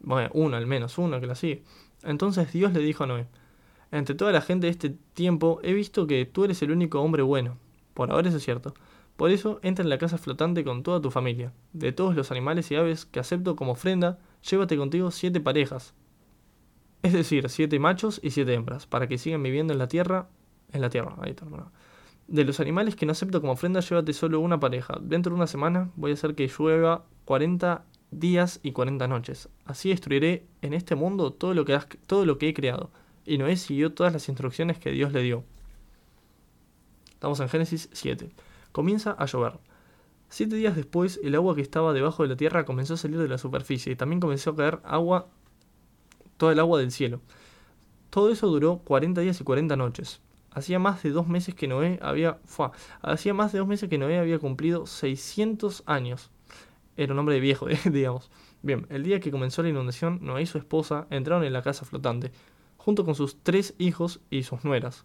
Bueno, 0.00 0.30
uno 0.32 0.56
al 0.56 0.66
menos, 0.66 0.96
uno 0.96 1.20
que 1.20 1.26
la 1.26 1.34
sigue. 1.34 1.64
Entonces 2.02 2.50
Dios 2.50 2.72
le 2.72 2.80
dijo 2.80 3.04
a 3.04 3.06
Noé, 3.06 3.26
entre 3.92 4.14
toda 4.14 4.32
la 4.32 4.40
gente 4.40 4.66
de 4.66 4.70
este 4.70 4.90
tiempo 5.14 5.60
he 5.62 5.72
visto 5.72 6.06
que 6.06 6.24
tú 6.26 6.44
eres 6.44 6.62
el 6.62 6.70
único 6.70 7.00
hombre 7.00 7.22
bueno. 7.22 7.56
Por 7.94 8.10
ahora 8.10 8.28
eso 8.28 8.38
es 8.38 8.44
cierto. 8.44 8.74
Por 9.16 9.30
eso 9.30 9.60
entra 9.62 9.82
en 9.82 9.90
la 9.90 9.98
casa 9.98 10.16
flotante 10.16 10.64
con 10.64 10.82
toda 10.82 11.00
tu 11.00 11.10
familia. 11.10 11.52
De 11.72 11.92
todos 11.92 12.16
los 12.16 12.30
animales 12.30 12.70
y 12.70 12.76
aves 12.76 13.04
que 13.04 13.20
acepto 13.20 13.56
como 13.56 13.72
ofrenda, 13.72 14.18
llévate 14.48 14.76
contigo 14.76 15.10
siete 15.10 15.40
parejas. 15.40 15.94
Es 17.02 17.12
decir, 17.12 17.48
siete 17.48 17.78
machos 17.78 18.20
y 18.22 18.30
siete 18.30 18.54
hembras, 18.54 18.86
para 18.86 19.08
que 19.08 19.18
sigan 19.18 19.42
viviendo 19.42 19.72
en 19.72 19.78
la 19.78 19.88
tierra. 19.88 20.28
En 20.72 20.80
la 20.80 20.90
tierra, 20.90 21.16
ahí 21.20 21.30
está, 21.30 21.46
De 22.28 22.44
los 22.44 22.60
animales 22.60 22.94
que 22.94 23.06
no 23.06 23.12
acepto 23.12 23.40
como 23.40 23.54
ofrenda, 23.54 23.80
llévate 23.80 24.12
solo 24.12 24.40
una 24.40 24.60
pareja. 24.60 24.98
Dentro 25.02 25.30
de 25.30 25.36
una 25.36 25.46
semana 25.46 25.90
voy 25.96 26.12
a 26.12 26.14
hacer 26.14 26.34
que 26.34 26.48
llueva 26.48 27.04
40 27.24 27.84
días 28.10 28.60
y 28.62 28.72
40 28.72 29.08
noches. 29.08 29.48
Así 29.64 29.90
destruiré 29.90 30.46
en 30.62 30.74
este 30.74 30.94
mundo 30.94 31.32
todo 31.32 31.54
lo 31.54 31.64
que, 31.64 31.78
todo 32.06 32.24
lo 32.24 32.38
que 32.38 32.48
he 32.48 32.54
creado. 32.54 32.90
Y 33.30 33.38
Noé 33.38 33.56
siguió 33.56 33.92
todas 33.92 34.12
las 34.12 34.28
instrucciones 34.28 34.80
que 34.80 34.90
Dios 34.90 35.12
le 35.12 35.22
dio. 35.22 35.44
Estamos 37.12 37.38
en 37.38 37.48
Génesis 37.48 37.88
7. 37.92 38.28
Comienza 38.72 39.12
a 39.12 39.26
llover. 39.26 39.52
Siete 40.28 40.56
días 40.56 40.74
después, 40.74 41.20
el 41.22 41.36
agua 41.36 41.54
que 41.54 41.60
estaba 41.60 41.92
debajo 41.92 42.24
de 42.24 42.30
la 42.30 42.34
tierra 42.34 42.64
comenzó 42.64 42.94
a 42.94 42.96
salir 42.96 43.18
de 43.18 43.28
la 43.28 43.38
superficie 43.38 43.92
y 43.92 43.94
también 43.94 44.18
comenzó 44.18 44.50
a 44.50 44.56
caer 44.56 44.80
agua, 44.82 45.28
toda 46.38 46.50
el 46.50 46.58
agua 46.58 46.80
del 46.80 46.90
cielo. 46.90 47.20
Todo 48.10 48.32
eso 48.32 48.48
duró 48.48 48.78
40 48.78 49.20
días 49.20 49.40
y 49.40 49.44
40 49.44 49.76
noches. 49.76 50.20
Hacía 50.50 50.80
más 50.80 51.00
de 51.04 51.10
dos 51.10 51.28
meses 51.28 51.54
que 51.54 51.68
Noé 51.68 52.00
había, 52.02 52.40
hacía 53.00 53.32
más 53.32 53.52
de 53.52 53.60
dos 53.60 53.68
meses 53.68 53.88
que 53.88 53.98
Noé 53.98 54.18
había 54.18 54.40
cumplido 54.40 54.86
600 54.86 55.84
años. 55.86 56.32
Era 56.96 57.12
un 57.12 57.20
hombre 57.20 57.38
viejo, 57.38 57.68
digamos. 57.92 58.28
Bien, 58.62 58.88
el 58.90 59.04
día 59.04 59.20
que 59.20 59.30
comenzó 59.30 59.62
la 59.62 59.68
inundación, 59.68 60.18
Noé 60.20 60.42
y 60.42 60.46
su 60.46 60.58
esposa 60.58 61.06
entraron 61.10 61.44
en 61.44 61.52
la 61.52 61.62
casa 61.62 61.84
flotante, 61.84 62.32
junto 62.80 63.04
con 63.04 63.14
sus 63.14 63.36
tres 63.42 63.74
hijos 63.76 64.20
y 64.30 64.42
sus 64.42 64.64
nueras, 64.64 65.04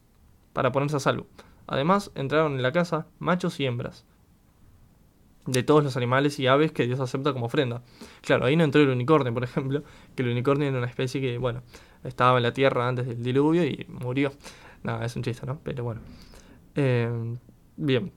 para 0.54 0.72
ponerse 0.72 0.96
a 0.96 1.02
salvo. 1.02 1.28
Además, 1.68 2.10
entraron 2.16 2.54
en 2.54 2.62
la 2.62 2.72
casa 2.72 3.06
machos 3.20 3.60
y 3.60 3.66
hembras 3.66 4.06
de 5.46 5.62
todos 5.62 5.84
los 5.84 5.98
animales 5.98 6.40
y 6.40 6.48
aves 6.48 6.72
que 6.72 6.88
Dios 6.88 7.02
acepta 7.02 7.34
como 7.34 7.48
ofrenda. 7.48 7.82
Claro, 8.22 8.46
ahí 8.46 8.56
no 8.56 8.64
entró 8.64 8.82
el 8.82 8.90
unicornio, 8.90 9.34
por 9.34 9.44
ejemplo, 9.44 9.84
que 10.16 10.24
el 10.24 10.30
unicornio 10.30 10.70
era 10.70 10.78
una 10.78 10.88
especie 10.88 11.20
que, 11.20 11.38
bueno, 11.38 11.64
estaba 12.06 12.38
en 12.38 12.44
la 12.44 12.54
tierra 12.54 12.88
antes 12.88 13.08
del 13.08 13.22
diluvio 13.22 13.66
y 13.66 13.86
murió. 13.90 14.32
Nada, 14.84 15.06
es 15.06 15.14
un 15.18 15.24
chiste, 15.24 15.46
¿no? 15.46 15.60
Pero 15.62 15.84
bueno. 15.84 16.00
Eh, 16.76 17.10
bien. 17.76 18.14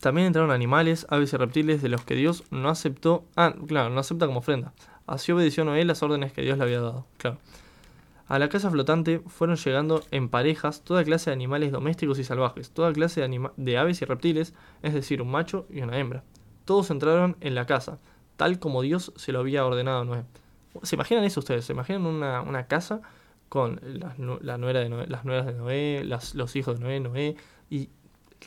También 0.00 0.26
entraron 0.26 0.50
animales, 0.50 1.06
aves 1.10 1.32
y 1.32 1.36
reptiles 1.36 1.80
de 1.80 1.88
los 1.88 2.04
que 2.04 2.16
Dios 2.16 2.42
no 2.50 2.70
aceptó. 2.70 3.24
Ah, 3.36 3.54
claro, 3.68 3.90
no 3.90 4.00
acepta 4.00 4.26
como 4.26 4.40
ofrenda. 4.40 4.74
Así 5.06 5.30
obedeció 5.30 5.64
Noé 5.64 5.84
las 5.84 6.02
órdenes 6.02 6.32
que 6.32 6.42
Dios 6.42 6.58
le 6.58 6.64
había 6.64 6.80
dado. 6.80 7.06
Claro. 7.18 7.38
A 8.26 8.38
la 8.38 8.48
casa 8.48 8.70
flotante 8.70 9.20
fueron 9.26 9.56
llegando 9.56 10.02
en 10.10 10.30
parejas 10.30 10.82
toda 10.82 11.04
clase 11.04 11.28
de 11.30 11.34
animales 11.34 11.72
domésticos 11.72 12.18
y 12.18 12.24
salvajes, 12.24 12.70
toda 12.70 12.92
clase 12.92 13.20
de, 13.56 13.78
aves 13.78 14.00
y 14.00 14.04
reptiles, 14.06 14.54
es 14.82 14.94
decir, 14.94 15.20
un 15.20 15.30
macho 15.30 15.66
y 15.68 15.82
una 15.82 15.98
hembra. 15.98 16.24
Todos 16.64 16.90
entraron 16.90 17.36
en 17.40 17.54
la 17.54 17.66
casa, 17.66 17.98
tal 18.36 18.58
como 18.58 18.80
Dios 18.80 19.12
se 19.16 19.32
lo 19.32 19.40
había 19.40 19.66
ordenado 19.66 20.00
a 20.00 20.04
Noé. 20.06 20.24
¿Se 20.82 20.96
imaginan 20.96 21.24
eso 21.24 21.40
ustedes? 21.40 21.66
¿Se 21.66 21.74
imaginan 21.74 22.06
una, 22.06 22.66
casa 22.66 23.02
con 23.50 23.78
las, 23.82 24.18
la 24.18 24.56
nuera 24.56 24.80
de 24.80 24.88
Noé, 24.88 25.06
las 25.06 25.26
nueras 25.26 25.44
de 25.44 25.52
Noé, 25.52 26.02
los 26.04 26.56
hijos 26.56 26.78
de 26.78 26.84
Noé, 26.84 27.00
Noé, 27.00 27.36
y 27.68 27.90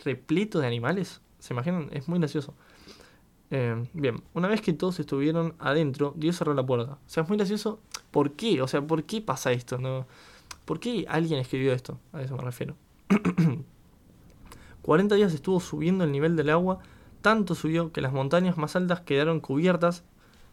repleto 0.03 0.59
de 0.59 0.65
animales? 0.65 1.21
¿Se 1.37 1.53
imaginan? 1.53 1.89
Es 1.91 2.07
muy 2.07 2.17
gracioso. 2.17 2.55
Eh, 3.49 3.87
bien, 3.93 4.23
una 4.33 4.47
vez 4.47 4.61
que 4.61 4.73
todos 4.73 4.99
estuvieron 4.99 5.55
adentro, 5.59 6.13
Dios 6.17 6.37
cerró 6.37 6.53
la 6.53 6.65
puerta. 6.65 6.93
O 6.93 7.09
sea, 7.09 7.23
muy 7.23 7.37
gracioso. 7.37 7.79
¿Por 8.11 8.33
qué? 8.33 8.61
O 8.61 8.67
sea, 8.67 8.81
¿por 8.81 9.03
qué 9.03 9.21
pasa 9.21 9.51
esto? 9.51 9.77
No? 9.77 10.05
¿Por 10.65 10.79
qué 10.79 11.05
alguien 11.07 11.39
escribió 11.39 11.73
esto? 11.73 11.99
A 12.11 12.21
eso 12.21 12.35
me 12.35 12.43
refiero. 12.43 12.75
40 14.81 15.15
días 15.15 15.33
estuvo 15.33 15.59
subiendo 15.59 16.03
el 16.03 16.11
nivel 16.11 16.35
del 16.35 16.49
agua, 16.49 16.79
tanto 17.21 17.55
subió 17.55 17.91
que 17.91 18.01
las 18.01 18.13
montañas 18.13 18.57
más 18.57 18.75
altas 18.75 19.01
quedaron 19.01 19.39
cubiertas 19.39 20.03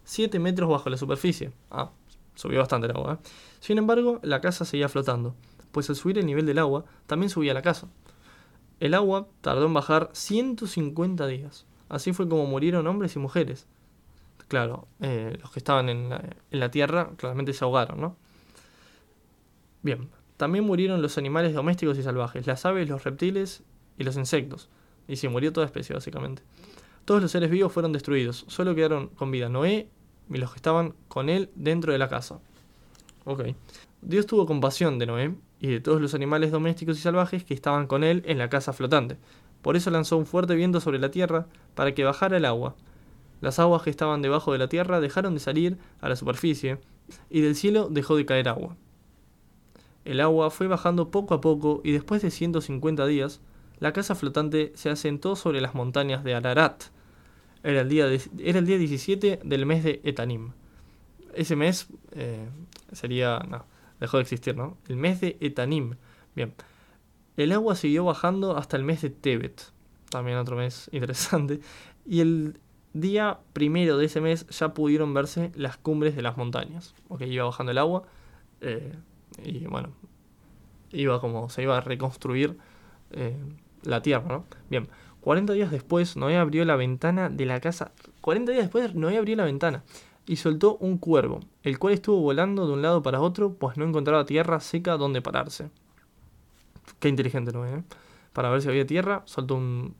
7 0.04 0.38
metros 0.38 0.68
bajo 0.68 0.90
la 0.90 0.96
superficie. 0.96 1.52
Ah, 1.70 1.90
subió 2.34 2.58
bastante 2.58 2.86
el 2.86 2.96
agua. 2.96 3.14
¿eh? 3.14 3.28
Sin 3.60 3.78
embargo, 3.78 4.20
la 4.22 4.40
casa 4.40 4.64
seguía 4.64 4.88
flotando, 4.88 5.34
pues 5.72 5.88
al 5.90 5.96
subir 5.96 6.18
el 6.18 6.26
nivel 6.26 6.46
del 6.46 6.58
agua, 6.58 6.84
también 7.06 7.30
subía 7.30 7.54
la 7.54 7.62
casa. 7.62 7.88
El 8.80 8.94
agua 8.94 9.28
tardó 9.40 9.66
en 9.66 9.74
bajar 9.74 10.10
150 10.12 11.26
días. 11.26 11.64
Así 11.88 12.12
fue 12.12 12.28
como 12.28 12.46
murieron 12.46 12.86
hombres 12.86 13.16
y 13.16 13.18
mujeres. 13.18 13.66
Claro, 14.48 14.88
eh, 15.00 15.36
los 15.40 15.50
que 15.50 15.58
estaban 15.58 15.88
en 15.88 16.10
la, 16.50 16.70
tierra 16.70 17.10
claramente 17.16 17.52
se 17.52 17.64
ahogaron, 17.64 18.00
¿no? 18.00 18.16
Bien, 19.82 20.08
también 20.36 20.64
murieron 20.64 21.02
los 21.02 21.18
animales 21.18 21.54
domésticos 21.54 21.98
y 21.98 22.02
salvajes, 22.02 22.46
las 22.46 22.64
aves, 22.64 22.88
los 22.88 23.04
reptiles 23.04 23.62
y 23.98 24.04
los 24.04 24.16
insectos. 24.16 24.68
Y 25.08 25.16
se 25.16 25.28
murió 25.28 25.52
toda 25.52 25.66
especie, 25.66 25.94
básicamente. 25.94 26.42
Todos 27.04 27.20
los 27.22 27.30
seres 27.30 27.50
vivos 27.50 27.72
fueron 27.72 27.92
destruidos, 27.92 28.44
solo 28.48 28.74
quedaron 28.74 29.08
con 29.08 29.30
vida 29.30 29.48
Noé 29.48 29.88
y 30.30 30.38
los 30.38 30.52
que 30.52 30.56
estaban 30.56 30.94
con 31.08 31.28
él 31.28 31.50
dentro 31.54 31.92
de 31.92 31.98
la 31.98 32.08
casa. 32.08 32.40
Ok. 33.24 33.42
Dios 34.00 34.26
tuvo 34.26 34.46
compasión 34.46 34.98
de 34.98 35.06
Noé 35.06 35.34
y 35.60 35.68
de 35.68 35.80
todos 35.80 36.00
los 36.00 36.14
animales 36.14 36.50
domésticos 36.50 36.98
y 36.98 37.00
salvajes 37.00 37.44
que 37.44 37.54
estaban 37.54 37.86
con 37.86 38.04
él 38.04 38.22
en 38.26 38.38
la 38.38 38.48
casa 38.48 38.72
flotante. 38.72 39.16
Por 39.64 39.76
eso 39.76 39.90
lanzó 39.90 40.18
un 40.18 40.26
fuerte 40.26 40.54
viento 40.54 40.78
sobre 40.78 40.98
la 40.98 41.10
tierra 41.10 41.46
para 41.74 41.94
que 41.94 42.04
bajara 42.04 42.36
el 42.36 42.44
agua. 42.44 42.76
Las 43.40 43.58
aguas 43.58 43.80
que 43.80 43.88
estaban 43.88 44.20
debajo 44.20 44.52
de 44.52 44.58
la 44.58 44.68
tierra 44.68 45.00
dejaron 45.00 45.32
de 45.32 45.40
salir 45.40 45.78
a 46.02 46.10
la 46.10 46.16
superficie 46.16 46.76
y 47.30 47.40
del 47.40 47.56
cielo 47.56 47.88
dejó 47.90 48.14
de 48.14 48.26
caer 48.26 48.46
agua. 48.50 48.76
El 50.04 50.20
agua 50.20 50.50
fue 50.50 50.66
bajando 50.66 51.10
poco 51.10 51.32
a 51.32 51.40
poco 51.40 51.80
y 51.82 51.92
después 51.92 52.20
de 52.20 52.30
150 52.30 53.06
días, 53.06 53.40
la 53.78 53.94
casa 53.94 54.14
flotante 54.14 54.72
se 54.74 54.90
asentó 54.90 55.34
sobre 55.34 55.62
las 55.62 55.74
montañas 55.74 56.24
de 56.24 56.34
Ararat. 56.34 56.84
Era 57.62 57.80
el 57.80 57.88
día, 57.88 58.06
era 58.40 58.58
el 58.58 58.66
día 58.66 58.76
17 58.76 59.40
del 59.42 59.64
mes 59.64 59.82
de 59.82 60.02
Etanim. 60.04 60.52
Ese 61.32 61.56
mes 61.56 61.86
eh, 62.12 62.50
sería... 62.92 63.38
No, 63.48 63.64
dejó 63.98 64.18
de 64.18 64.24
existir, 64.24 64.54
¿no? 64.54 64.76
El 64.88 64.96
mes 64.96 65.22
de 65.22 65.38
Etanim. 65.40 65.94
Bien. 66.36 66.52
El 67.36 67.52
agua 67.52 67.74
siguió 67.74 68.04
bajando 68.04 68.56
hasta 68.56 68.76
el 68.76 68.84
mes 68.84 69.02
de 69.02 69.10
Tebet, 69.10 69.72
también 70.10 70.38
otro 70.38 70.56
mes 70.56 70.88
interesante, 70.92 71.60
y 72.06 72.20
el 72.20 72.58
día 72.92 73.40
primero 73.52 73.98
de 73.98 74.06
ese 74.06 74.20
mes 74.20 74.46
ya 74.48 74.72
pudieron 74.72 75.14
verse 75.14 75.50
las 75.56 75.76
cumbres 75.76 76.14
de 76.16 76.22
las 76.22 76.36
montañas. 76.36 76.94
Ok, 77.08 77.22
iba 77.22 77.44
bajando 77.44 77.72
el 77.72 77.78
agua 77.78 78.04
eh, 78.60 78.94
y 79.42 79.66
bueno, 79.66 79.90
iba 80.92 81.20
como 81.20 81.50
se 81.50 81.62
iba 81.62 81.76
a 81.76 81.80
reconstruir 81.80 82.56
eh, 83.10 83.36
la 83.82 84.00
tierra, 84.00 84.28
¿no? 84.28 84.44
Bien, 84.70 84.88
40 85.20 85.54
días 85.54 85.70
después 85.70 86.16
Noé 86.16 86.36
abrió 86.36 86.64
la 86.64 86.76
ventana 86.76 87.30
de 87.30 87.46
la 87.46 87.60
casa. 87.60 87.92
40 88.20 88.52
días 88.52 88.64
después 88.64 88.94
Noé 88.94 89.18
abrió 89.18 89.34
la 89.36 89.44
ventana 89.44 89.82
y 90.26 90.36
soltó 90.36 90.76
un 90.76 90.98
cuervo, 90.98 91.40
el 91.62 91.78
cual 91.78 91.94
estuvo 91.94 92.20
volando 92.20 92.66
de 92.66 92.72
un 92.72 92.82
lado 92.82 93.02
para 93.02 93.20
otro, 93.20 93.54
pues 93.54 93.76
no 93.76 93.84
encontraba 93.84 94.24
tierra 94.24 94.60
seca 94.60 94.96
donde 94.96 95.20
pararse. 95.20 95.70
Qué 97.04 97.10
inteligente 97.10 97.52
no 97.52 97.66
¿eh? 97.66 97.84
Para 98.32 98.48
ver 98.48 98.62
si 98.62 98.68
había 98.70 98.86
tierra, 98.86 99.24
soltó 99.26 99.56
un, 99.56 99.94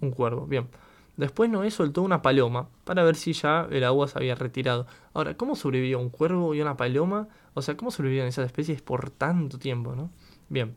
un 0.00 0.12
cuervo. 0.12 0.46
Bien. 0.46 0.68
Después 1.16 1.50
Noé 1.50 1.72
soltó 1.72 2.02
una 2.02 2.22
paloma 2.22 2.68
para 2.84 3.02
ver 3.02 3.16
si 3.16 3.32
ya 3.32 3.66
el 3.72 3.82
agua 3.82 4.06
se 4.06 4.18
había 4.18 4.36
retirado. 4.36 4.86
Ahora, 5.14 5.36
¿cómo 5.36 5.56
sobrevivió 5.56 5.98
un 5.98 6.10
cuervo 6.10 6.54
y 6.54 6.60
una 6.60 6.76
paloma? 6.76 7.26
O 7.54 7.62
sea, 7.62 7.76
¿cómo 7.76 7.90
sobrevivían 7.90 8.28
esas 8.28 8.46
especies 8.46 8.80
por 8.80 9.10
tanto 9.10 9.58
tiempo, 9.58 9.96
no? 9.96 10.12
Bien. 10.48 10.76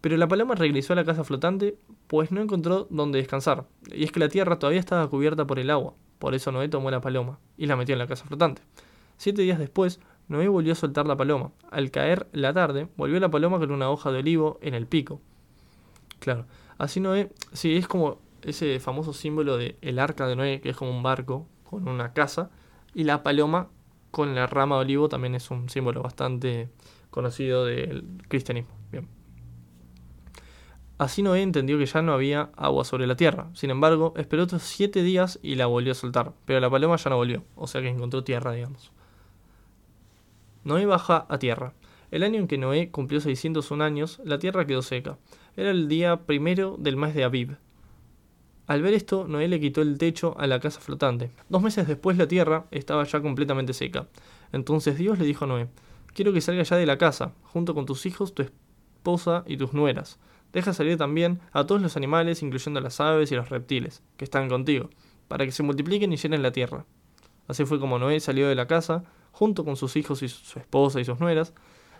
Pero 0.00 0.16
la 0.16 0.26
paloma 0.26 0.56
regresó 0.56 0.94
a 0.94 0.96
la 0.96 1.04
casa 1.04 1.22
flotante, 1.22 1.78
pues 2.08 2.32
no 2.32 2.40
encontró 2.40 2.88
dónde 2.90 3.18
descansar. 3.18 3.66
Y 3.86 4.02
es 4.02 4.10
que 4.10 4.18
la 4.18 4.28
tierra 4.28 4.58
todavía 4.58 4.80
estaba 4.80 5.08
cubierta 5.08 5.46
por 5.46 5.60
el 5.60 5.70
agua. 5.70 5.94
Por 6.18 6.34
eso 6.34 6.50
Noé 6.50 6.68
tomó 6.68 6.90
la 6.90 7.00
paloma 7.00 7.38
y 7.56 7.66
la 7.66 7.76
metió 7.76 7.92
en 7.92 8.00
la 8.00 8.08
casa 8.08 8.24
flotante. 8.24 8.62
Siete 9.16 9.42
días 9.42 9.60
después, 9.60 10.00
Noé 10.32 10.48
volvió 10.48 10.72
a 10.72 10.76
soltar 10.76 11.06
la 11.06 11.16
paloma. 11.16 11.52
Al 11.70 11.90
caer 11.90 12.26
la 12.32 12.52
tarde, 12.52 12.88
volvió 12.96 13.20
la 13.20 13.30
paloma 13.30 13.58
con 13.58 13.70
una 13.70 13.90
hoja 13.90 14.10
de 14.10 14.18
olivo 14.18 14.58
en 14.62 14.74
el 14.74 14.86
pico. 14.86 15.20
Claro, 16.18 16.46
así 16.78 17.00
Noé, 17.00 17.30
sí, 17.52 17.76
es 17.76 17.86
como 17.86 18.18
ese 18.42 18.80
famoso 18.80 19.12
símbolo 19.12 19.56
de 19.56 19.76
el 19.82 19.98
arca 19.98 20.26
de 20.26 20.34
Noé, 20.34 20.60
que 20.60 20.70
es 20.70 20.76
como 20.76 20.90
un 20.90 21.02
barco 21.02 21.46
con 21.64 21.86
una 21.86 22.12
casa, 22.12 22.50
y 22.94 23.04
la 23.04 23.22
paloma 23.22 23.68
con 24.10 24.34
la 24.34 24.46
rama 24.46 24.76
de 24.76 24.82
olivo 24.82 25.08
también 25.08 25.34
es 25.34 25.50
un 25.50 25.68
símbolo 25.68 26.02
bastante 26.02 26.68
conocido 27.10 27.64
del 27.64 28.04
cristianismo. 28.28 28.74
Bien. 28.90 29.08
Así 30.98 31.22
Noé 31.22 31.42
entendió 31.42 31.78
que 31.78 31.86
ya 31.86 32.00
no 32.00 32.12
había 32.12 32.50
agua 32.56 32.84
sobre 32.84 33.06
la 33.06 33.16
tierra. 33.16 33.50
Sin 33.54 33.70
embargo, 33.70 34.14
esperó 34.16 34.44
otros 34.44 34.62
siete 34.62 35.02
días 35.02 35.38
y 35.42 35.56
la 35.56 35.66
volvió 35.66 35.92
a 35.92 35.94
soltar. 35.94 36.32
Pero 36.44 36.60
la 36.60 36.70
paloma 36.70 36.96
ya 36.96 37.10
no 37.10 37.16
volvió, 37.16 37.42
o 37.56 37.66
sea 37.66 37.80
que 37.80 37.88
encontró 37.88 38.22
tierra, 38.22 38.52
digamos. 38.52 38.92
Noé 40.64 40.86
baja 40.86 41.26
a 41.28 41.38
tierra. 41.38 41.74
El 42.10 42.22
año 42.22 42.38
en 42.38 42.46
que 42.46 42.58
Noé 42.58 42.90
cumplió 42.90 43.20
601 43.20 43.82
años, 43.82 44.20
la 44.24 44.38
tierra 44.38 44.66
quedó 44.66 44.82
seca. 44.82 45.18
Era 45.56 45.70
el 45.70 45.88
día 45.88 46.24
primero 46.24 46.76
del 46.78 46.96
mes 46.96 47.14
de 47.14 47.24
Aviv. 47.24 47.56
Al 48.66 48.80
ver 48.80 48.94
esto, 48.94 49.26
Noé 49.26 49.48
le 49.48 49.58
quitó 49.58 49.82
el 49.82 49.98
techo 49.98 50.36
a 50.38 50.46
la 50.46 50.60
casa 50.60 50.80
flotante. 50.80 51.30
Dos 51.48 51.62
meses 51.62 51.88
después 51.88 52.16
la 52.16 52.28
tierra 52.28 52.66
estaba 52.70 53.04
ya 53.04 53.20
completamente 53.20 53.72
seca. 53.72 54.06
Entonces 54.52 54.96
Dios 54.96 55.18
le 55.18 55.24
dijo 55.24 55.46
a 55.46 55.48
Noé, 55.48 55.68
quiero 56.14 56.32
que 56.32 56.40
salgas 56.40 56.68
ya 56.68 56.76
de 56.76 56.86
la 56.86 56.98
casa, 56.98 57.32
junto 57.42 57.74
con 57.74 57.86
tus 57.86 58.06
hijos, 58.06 58.34
tu 58.34 58.42
esposa 58.42 59.42
y 59.46 59.56
tus 59.56 59.72
nueras. 59.72 60.20
Deja 60.52 60.72
salir 60.72 60.98
también 60.98 61.40
a 61.52 61.66
todos 61.66 61.80
los 61.80 61.96
animales, 61.96 62.42
incluyendo 62.42 62.80
las 62.80 63.00
aves 63.00 63.32
y 63.32 63.34
los 63.34 63.48
reptiles, 63.48 64.02
que 64.16 64.24
están 64.24 64.48
contigo, 64.48 64.90
para 65.26 65.44
que 65.44 65.52
se 65.52 65.62
multipliquen 65.62 66.12
y 66.12 66.16
llenen 66.16 66.42
la 66.42 66.52
tierra. 66.52 66.84
Así 67.48 67.64
fue 67.64 67.80
como 67.80 67.98
Noé 67.98 68.20
salió 68.20 68.48
de 68.48 68.54
la 68.54 68.66
casa, 68.66 69.02
junto 69.32 69.64
con 69.64 69.76
sus 69.76 69.96
hijos 69.96 70.22
y 70.22 70.28
su 70.28 70.58
esposa 70.58 71.00
y 71.00 71.04
sus 71.04 71.18
nueras, 71.18 71.52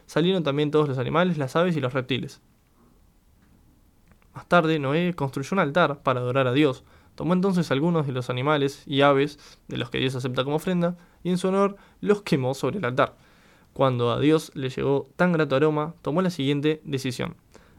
salieron 0.06 0.42
también 0.42 0.70
todos 0.70 0.88
los 0.88 0.98
animales, 0.98 1.38
las 1.38 1.56
aves 1.56 1.76
y 1.76 1.80
los 1.80 1.92
reptiles. 1.92 2.40
Más 4.34 4.48
tarde, 4.48 4.78
Noé 4.78 5.14
construyó 5.14 5.54
un 5.54 5.58
altar 5.58 6.02
para 6.02 6.20
adorar 6.20 6.46
a 6.46 6.52
Dios. 6.52 6.84
Tomó 7.14 7.34
entonces 7.34 7.70
algunos 7.70 8.06
de 8.06 8.12
los 8.12 8.30
animales 8.30 8.82
y 8.86 9.02
aves 9.02 9.38
de 9.68 9.76
los 9.76 9.90
que 9.90 9.98
Dios 9.98 10.14
acepta 10.14 10.44
como 10.44 10.56
ofrenda, 10.56 10.96
y 11.22 11.30
en 11.30 11.38
su 11.38 11.48
honor 11.48 11.76
los 12.00 12.22
quemó 12.22 12.54
sobre 12.54 12.78
el 12.78 12.84
altar. 12.84 13.16
Cuando 13.74 14.10
a 14.10 14.20
Dios 14.20 14.50
le 14.54 14.70
llegó 14.70 15.10
tan 15.16 15.32
grato 15.32 15.56
aroma, 15.56 15.94
tomó 16.02 16.22
la 16.22 16.30
siguiente 16.30 16.80
decisión. 16.84 17.36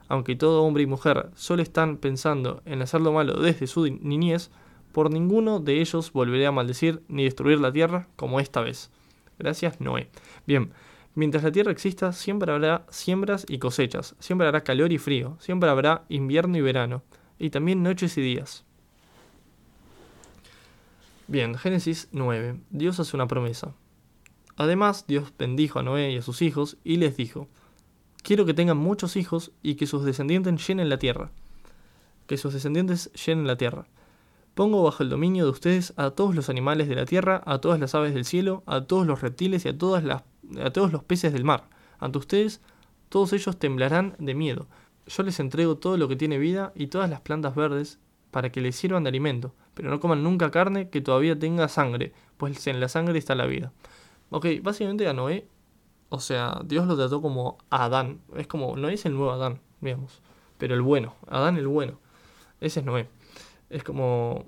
Aunque 0.08 0.36
todo 0.36 0.64
hombre 0.64 0.84
y 0.84 0.88
mujer 0.88 1.30
solo 1.36 1.64
están 1.64 1.98
pensando 1.98 2.62
en 2.66 2.82
hacer 2.82 3.02
lo 3.02 3.14
malo 3.14 3.40
desde 3.40 3.68
su 3.68 3.88
niñez, 3.88 4.52
por 4.92 5.10
ninguno 5.10 5.60
de 5.60 5.82
ellos 5.82 6.12
volveré 6.14 6.46
a 6.46 6.52
maldecir 6.52 7.02
ni 7.08 7.24
destruir 7.24 7.60
la 7.60 7.72
tierra 7.72 8.08
como 8.16 8.40
esta 8.40 8.62
vez. 8.62 8.92
Gracias, 9.40 9.82
Noé. 9.82 10.10
Bien, 10.46 10.72
mientras 11.16 11.44
la 11.44 11.52
tierra 11.52 11.72
exista, 11.72 12.14
siempre 12.14 12.52
habrá 12.52 12.86
siembras 12.90 13.46
y 13.48 13.60
cosechas, 13.60 14.16
siempre 14.20 14.48
habrá 14.48 14.64
calor 14.64 14.92
y 14.92 14.98
frío, 14.98 15.38
siempre 15.40 15.70
habrá 15.70 16.06
invierno 16.10 16.58
y 16.58 16.62
verano, 16.62 17.04
y 17.40 17.50
también 17.50 17.84
noches 17.84 18.18
y 18.18 18.22
días. 18.22 18.66
Bien, 21.28 21.56
Génesis 21.56 22.10
9. 22.12 22.60
Dios 22.70 23.00
hace 23.00 23.16
una 23.16 23.28
promesa. 23.28 23.74
Además, 24.56 25.06
Dios 25.08 25.34
bendijo 25.38 25.80
a 25.80 25.84
Noé 25.84 26.12
y 26.12 26.18
a 26.18 26.22
sus 26.22 26.42
hijos 26.42 26.78
y 26.84 26.98
les 26.98 27.18
dijo, 27.18 27.48
quiero 28.22 28.46
que 28.46 28.54
tengan 28.54 28.78
muchos 28.78 29.16
hijos 29.16 29.52
y 29.62 29.76
que 29.76 29.88
sus 29.88 30.04
descendientes 30.04 30.68
llenen 30.68 30.90
la 30.90 31.00
tierra. 31.00 31.32
Que 32.28 32.38
sus 32.38 32.54
descendientes 32.54 33.12
llenen 33.14 33.48
la 33.48 33.58
tierra. 33.58 33.88
Pongo 34.54 34.84
bajo 34.84 35.02
el 35.02 35.10
dominio 35.10 35.46
de 35.46 35.52
ustedes 35.52 35.94
a 35.98 36.12
todos 36.12 36.36
los 36.36 36.48
animales 36.48 36.88
de 36.88 36.96
la 36.96 37.06
tierra, 37.06 37.42
a 37.46 37.58
todas 37.60 37.80
las 37.80 37.96
aves 37.96 38.14
del 38.14 38.24
cielo, 38.24 38.62
a 38.68 38.82
todos 38.82 39.08
los 39.08 39.22
reptiles 39.22 39.66
y 39.66 39.70
a, 39.70 39.78
todas 39.78 40.04
las, 40.04 40.24
todos 40.74 40.92
los 40.92 41.04
peces 41.04 41.34
del 41.34 41.44
mar. 41.44 41.70
Ante 42.00 42.20
ustedes, 42.20 42.62
todos 43.10 43.34
ellos 43.34 43.58
temblarán 43.58 44.16
de 44.20 44.36
miedo. 44.36 44.68
Yo 45.08 45.24
les 45.24 45.40
entrego 45.40 45.78
todo 45.78 45.98
lo 45.98 46.08
que 46.08 46.16
tiene 46.16 46.38
vida 46.38 46.72
y 46.76 46.88
todas 46.88 47.10
las 47.10 47.22
plantas 47.22 47.56
verdes 47.56 48.00
para 48.30 48.52
que 48.52 48.62
les 48.62 48.76
sirvan 48.76 49.04
de 49.04 49.10
alimento, 49.10 49.54
pero 49.74 49.90
no 49.90 50.00
coman 50.00 50.24
nunca 50.24 50.52
carne 50.52 50.90
que 50.90 51.02
todavía 51.02 51.38
tenga 51.38 51.68
sangre, 51.68 52.14
pues 52.38 52.68
en 52.68 52.80
la 52.80 52.90
sangre 52.90 53.18
está 53.18 53.36
la 53.36 53.48
vida. 53.48 53.72
Ok, 54.30 54.48
básicamente 54.62 55.08
a 55.08 55.14
Noé, 55.14 55.48
o 56.10 56.20
sea, 56.20 56.62
Dios 56.64 56.86
lo 56.86 56.96
trató 56.96 57.22
como 57.22 57.58
Adán. 57.72 58.22
Es 58.36 58.48
como, 58.48 58.76
Noé 58.78 58.94
es 58.94 59.06
el 59.06 59.14
nuevo 59.14 59.32
Adán, 59.32 59.60
digamos, 59.82 60.22
pero 60.60 60.76
el 60.76 60.82
bueno, 60.82 61.16
Adán 61.28 61.58
el 61.58 61.68
bueno. 61.68 62.00
Ese 62.62 62.82
es 62.82 62.86
Noé. 62.86 63.10
Es 63.74 63.84
como. 63.84 64.46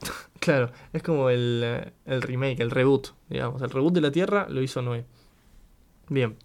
claro, 0.40 0.70
es 0.92 1.02
como 1.02 1.30
el, 1.30 1.62
eh, 1.64 1.92
el 2.04 2.22
remake, 2.22 2.60
el 2.60 2.70
reboot, 2.70 3.08
digamos. 3.28 3.62
El 3.62 3.70
reboot 3.70 3.94
de 3.94 4.00
la 4.00 4.12
Tierra 4.12 4.46
lo 4.48 4.62
hizo 4.62 4.82
Noé. 4.82 5.04
Bien. 6.08 6.36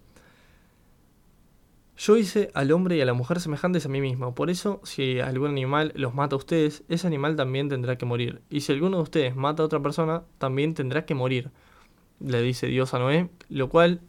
Yo 1.96 2.16
hice 2.16 2.50
al 2.54 2.72
hombre 2.72 2.96
y 2.96 3.00
a 3.00 3.04
la 3.04 3.12
mujer 3.12 3.40
semejantes 3.40 3.86
a 3.86 3.88
mí 3.88 4.00
mismo. 4.00 4.34
Por 4.34 4.50
eso, 4.50 4.80
si 4.82 5.20
algún 5.20 5.50
animal 5.50 5.92
los 5.94 6.12
mata 6.12 6.34
a 6.34 6.38
ustedes, 6.38 6.82
ese 6.88 7.06
animal 7.06 7.36
también 7.36 7.68
tendrá 7.68 7.96
que 7.96 8.04
morir. 8.04 8.42
Y 8.50 8.62
si 8.62 8.72
alguno 8.72 8.96
de 8.96 9.02
ustedes 9.04 9.36
mata 9.36 9.62
a 9.62 9.66
otra 9.66 9.80
persona, 9.80 10.24
también 10.38 10.74
tendrá 10.74 11.06
que 11.06 11.14
morir. 11.14 11.52
Le 12.20 12.42
dice 12.42 12.66
Dios 12.66 12.94
a 12.94 12.98
Noé. 12.98 13.30
Lo 13.48 13.68
cual, 13.68 14.00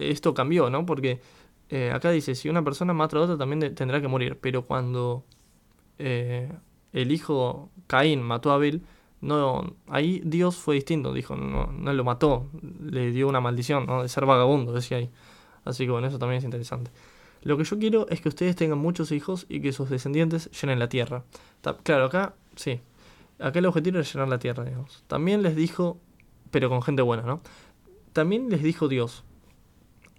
esto 0.00 0.34
cambió, 0.34 0.70
¿no? 0.70 0.86
Porque 0.86 1.20
eh, 1.68 1.92
acá 1.92 2.10
dice, 2.10 2.34
si 2.34 2.48
una 2.48 2.64
persona 2.64 2.94
mata 2.94 3.16
a 3.16 3.20
otra, 3.20 3.38
también 3.38 3.74
tendrá 3.76 4.00
que 4.00 4.08
morir. 4.08 4.38
Pero 4.40 4.66
cuando 4.66 5.24
eh, 5.98 6.50
el 6.92 7.12
hijo 7.12 7.70
Caín 7.86 8.22
mató 8.22 8.50
a 8.50 8.54
Abel, 8.54 8.82
no, 9.20 9.74
ahí 9.88 10.22
Dios 10.24 10.56
fue 10.56 10.76
distinto, 10.76 11.12
dijo, 11.12 11.36
no, 11.36 11.66
no 11.66 11.92
lo 11.92 12.04
mató, 12.04 12.46
le 12.80 13.10
dio 13.10 13.28
una 13.28 13.40
maldición, 13.40 13.86
¿no? 13.86 14.02
de 14.02 14.08
ser 14.08 14.24
vagabundo, 14.24 14.72
decía 14.72 14.96
ahí. 14.96 15.10
Así 15.64 15.84
que 15.84 15.90
bueno, 15.90 16.06
eso 16.06 16.18
también 16.18 16.38
es 16.38 16.44
interesante. 16.44 16.90
Lo 17.42 17.56
que 17.56 17.64
yo 17.64 17.78
quiero 17.78 18.06
es 18.08 18.20
que 18.20 18.28
ustedes 18.28 18.56
tengan 18.56 18.78
muchos 18.78 19.12
hijos 19.12 19.46
y 19.48 19.60
que 19.60 19.72
sus 19.72 19.90
descendientes 19.90 20.50
llenen 20.50 20.78
la 20.78 20.88
tierra. 20.88 21.24
claro, 21.82 22.06
acá, 22.06 22.34
sí. 22.56 22.80
Acá 23.38 23.58
el 23.58 23.66
objetivo 23.66 23.98
es 23.98 24.12
llenar 24.12 24.28
la 24.28 24.38
tierra, 24.38 24.64
digamos. 24.64 25.04
También 25.06 25.42
les 25.42 25.56
dijo, 25.56 25.98
pero 26.50 26.68
con 26.68 26.82
gente 26.82 27.02
buena, 27.02 27.22
¿no? 27.22 27.40
También 28.12 28.50
les 28.50 28.62
dijo 28.62 28.88
Dios, 28.88 29.24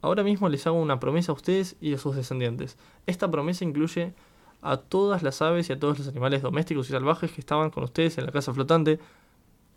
ahora 0.01 0.24
mismo 0.24 0.49
les 0.49 0.65
hago 0.65 0.82
una 0.82 0.99
promesa 0.99 1.32
a 1.32 1.36
ustedes 1.36 1.76
y 1.80 1.93
a 1.93 1.97
sus 1.97 2.15
descendientes. 2.15 2.78
Esta 3.05 3.30
promesa 3.30 3.65
incluye 3.65 4.13
a 4.62 4.78
todas 4.78 5.24
las 5.24 5.41
aves 5.41 5.70
y 5.70 5.74
a 5.74 5.80
todos 5.80 5.99
los 5.99 6.07
animales 6.07 6.41
domésticos 6.41 6.89
y 6.89 6.91
salvajes 6.91 7.32
que 7.32 7.41
estaban 7.41 7.72
con 7.72 7.84
ustedes 7.84 8.18
en 8.18 8.26
la 8.26 8.32
casa 8.32 8.53
flotante. 8.53 8.99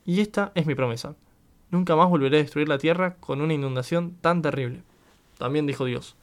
Y 0.04 0.20
esta 0.20 0.52
es 0.54 0.66
mi 0.66 0.74
promesa. 0.74 1.16
Nunca 1.70 1.96
más 1.96 2.08
volveré 2.08 2.38
a 2.38 2.42
destruir 2.42 2.68
la 2.68 2.78
tierra 2.78 3.16
con 3.16 3.40
una 3.40 3.54
inundación 3.54 4.16
tan 4.20 4.42
terrible. 4.42 4.82
También 5.38 5.66
dijo 5.66 5.84
Dios. 5.84 6.16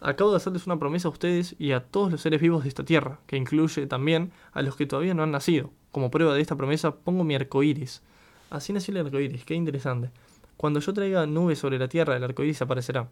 Acabo 0.00 0.30
de 0.30 0.36
hacerles 0.36 0.66
una 0.66 0.78
promesa 0.78 1.08
a 1.08 1.10
ustedes 1.10 1.56
y 1.58 1.72
a 1.72 1.80
todos 1.80 2.12
los 2.12 2.20
seres 2.20 2.40
vivos 2.40 2.62
de 2.62 2.68
esta 2.68 2.84
tierra, 2.84 3.18
que 3.26 3.36
incluye 3.36 3.86
también 3.86 4.30
a 4.52 4.62
los 4.62 4.76
que 4.76 4.86
todavía 4.86 5.14
no 5.14 5.22
han 5.22 5.30
nacido. 5.32 5.70
Como 5.90 6.10
prueba 6.10 6.34
de 6.34 6.40
esta 6.40 6.56
promesa 6.56 6.94
pongo 6.94 7.24
mi 7.24 7.34
arco 7.34 7.62
iris. 7.62 8.02
Así 8.50 8.72
nació 8.72 8.92
el 8.92 9.06
arco 9.06 9.18
iris, 9.18 9.44
qué 9.44 9.54
interesante. 9.54 10.10
Cuando 10.56 10.80
yo 10.80 10.92
traiga 10.92 11.26
nubes 11.26 11.58
sobre 11.58 11.78
la 11.78 11.88
tierra, 11.88 12.16
el 12.16 12.24
arco 12.24 12.42
iris 12.42 12.62
aparecerá 12.62 13.08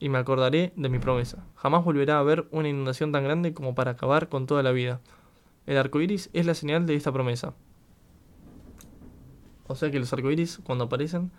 y 0.00 0.08
me 0.08 0.18
acordaré 0.18 0.72
de 0.76 0.88
mi 0.88 0.98
promesa. 0.98 1.44
Jamás 1.56 1.84
volverá 1.84 2.16
a 2.16 2.20
haber 2.20 2.46
una 2.50 2.68
inundación 2.68 3.12
tan 3.12 3.24
grande 3.24 3.54
como 3.54 3.74
para 3.74 3.92
acabar 3.92 4.28
con 4.28 4.46
toda 4.46 4.62
la 4.62 4.72
vida. 4.72 5.00
El 5.66 5.76
arco 5.76 6.00
iris 6.00 6.30
es 6.32 6.46
la 6.46 6.54
señal 6.54 6.86
de 6.86 6.94
esta 6.94 7.12
promesa. 7.12 7.54
O 9.66 9.74
sea 9.74 9.90
que 9.90 9.98
los 9.98 10.12
arcoíris, 10.12 10.60
cuando 10.64 10.84
aparecen, 10.84 11.30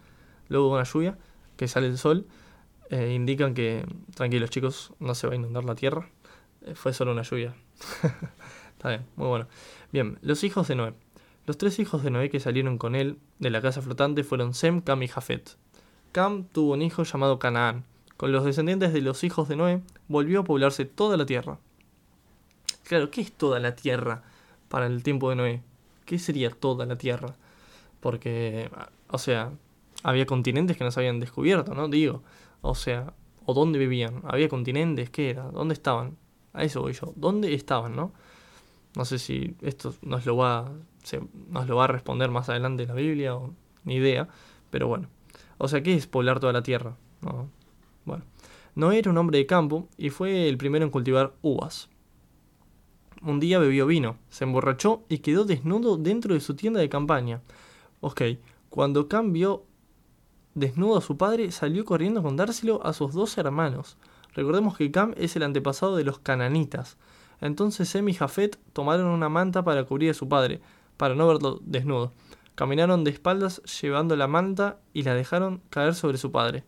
luego 0.48 0.68
de 0.68 0.74
una 0.76 0.84
lluvia, 0.84 1.18
que 1.58 1.68
sale 1.68 1.88
el 1.88 1.98
sol, 1.98 2.28
eh, 2.90 3.14
indican 3.14 3.54
que, 3.54 3.86
tranquilos 4.16 4.52
chicos, 4.52 4.94
no 5.00 5.16
se 5.16 5.28
va 5.28 5.34
a 5.34 5.36
inundar 5.36 5.66
la 5.66 5.76
tierra. 5.76 6.10
Eh, 6.62 6.76
fue 6.76 6.94
solo 6.94 7.12
una 7.12 7.24
lluvia. 7.24 7.56
Está 8.74 8.90
bien, 8.90 9.06
muy 9.16 9.28
bueno. 9.28 9.48
Bien, 9.92 10.20
los 10.22 10.44
hijos 10.44 10.68
de 10.68 10.76
Noé. 10.76 10.94
Los 11.48 11.58
tres 11.58 11.80
hijos 11.80 12.04
de 12.04 12.12
Noé 12.12 12.30
que 12.30 12.40
salieron 12.40 12.78
con 12.78 12.96
él 12.96 13.18
de 13.40 13.50
la 13.50 13.62
casa 13.62 13.82
flotante 13.82 14.24
fueron 14.24 14.54
Sem, 14.54 14.82
Cam 14.82 15.02
y 15.02 15.08
Jafet. 15.08 15.58
Cam 16.12 16.44
tuvo 16.46 16.74
un 16.74 16.84
hijo 16.84 17.04
llamado 17.04 17.40
Canaán 17.40 17.84
con 18.20 18.34
los 18.34 18.44
descendientes 18.44 18.92
de 18.92 19.00
los 19.00 19.24
hijos 19.24 19.48
de 19.48 19.56
Noé, 19.56 19.82
volvió 20.10 20.42
a 20.42 20.44
poblarse 20.44 20.84
toda 20.84 21.16
la 21.16 21.26
tierra. 21.26 21.58
Claro, 22.84 23.12
¿qué 23.12 23.22
es 23.22 23.32
toda 23.32 23.62
la 23.62 23.78
tierra 23.78 24.24
para 24.68 24.88
el 24.88 25.04
tiempo 25.04 25.30
de 25.30 25.38
Noé? 25.38 25.64
¿Qué 26.04 26.20
sería 26.20 26.50
toda 26.50 26.86
la 26.86 26.98
tierra? 26.98 27.34
Porque, 28.02 28.70
o 29.10 29.18
sea, 29.18 29.54
había 30.04 30.26
continentes 30.26 30.76
que 30.76 30.84
no 30.84 30.92
se 30.92 31.00
habían 31.00 31.22
descubierto, 31.22 31.74
¿no? 31.74 31.88
Digo, 31.88 32.22
o 32.60 32.76
sea, 32.76 33.14
¿o 33.46 33.54
dónde 33.54 33.80
vivían? 33.80 34.22
¿Había 34.28 34.50
continentes? 34.50 35.10
¿Qué 35.10 35.30
era? 35.30 35.44
¿Dónde 35.44 35.74
estaban? 35.74 36.18
A 36.52 36.66
eso 36.66 36.82
voy 36.82 36.92
yo. 36.92 37.14
¿Dónde 37.16 37.54
estaban, 37.54 37.96
no? 37.96 38.12
No 38.98 39.06
sé 39.06 39.18
si 39.18 39.56
esto 39.62 39.96
nos 40.02 40.26
lo 40.26 40.36
va, 40.36 40.70
nos 41.48 41.70
lo 41.70 41.78
va 41.78 41.86
a 41.86 41.88
responder 41.88 42.30
más 42.32 42.50
adelante 42.50 42.86
la 42.86 42.96
Biblia 42.96 43.34
o 43.38 43.54
ni 43.86 43.96
idea, 43.96 44.28
pero 44.72 44.90
bueno. 44.90 45.08
O 45.58 45.70
sea, 45.70 45.82
¿qué 45.82 45.94
es 45.94 46.06
poblar 46.06 46.42
toda 46.42 46.52
la 46.52 46.64
tierra? 46.64 46.98
No. 47.22 47.50
Noé 48.76 49.00
era 49.00 49.12
un 49.12 49.18
hombre 49.18 49.40
de 49.40 49.46
campo 49.46 49.88
y 49.98 50.10
fue 50.10 50.48
el 50.48 50.58
primero 50.58 50.86
en 50.86 50.92
cultivar 50.92 51.34
uvas. 51.42 51.90
Un 53.22 53.40
día 53.40 53.60
bebió 53.60 53.86
vino, 53.86 54.18
se 54.30 54.46
emborrachó 54.46 55.04
y 55.10 55.20
quedó 55.20 55.44
desnudo 55.44 55.98
dentro 55.98 56.34
de 56.34 56.40
su 56.40 56.56
tienda 56.56 56.80
de 56.80 56.88
campaña. 56.88 57.42
Ok, 58.00 58.22
cuando 58.70 59.10
cambió 59.10 59.66
desnudo 60.56 60.98
a 60.98 61.02
su 61.02 61.18
padre, 61.18 61.52
salió 61.52 61.84
corriendo 61.84 62.22
a 62.22 62.24
contárselo 62.24 62.86
a 62.86 62.94
sus 62.94 63.14
dos 63.14 63.38
hermanos. 63.38 63.98
Recordemos 64.34 64.78
que 64.78 64.92
Cam 64.92 65.14
es 65.18 65.36
el 65.36 65.44
antepasado 65.44 65.96
de 65.96 66.04
los 66.04 66.20
cananitas. 66.20 66.98
Entonces 67.42 67.90
Sem 67.90 68.08
y 68.10 68.14
Jafet 68.14 68.58
tomaron 68.74 69.08
una 69.08 69.30
manta 69.30 69.64
para 69.64 69.84
cubrir 69.84 70.12
a 70.12 70.14
su 70.14 70.30
padre, 70.30 70.62
para 70.98 71.16
no 71.16 71.28
verlo 71.28 71.60
desnudo. 71.64 72.14
Caminaron 72.56 73.04
de 73.04 73.12
espaldas 73.12 73.62
llevando 73.82 74.16
la 74.16 74.28
manta 74.28 74.80
y 74.94 75.04
la 75.04 75.14
dejaron 75.14 75.62
caer 75.70 75.96
sobre 75.96 76.18
su 76.18 76.32
padre. 76.32 76.64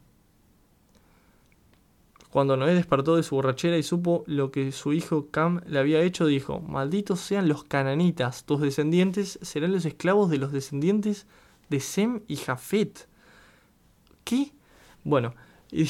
Cuando 2.32 2.56
Noé 2.56 2.74
despertó 2.74 3.18
de 3.18 3.24
su 3.24 3.36
borrachera 3.36 3.78
y 3.78 3.84
supo 3.84 4.24
lo 4.26 4.52
que 4.52 4.72
su 4.72 4.94
hijo 4.94 5.28
Cam 5.32 5.60
le 5.68 5.80
había 5.80 6.02
hecho, 6.02 6.26
dijo, 6.26 6.62
malditos 6.62 7.20
sean 7.20 7.50
los 7.50 7.66
cananitas, 7.66 8.46
tus 8.46 8.62
descendientes 8.62 9.38
serán 9.42 9.74
los 9.74 9.84
esclavos 9.84 10.30
de 10.30 10.38
los 10.38 10.54
descendientes 10.54 11.28
de 11.70 11.82
Sem 11.82 12.22
y 12.30 12.38
Jafet. 12.38 13.10
¿Qué? 14.24 14.54
Bueno, 15.04 15.36
y, 15.74 15.90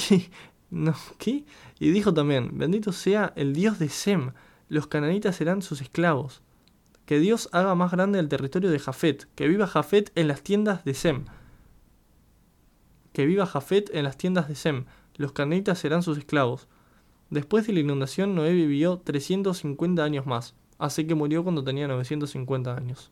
no, 0.71 0.95
¿qué? 1.19 1.45
y 1.77 1.91
dijo 1.91 2.11
también, 2.11 2.57
bendito 2.57 2.91
sea 2.91 3.33
el 3.35 3.53
Dios 3.53 3.77
de 3.77 3.89
Sem, 3.89 4.31
los 4.67 4.87
cananitas 4.87 5.35
serán 5.35 5.61
sus 5.61 5.79
esclavos. 5.79 6.41
Que 7.05 7.19
Dios 7.19 7.49
haga 7.51 7.75
más 7.75 7.91
grande 7.91 8.17
el 8.17 8.29
territorio 8.29 8.71
de 8.71 8.79
Jafet, 8.79 9.27
que 9.35 9.47
viva 9.47 9.67
Jafet 9.67 10.11
en 10.15 10.27
las 10.27 10.41
tiendas 10.41 10.83
de 10.85 10.95
Sem. 10.95 11.25
Que 13.13 13.27
viva 13.27 13.45
Jafet 13.45 13.91
en 13.93 14.05
las 14.05 14.17
tiendas 14.17 14.47
de 14.47 14.55
Sem 14.55 14.85
los 15.21 15.31
cananitas 15.31 15.79
serán 15.79 16.03
sus 16.03 16.17
esclavos. 16.17 16.67
Después 17.29 17.65
de 17.65 17.73
la 17.73 17.79
inundación, 17.79 18.35
Noé 18.35 18.53
vivió 18.53 18.97
350 18.97 20.03
años 20.03 20.25
más, 20.25 20.55
así 20.77 21.07
que 21.07 21.15
murió 21.15 21.43
cuando 21.43 21.63
tenía 21.63 21.87
950 21.87 22.75
años. 22.75 23.11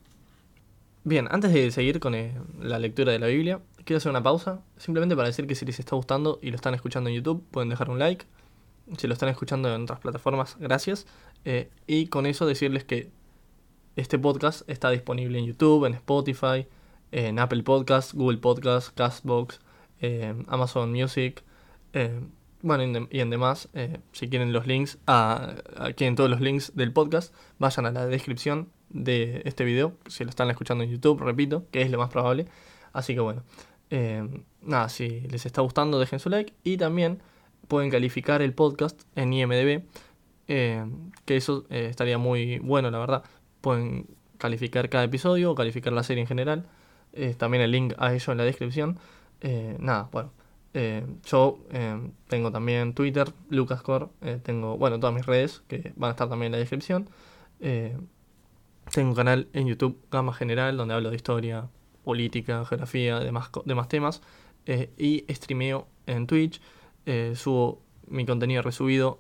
Bien, 1.06 1.28
antes 1.32 1.54
de 1.54 1.72
seguir 1.72 2.02
con 2.02 2.14
eh, 2.14 2.36
la 2.60 2.78
lectura 2.78 3.14
de 3.14 3.20
la 3.20 3.28
Biblia, 3.28 3.62
quiero 3.86 3.98
hacer 3.98 4.10
una 4.10 4.22
pausa, 4.22 4.62
simplemente 4.78 5.16
para 5.16 5.30
decir 5.30 5.48
que 5.48 5.56
si 5.56 5.66
les 5.66 5.80
está 5.80 5.96
gustando 5.96 6.40
y 6.42 6.50
lo 6.50 6.56
están 6.58 6.76
escuchando 6.76 7.10
en 7.10 7.16
YouTube, 7.16 7.44
pueden 7.52 7.70
dejar 7.70 7.90
un 7.90 8.00
like. 8.00 8.26
Si 8.98 9.08
lo 9.08 9.14
están 9.14 9.30
escuchando 9.30 9.74
en 9.74 9.84
otras 9.84 10.00
plataformas, 10.00 10.58
gracias. 10.60 11.08
Eh, 11.46 11.70
y 11.88 12.08
con 12.08 12.26
eso 12.26 12.46
decirles 12.46 12.84
que 12.84 13.12
este 13.96 14.20
podcast 14.20 14.70
está 14.70 14.90
disponible 14.90 15.40
en 15.40 15.46
YouTube, 15.46 15.86
en 15.86 15.94
Spotify, 15.94 16.68
en 17.12 17.40
Apple 17.40 17.64
Podcasts, 17.64 18.14
Google 18.14 18.38
Podcasts, 18.38 18.92
Castbox, 18.92 19.62
eh, 20.02 20.36
Amazon 20.48 20.92
Music, 20.92 21.44
eh, 21.94 22.22
bueno, 22.62 23.08
y 23.10 23.20
en 23.20 23.30
demás, 23.30 23.70
eh, 23.74 24.00
si 24.12 24.30
quieren 24.30 24.52
los 24.52 24.68
links, 24.68 24.98
a, 25.08 25.56
quieren 25.96 26.16
todos 26.16 26.30
los 26.30 26.42
links 26.42 26.76
del 26.76 26.92
podcast, 26.92 27.34
vayan 27.58 27.86
a 27.86 27.92
la 27.92 28.06
descripción 28.06 28.70
de 28.90 29.42
este 29.46 29.64
video, 29.64 29.96
si 30.08 30.24
lo 30.24 30.30
están 30.30 30.50
escuchando 30.50 30.84
en 30.84 30.90
YouTube, 30.90 31.22
repito, 31.22 31.66
que 31.72 31.82
es 31.82 31.92
lo 31.92 31.98
más 31.98 32.10
probable. 32.10 32.48
Así 32.92 33.14
que 33.14 33.22
bueno, 33.22 33.44
eh, 33.92 34.28
nada, 34.62 34.90
si 34.90 35.22
les 35.22 35.46
está 35.46 35.62
gustando, 35.62 36.00
dejen 36.00 36.20
su 36.20 36.30
like 36.30 36.54
y 36.64 36.78
también 36.78 37.22
pueden 37.68 37.90
calificar 37.92 38.42
el 38.42 38.54
podcast 38.54 39.04
en 39.16 39.32
IMDB, 39.32 39.84
que 40.48 41.38
eso 41.38 41.66
estaría 41.70 42.18
muy 42.18 42.60
bueno, 42.60 42.90
la 42.90 42.98
verdad. 42.98 43.24
Pueden 43.62 44.08
calificar 44.40 44.90
cada 44.90 45.04
episodio 45.04 45.52
o 45.52 45.56
calificar 45.56 45.94
la 45.94 46.04
serie 46.04 46.22
en 46.22 46.28
general. 46.28 46.66
también 47.38 47.62
el 47.62 47.72
link 47.72 47.94
a 48.00 48.14
ello 48.14 48.32
en 48.32 48.38
la 48.40 48.44
descripción. 48.44 49.00
nada, 49.80 50.10
bueno 50.12 50.39
eh, 50.74 51.06
yo 51.26 51.60
eh, 51.72 52.12
tengo 52.28 52.52
también 52.52 52.94
Twitter, 52.94 53.34
LucasCore, 53.50 54.08
eh, 54.22 54.40
tengo, 54.44 54.78
bueno, 54.78 55.00
todas 55.00 55.16
mis 55.16 55.26
redes 55.26 55.64
que 55.68 55.94
van 55.96 56.10
a 56.10 56.12
estar 56.12 56.30
también 56.30 56.48
en 56.48 56.52
la 56.54 56.58
descripción. 56.60 57.10
tengo 57.60 59.10
un 59.10 59.16
canal 59.16 59.48
en 59.54 59.68
YouTube, 59.68 60.00
Gama 60.12 60.34
General, 60.34 60.76
donde 60.78 60.94
hablo 60.94 61.10
de 61.10 61.16
historia, 61.16 61.70
política, 62.04 62.66
geografía, 62.66 63.20
demás, 63.20 63.50
demás 63.66 63.88
temas. 63.88 64.22
y 64.98 65.26
streameo 65.30 65.88
en 66.06 66.28
Twitch. 66.28 66.62
subo 67.36 67.82
mi 68.08 68.26
contenido 68.26 68.62
resubido 68.62 69.20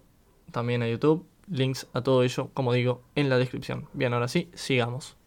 también 0.52 0.84
a 0.84 0.88
YouTube. 0.88 1.26
Links 1.48 1.88
a 1.94 2.02
todo 2.02 2.24
ello, 2.24 2.52
como 2.54 2.74
digo, 2.74 3.02
en 3.16 3.30
la 3.30 3.38
descripción. 3.38 3.88
Bien, 3.94 4.14
ahora 4.14 4.28
sí, 4.28 4.52
sigamos. 4.54 5.18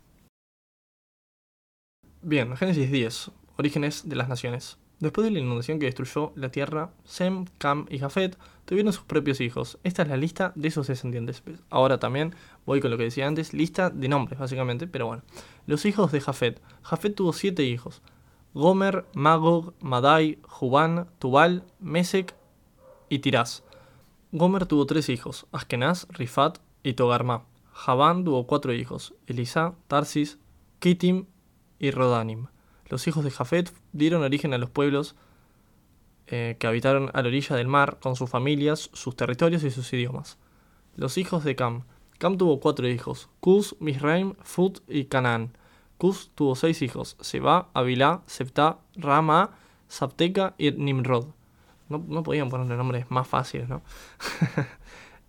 Bien, 2.22 2.56
Génesis 2.56 2.90
10. 2.92 3.32
Orígenes 3.56 4.08
de 4.08 4.16
las 4.16 4.28
naciones. 4.28 4.78
Después 5.02 5.24
de 5.24 5.32
la 5.32 5.40
inundación 5.40 5.80
que 5.80 5.86
destruyó 5.86 6.32
la 6.36 6.50
tierra, 6.50 6.92
Sem, 7.02 7.46
Cam 7.58 7.86
y 7.90 7.98
Jafet 7.98 8.38
tuvieron 8.64 8.92
sus 8.92 9.02
propios 9.02 9.40
hijos. 9.40 9.80
Esta 9.82 10.02
es 10.02 10.08
la 10.08 10.16
lista 10.16 10.52
de 10.54 10.70
sus 10.70 10.86
descendientes. 10.86 11.42
Ahora 11.70 11.98
también 11.98 12.36
voy 12.66 12.80
con 12.80 12.92
lo 12.92 12.96
que 12.96 13.02
decía 13.02 13.26
antes, 13.26 13.52
lista 13.52 13.90
de 13.90 14.06
nombres 14.06 14.38
básicamente, 14.38 14.86
pero 14.86 15.08
bueno. 15.08 15.24
Los 15.66 15.86
hijos 15.86 16.12
de 16.12 16.20
Jafet. 16.20 16.62
Jafet 16.82 17.16
tuvo 17.16 17.32
siete 17.32 17.64
hijos. 17.64 18.00
Gomer, 18.54 19.04
Magog, 19.12 19.74
Madai, 19.80 20.38
Jubán, 20.44 21.08
Tubal, 21.18 21.64
Mesec 21.80 22.36
y 23.08 23.18
Tiraz. 23.18 23.64
Gomer 24.30 24.66
tuvo 24.66 24.86
tres 24.86 25.08
hijos, 25.08 25.48
Askenaz, 25.50 26.06
Rifat 26.10 26.58
y 26.84 26.92
Togarma. 26.92 27.42
Javán 27.72 28.22
tuvo 28.22 28.46
cuatro 28.46 28.72
hijos, 28.72 29.14
Elisa, 29.26 29.74
Tarsis, 29.88 30.38
Kitim 30.78 31.26
y 31.80 31.90
Rodanim. 31.90 32.46
Los 32.92 33.06
hijos 33.06 33.24
de 33.24 33.30
Jafet 33.30 33.72
dieron 33.94 34.22
origen 34.22 34.52
a 34.52 34.58
los 34.58 34.68
pueblos 34.68 35.14
eh, 36.26 36.56
que 36.58 36.66
habitaron 36.66 37.10
a 37.14 37.22
la 37.22 37.28
orilla 37.28 37.56
del 37.56 37.66
mar 37.66 37.96
con 38.02 38.16
sus 38.16 38.28
familias, 38.28 38.90
sus 38.92 39.16
territorios 39.16 39.64
y 39.64 39.70
sus 39.70 39.90
idiomas. 39.94 40.36
Los 40.96 41.16
hijos 41.16 41.42
de 41.42 41.56
Cam. 41.56 41.84
Cam 42.18 42.36
tuvo 42.36 42.60
cuatro 42.60 42.86
hijos, 42.86 43.30
Cus, 43.40 43.76
Misraim, 43.80 44.34
Fut 44.42 44.80
y 44.88 45.06
Canaán. 45.06 45.56
Cus 45.96 46.32
tuvo 46.34 46.54
seis 46.54 46.82
hijos, 46.82 47.16
Seba, 47.18 47.70
Avilá, 47.72 48.20
Septa, 48.26 48.76
Rama, 48.94 49.52
Sapteca 49.88 50.54
y 50.58 50.70
Nimrod. 50.72 51.28
No, 51.88 52.04
no 52.06 52.22
podían 52.22 52.50
ponerle 52.50 52.76
nombres 52.76 53.10
más 53.10 53.26
fáciles, 53.26 53.70
¿no? 53.70 53.80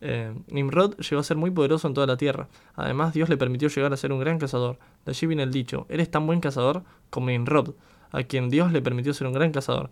Eh, 0.06 0.34
Nimrod 0.48 0.98
llegó 0.98 1.22
a 1.22 1.24
ser 1.24 1.38
muy 1.38 1.50
poderoso 1.50 1.88
en 1.88 1.94
toda 1.94 2.06
la 2.06 2.18
tierra. 2.18 2.50
Además, 2.76 3.14
Dios 3.14 3.30
le 3.30 3.38
permitió 3.38 3.70
llegar 3.70 3.94
a 3.94 3.98
ser 3.98 4.12
un 4.12 4.20
gran 4.20 4.38
cazador. 4.38 4.78
De 5.06 5.12
allí 5.12 5.28
viene 5.28 5.44
el 5.44 5.52
dicho, 5.52 5.86
eres 5.88 6.12
tan 6.12 6.28
buen 6.28 6.42
cazador 6.42 6.84
como 7.10 7.28
Nimrod, 7.28 7.76
a 8.12 8.24
quien 8.24 8.50
Dios 8.50 8.74
le 8.74 8.82
permitió 8.82 9.14
ser 9.14 9.28
un 9.28 9.34
gran 9.34 9.54
cazador. 9.54 9.90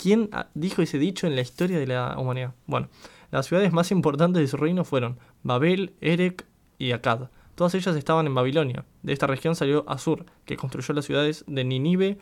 ¿Quién 0.00 0.30
dijo 0.54 0.80
ese 0.80 0.98
dicho 0.98 1.26
en 1.26 1.36
la 1.36 1.42
historia 1.42 1.78
de 1.78 1.86
la 1.86 2.16
humanidad? 2.18 2.54
Bueno, 2.66 2.88
las 3.30 3.46
ciudades 3.46 3.70
más 3.70 3.90
importantes 3.90 4.40
de 4.40 4.48
su 4.48 4.56
reino 4.56 4.82
fueron 4.84 5.18
Babel, 5.42 5.92
Erek 6.00 6.46
y 6.78 6.92
Akkad. 6.92 7.28
Todas 7.54 7.74
ellas 7.74 7.94
estaban 7.96 8.26
en 8.26 8.34
Babilonia. 8.34 8.86
De 9.02 9.12
esta 9.12 9.26
región 9.26 9.54
salió 9.54 9.84
Asur, 9.86 10.24
que 10.46 10.56
construyó 10.56 10.94
las 10.94 11.04
ciudades 11.04 11.44
de 11.46 11.64
Ninive, 11.64 12.16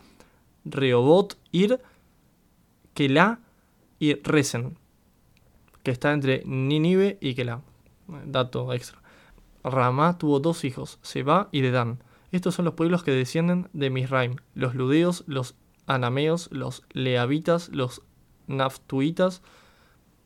Rehobot, 0.65 1.39
Ir, 1.53 1.81
Kelá 2.95 3.39
y 4.01 4.15
Resen 4.23 4.77
que 5.89 5.93
está 5.93 6.13
entre 6.13 6.43
Nínive 6.45 7.17
y 7.19 7.35
Kelah. 7.35 7.63
Dato 8.27 8.75
extra. 8.75 9.01
Ramá 9.65 10.19
tuvo 10.19 10.39
dos 10.39 10.65
hijos, 10.65 10.99
Seba 11.01 11.49
y 11.51 11.63
Dedán. 11.63 12.03
Estos 12.31 12.57
son 12.57 12.67
los 12.67 12.75
pueblos 12.75 13.03
que 13.03 13.13
descienden 13.13 13.71
de 13.73 13.89
Misraim, 13.89 14.37
los 14.53 14.75
ludeos, 14.75 15.25
los 15.27 15.55
anameos, 15.87 16.51
los 16.53 16.83
leavitas, 16.91 17.71
los 17.71 18.03
naftuitas, 18.49 19.41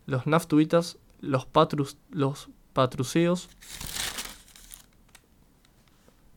los 0.06 0.26
naftuitas, 0.26 0.98
los, 1.20 1.46
patrus, 1.46 1.96
los 2.10 2.48
patruseos, 2.72 3.48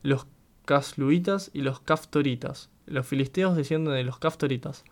los 0.04 0.28
casluitas 0.66 1.50
y 1.52 1.62
los 1.62 1.80
caftoritas. 1.80 2.70
Los 2.86 3.08
filisteos 3.08 3.56
descienden 3.56 3.94
de 3.94 4.04
los 4.04 4.20
caftoritas. 4.20 4.84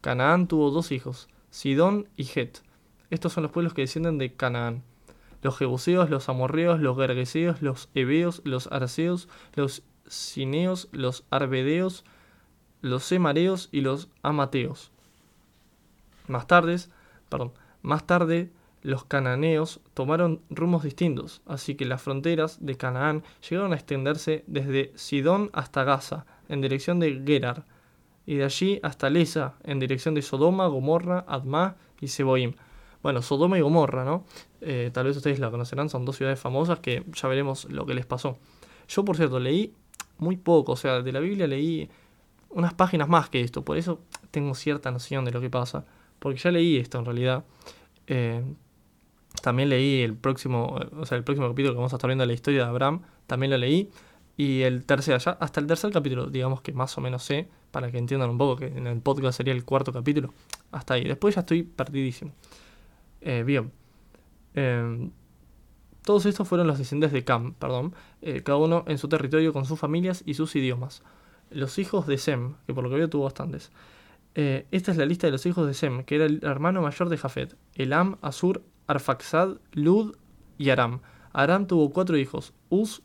Canaán 0.00 0.48
tuvo 0.48 0.72
dos 0.72 0.90
hijos, 0.90 1.28
Sidón 1.50 2.08
y 2.16 2.24
Het. 2.34 2.68
Estos 3.10 3.32
son 3.32 3.42
los 3.42 3.52
pueblos 3.52 3.74
que 3.74 3.82
descienden 3.82 4.18
de 4.18 4.32
Canaán. 4.32 4.82
Los 5.42 5.58
jebuseos, 5.58 6.10
los 6.10 6.28
amorreos, 6.28 6.80
los 6.80 6.96
gergeseos, 6.96 7.62
los 7.62 7.88
heveos, 7.94 8.42
los 8.44 8.66
arceos, 8.68 9.28
los 9.54 9.82
cineos, 10.08 10.88
los 10.92 11.24
arbedeos, 11.30 12.04
los 12.82 13.04
semareos 13.04 13.68
y 13.72 13.80
los 13.80 14.08
amateos. 14.22 14.90
Más 16.28 16.46
tarde, 16.46 16.76
perdón, 17.28 17.52
más 17.82 18.06
tarde 18.06 18.50
los 18.82 19.04
cananeos 19.04 19.80
tomaron 19.94 20.40
rumos 20.48 20.82
distintos, 20.82 21.42
así 21.46 21.74
que 21.74 21.84
las 21.84 22.02
fronteras 22.02 22.64
de 22.64 22.76
Canaán 22.76 23.22
llegaron 23.48 23.72
a 23.72 23.76
extenderse 23.76 24.44
desde 24.46 24.92
Sidón 24.94 25.50
hasta 25.52 25.84
Gaza, 25.84 26.24
en 26.48 26.60
dirección 26.60 26.98
de 26.98 27.22
Gerar, 27.26 27.66
y 28.26 28.36
de 28.36 28.44
allí 28.44 28.80
hasta 28.82 29.10
Lesa, 29.10 29.54
en 29.64 29.80
dirección 29.80 30.14
de 30.14 30.22
Sodoma, 30.22 30.66
Gomorra, 30.66 31.24
Adma 31.28 31.76
y 32.00 32.08
Seboim. 32.08 32.54
Bueno, 33.02 33.22
Sodoma 33.22 33.58
y 33.58 33.60
Gomorra, 33.62 34.04
¿no? 34.04 34.24
Eh, 34.60 34.90
tal 34.92 35.06
vez 35.06 35.16
ustedes 35.16 35.38
la 35.38 35.50
conocerán, 35.50 35.88
son 35.88 36.04
dos 36.04 36.16
ciudades 36.16 36.38
famosas 36.38 36.80
que 36.80 37.04
ya 37.14 37.28
veremos 37.28 37.64
lo 37.70 37.86
que 37.86 37.94
les 37.94 38.06
pasó. 38.06 38.38
Yo, 38.88 39.04
por 39.04 39.16
cierto, 39.16 39.40
leí 39.40 39.74
muy 40.18 40.36
poco, 40.36 40.72
o 40.72 40.76
sea, 40.76 41.00
de 41.00 41.12
la 41.12 41.20
Biblia 41.20 41.46
leí 41.46 41.88
unas 42.50 42.74
páginas 42.74 43.08
más 43.08 43.30
que 43.30 43.40
esto, 43.40 43.64
por 43.64 43.78
eso 43.78 44.00
tengo 44.30 44.54
cierta 44.54 44.90
noción 44.90 45.24
de 45.24 45.30
lo 45.30 45.40
que 45.40 45.48
pasa, 45.48 45.86
porque 46.18 46.38
ya 46.38 46.50
leí 46.50 46.76
esto 46.76 46.98
en 46.98 47.04
realidad. 47.04 47.44
Eh, 48.06 48.42
también 49.42 49.68
leí 49.70 50.02
el 50.02 50.14
próximo, 50.14 50.78
o 50.98 51.06
sea, 51.06 51.16
el 51.16 51.24
próximo 51.24 51.48
capítulo 51.48 51.72
que 51.72 51.78
vamos 51.78 51.92
a 51.92 51.96
estar 51.96 52.08
viendo 52.08 52.26
la 52.26 52.32
historia 52.32 52.64
de 52.64 52.68
Abraham, 52.68 53.02
también 53.26 53.50
lo 53.50 53.58
leí. 53.58 53.90
Y 54.36 54.62
el 54.62 54.84
tercer, 54.86 55.18
ya 55.18 55.32
hasta 55.32 55.60
el 55.60 55.66
tercer 55.66 55.92
capítulo, 55.92 56.26
digamos 56.26 56.62
que 56.62 56.72
más 56.72 56.96
o 56.96 57.00
menos 57.00 57.22
sé, 57.22 57.48
para 57.70 57.90
que 57.90 57.98
entiendan 57.98 58.30
un 58.30 58.38
poco, 58.38 58.56
que 58.56 58.66
en 58.66 58.86
el 58.86 59.00
podcast 59.00 59.36
sería 59.36 59.52
el 59.52 59.64
cuarto 59.64 59.92
capítulo. 59.92 60.32
Hasta 60.72 60.94
ahí. 60.94 61.04
Después 61.04 61.34
ya 61.34 61.40
estoy 61.40 61.62
perdidísimo. 61.62 62.32
Eh, 63.20 63.42
bien. 63.44 63.72
Em, 64.54 65.12
todos 66.04 66.26
estos 66.26 66.48
fueron 66.48 66.66
los 66.66 66.78
descendientes 66.78 67.12
de 67.12 67.24
Cam, 67.24 67.54
perdón, 67.54 67.94
eh, 68.22 68.42
cada 68.42 68.58
uno 68.58 68.84
en 68.86 68.98
su 68.98 69.08
territorio 69.08 69.52
con 69.52 69.64
sus 69.64 69.78
familias 69.78 70.22
y 70.26 70.34
sus 70.34 70.56
idiomas. 70.56 71.02
Los 71.50 71.78
hijos 71.78 72.06
de 72.06 72.18
Sem, 72.18 72.54
que 72.66 72.74
por 72.74 72.84
lo 72.84 72.90
que 72.90 72.96
veo 72.96 73.10
tuvo 73.10 73.24
bastantes. 73.24 73.70
Eh, 74.34 74.66
esta 74.70 74.92
es 74.92 74.96
la 74.96 75.06
lista 75.06 75.26
de 75.26 75.32
los 75.32 75.44
hijos 75.46 75.66
de 75.66 75.74
Sem, 75.74 76.04
que 76.04 76.16
era 76.16 76.24
el 76.24 76.40
hermano 76.42 76.82
mayor 76.82 77.08
de 77.08 77.18
Jafet. 77.18 77.56
Elam, 77.74 78.16
Asur, 78.22 78.62
Arfaxad, 78.86 79.58
Lud 79.72 80.16
y 80.58 80.70
Aram. 80.70 81.00
Aram 81.32 81.66
tuvo 81.66 81.90
cuatro 81.90 82.16
hijos, 82.16 82.54
Uz, 82.70 83.02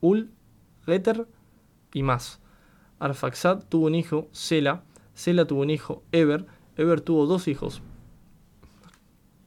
Ul, 0.00 0.30
Geter 0.84 1.26
y 1.92 2.02
más. 2.02 2.40
Arfaxad 2.98 3.64
tuvo 3.68 3.86
un 3.86 3.94
hijo, 3.94 4.28
Sela. 4.32 4.82
Sela 5.14 5.46
tuvo 5.46 5.62
un 5.62 5.70
hijo, 5.70 6.02
Eber. 6.12 6.46
Eber 6.76 7.00
tuvo 7.00 7.26
dos 7.26 7.48
hijos, 7.48 7.82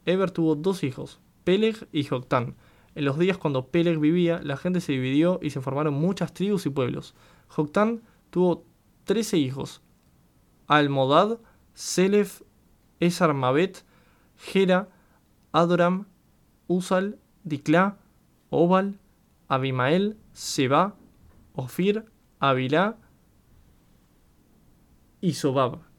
Eber 0.04 0.30
tuvo 0.30 0.54
dos 0.54 0.82
hijos, 0.84 1.20
Peleg 1.44 1.88
y 1.92 2.04
Joctán. 2.04 2.56
En 2.94 3.04
los 3.04 3.18
días 3.18 3.38
cuando 3.38 3.68
Peleg 3.68 3.98
vivía, 3.98 4.40
la 4.42 4.56
gente 4.56 4.80
se 4.80 4.92
dividió 4.92 5.38
y 5.42 5.50
se 5.50 5.60
formaron 5.60 5.94
muchas 5.94 6.34
tribus 6.34 6.66
y 6.66 6.70
pueblos. 6.70 7.14
Joctán 7.48 8.02
tuvo 8.30 8.64
trece 9.04 9.38
hijos, 9.38 9.82
Almodad, 10.66 11.38
Selef, 11.74 12.42
Esarmabet, 13.00 13.84
Gera, 14.36 14.88
Adoram, 15.52 16.06
Usal, 16.66 17.18
Diclá, 17.44 17.98
Obal, 18.50 18.98
Abimael, 19.48 20.16
Seba, 20.32 20.96
Ofir, 21.54 22.06
Abilá 22.38 22.96
y 25.20 25.34
Sobab. 25.34 25.91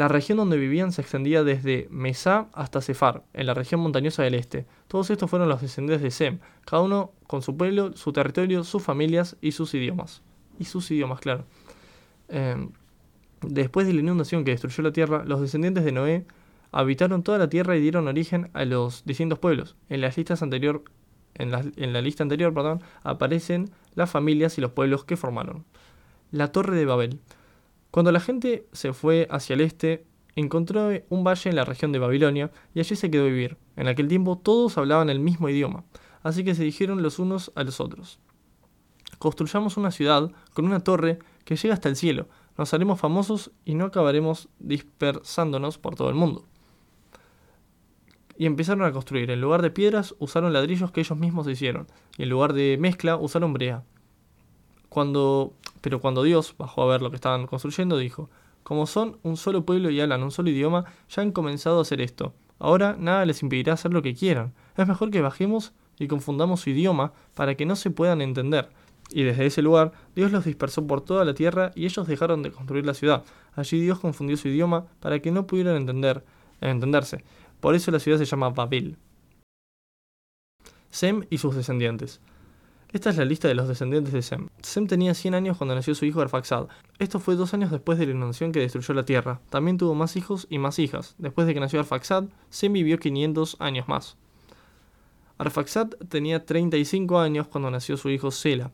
La 0.00 0.08
región 0.08 0.38
donde 0.38 0.56
vivían 0.56 0.92
se 0.92 1.02
extendía 1.02 1.44
desde 1.44 1.86
Mesá 1.90 2.48
hasta 2.54 2.80
Sefar, 2.80 3.22
en 3.34 3.44
la 3.44 3.52
región 3.52 3.82
montañosa 3.82 4.22
del 4.22 4.34
este. 4.34 4.64
Todos 4.88 5.10
estos 5.10 5.28
fueron 5.28 5.50
los 5.50 5.60
descendientes 5.60 6.02
de 6.02 6.10
Sem, 6.10 6.38
cada 6.64 6.82
uno 6.82 7.12
con 7.26 7.42
su 7.42 7.54
pueblo, 7.54 7.94
su 7.94 8.10
territorio, 8.10 8.64
sus 8.64 8.82
familias 8.82 9.36
y 9.42 9.52
sus 9.52 9.74
idiomas. 9.74 10.22
Y 10.58 10.64
sus 10.64 10.90
idiomas, 10.90 11.20
claro. 11.20 11.44
Em, 12.30 12.70
después 13.42 13.86
de 13.86 13.92
la 13.92 14.00
inundación 14.00 14.42
que 14.42 14.52
destruyó 14.52 14.82
la 14.82 14.92
tierra, 14.92 15.22
los 15.26 15.42
descendientes 15.42 15.84
de 15.84 15.92
Noé 15.92 16.24
habitaron 16.72 17.22
toda 17.22 17.36
la 17.36 17.50
tierra 17.50 17.76
y 17.76 17.82
dieron 17.82 18.08
origen 18.08 18.48
a 18.54 18.64
los 18.64 19.04
distintos 19.04 19.38
pueblos. 19.38 19.76
En 19.90 20.00
las 20.00 20.16
listas 20.16 20.42
anterior, 20.42 20.82
en 21.34 21.50
la, 21.50 21.62
en 21.76 21.92
la 21.92 22.00
lista 22.00 22.22
anterior, 22.22 22.54
perdón, 22.54 22.80
aparecen 23.02 23.68
las 23.96 24.10
familias 24.10 24.56
y 24.56 24.62
los 24.62 24.70
pueblos 24.70 25.04
que 25.04 25.18
formaron. 25.18 25.66
La 26.30 26.52
Torre 26.52 26.74
de 26.74 26.86
Babel. 26.86 27.20
Cuando 27.90 28.12
la 28.12 28.20
gente 28.20 28.66
se 28.72 28.92
fue 28.92 29.26
hacia 29.30 29.54
el 29.54 29.60
este, 29.60 30.04
encontró 30.36 30.90
un 31.08 31.24
valle 31.24 31.50
en 31.50 31.56
la 31.56 31.64
región 31.64 31.92
de 31.92 31.98
Babilonia 31.98 32.50
y 32.74 32.80
allí 32.80 32.94
se 32.96 33.10
quedó 33.10 33.24
a 33.24 33.28
vivir. 33.28 33.56
En 33.76 33.88
aquel 33.88 34.08
tiempo 34.08 34.38
todos 34.38 34.78
hablaban 34.78 35.10
el 35.10 35.20
mismo 35.20 35.48
idioma, 35.48 35.84
así 36.22 36.44
que 36.44 36.54
se 36.54 36.62
dijeron 36.62 37.02
los 37.02 37.18
unos 37.18 37.52
a 37.54 37.64
los 37.64 37.80
otros. 37.80 38.20
Construyamos 39.18 39.76
una 39.76 39.90
ciudad 39.90 40.30
con 40.54 40.64
una 40.64 40.80
torre 40.80 41.18
que 41.44 41.56
llega 41.56 41.74
hasta 41.74 41.88
el 41.88 41.96
cielo, 41.96 42.28
nos 42.60 42.74
haremos 42.74 43.00
famosos 43.00 43.52
y 43.64 43.74
no 43.74 43.86
acabaremos 43.86 44.48
dispersándonos 44.58 45.78
por 45.78 45.94
todo 45.96 46.10
el 46.10 46.14
mundo. 46.14 46.44
Y 48.36 48.46
empezaron 48.46 48.84
a 48.84 48.92
construir. 48.92 49.30
En 49.30 49.40
lugar 49.40 49.62
de 49.62 49.70
piedras 49.70 50.14
usaron 50.18 50.52
ladrillos 50.52 50.92
que 50.92 51.00
ellos 51.00 51.18
mismos 51.18 51.48
hicieron. 51.48 51.86
Y 52.16 52.24
en 52.24 52.28
lugar 52.28 52.52
de 52.52 52.76
mezcla 52.78 53.16
usaron 53.16 53.52
brea. 53.52 53.82
Cuando 54.88 55.54
pero 55.80 56.00
cuando 56.00 56.22
Dios 56.22 56.54
bajó 56.58 56.82
a 56.82 56.86
ver 56.86 57.02
lo 57.02 57.10
que 57.10 57.16
estaban 57.16 57.46
construyendo, 57.46 57.96
dijo, 57.98 58.30
como 58.62 58.86
son 58.86 59.18
un 59.22 59.36
solo 59.36 59.64
pueblo 59.64 59.90
y 59.90 60.00
hablan 60.00 60.22
un 60.22 60.30
solo 60.30 60.50
idioma, 60.50 60.84
ya 61.08 61.22
han 61.22 61.32
comenzado 61.32 61.78
a 61.78 61.82
hacer 61.82 62.00
esto. 62.00 62.34
Ahora 62.58 62.96
nada 62.98 63.24
les 63.24 63.42
impedirá 63.42 63.72
hacer 63.72 63.92
lo 63.92 64.02
que 64.02 64.14
quieran. 64.14 64.52
Es 64.76 64.86
mejor 64.86 65.10
que 65.10 65.22
bajemos 65.22 65.72
y 65.98 66.08
confundamos 66.08 66.60
su 66.60 66.70
idioma 66.70 67.12
para 67.34 67.54
que 67.54 67.66
no 67.66 67.74
se 67.74 67.90
puedan 67.90 68.20
entender. 68.20 68.70
Y 69.12 69.22
desde 69.22 69.46
ese 69.46 69.62
lugar 69.62 69.92
Dios 70.14 70.30
los 70.30 70.44
dispersó 70.44 70.86
por 70.86 71.00
toda 71.00 71.24
la 71.24 71.34
tierra 71.34 71.72
y 71.74 71.84
ellos 71.84 72.06
dejaron 72.06 72.42
de 72.42 72.52
construir 72.52 72.86
la 72.86 72.94
ciudad. 72.94 73.24
Allí 73.54 73.80
Dios 73.80 73.98
confundió 73.98 74.36
su 74.36 74.48
idioma 74.48 74.86
para 75.00 75.20
que 75.20 75.30
no 75.30 75.46
pudieran 75.46 75.76
entender, 75.76 76.24
entenderse. 76.60 77.24
Por 77.60 77.74
eso 77.74 77.90
la 77.90 77.98
ciudad 77.98 78.18
se 78.18 78.24
llama 78.26 78.50
Babel. 78.50 78.96
Sem 80.90 81.24
y 81.30 81.38
sus 81.38 81.54
descendientes. 81.54 82.20
Esta 82.92 83.10
es 83.10 83.16
la 83.16 83.24
lista 83.24 83.46
de 83.46 83.54
los 83.54 83.68
descendientes 83.68 84.12
de 84.12 84.20
Sem. 84.20 84.48
Sem 84.62 84.88
tenía 84.88 85.14
100 85.14 85.34
años 85.34 85.56
cuando 85.56 85.76
nació 85.76 85.94
su 85.94 86.06
hijo 86.06 86.20
Arfaxad. 86.22 86.66
Esto 86.98 87.20
fue 87.20 87.36
dos 87.36 87.54
años 87.54 87.70
después 87.70 88.00
de 88.00 88.06
la 88.06 88.12
inundación 88.12 88.50
que 88.50 88.58
destruyó 88.58 88.94
la 88.94 89.04
tierra. 89.04 89.40
También 89.48 89.78
tuvo 89.78 89.94
más 89.94 90.16
hijos 90.16 90.48
y 90.50 90.58
más 90.58 90.80
hijas. 90.80 91.14
Después 91.18 91.46
de 91.46 91.54
que 91.54 91.60
nació 91.60 91.78
Arfaxad, 91.78 92.24
Sem 92.48 92.72
vivió 92.72 92.98
500 92.98 93.58
años 93.60 93.86
más. 93.86 94.16
Arfaxad 95.38 95.90
tenía 96.08 96.44
35 96.44 97.20
años 97.20 97.46
cuando 97.46 97.70
nació 97.70 97.96
su 97.96 98.10
hijo 98.10 98.32
Sela. 98.32 98.72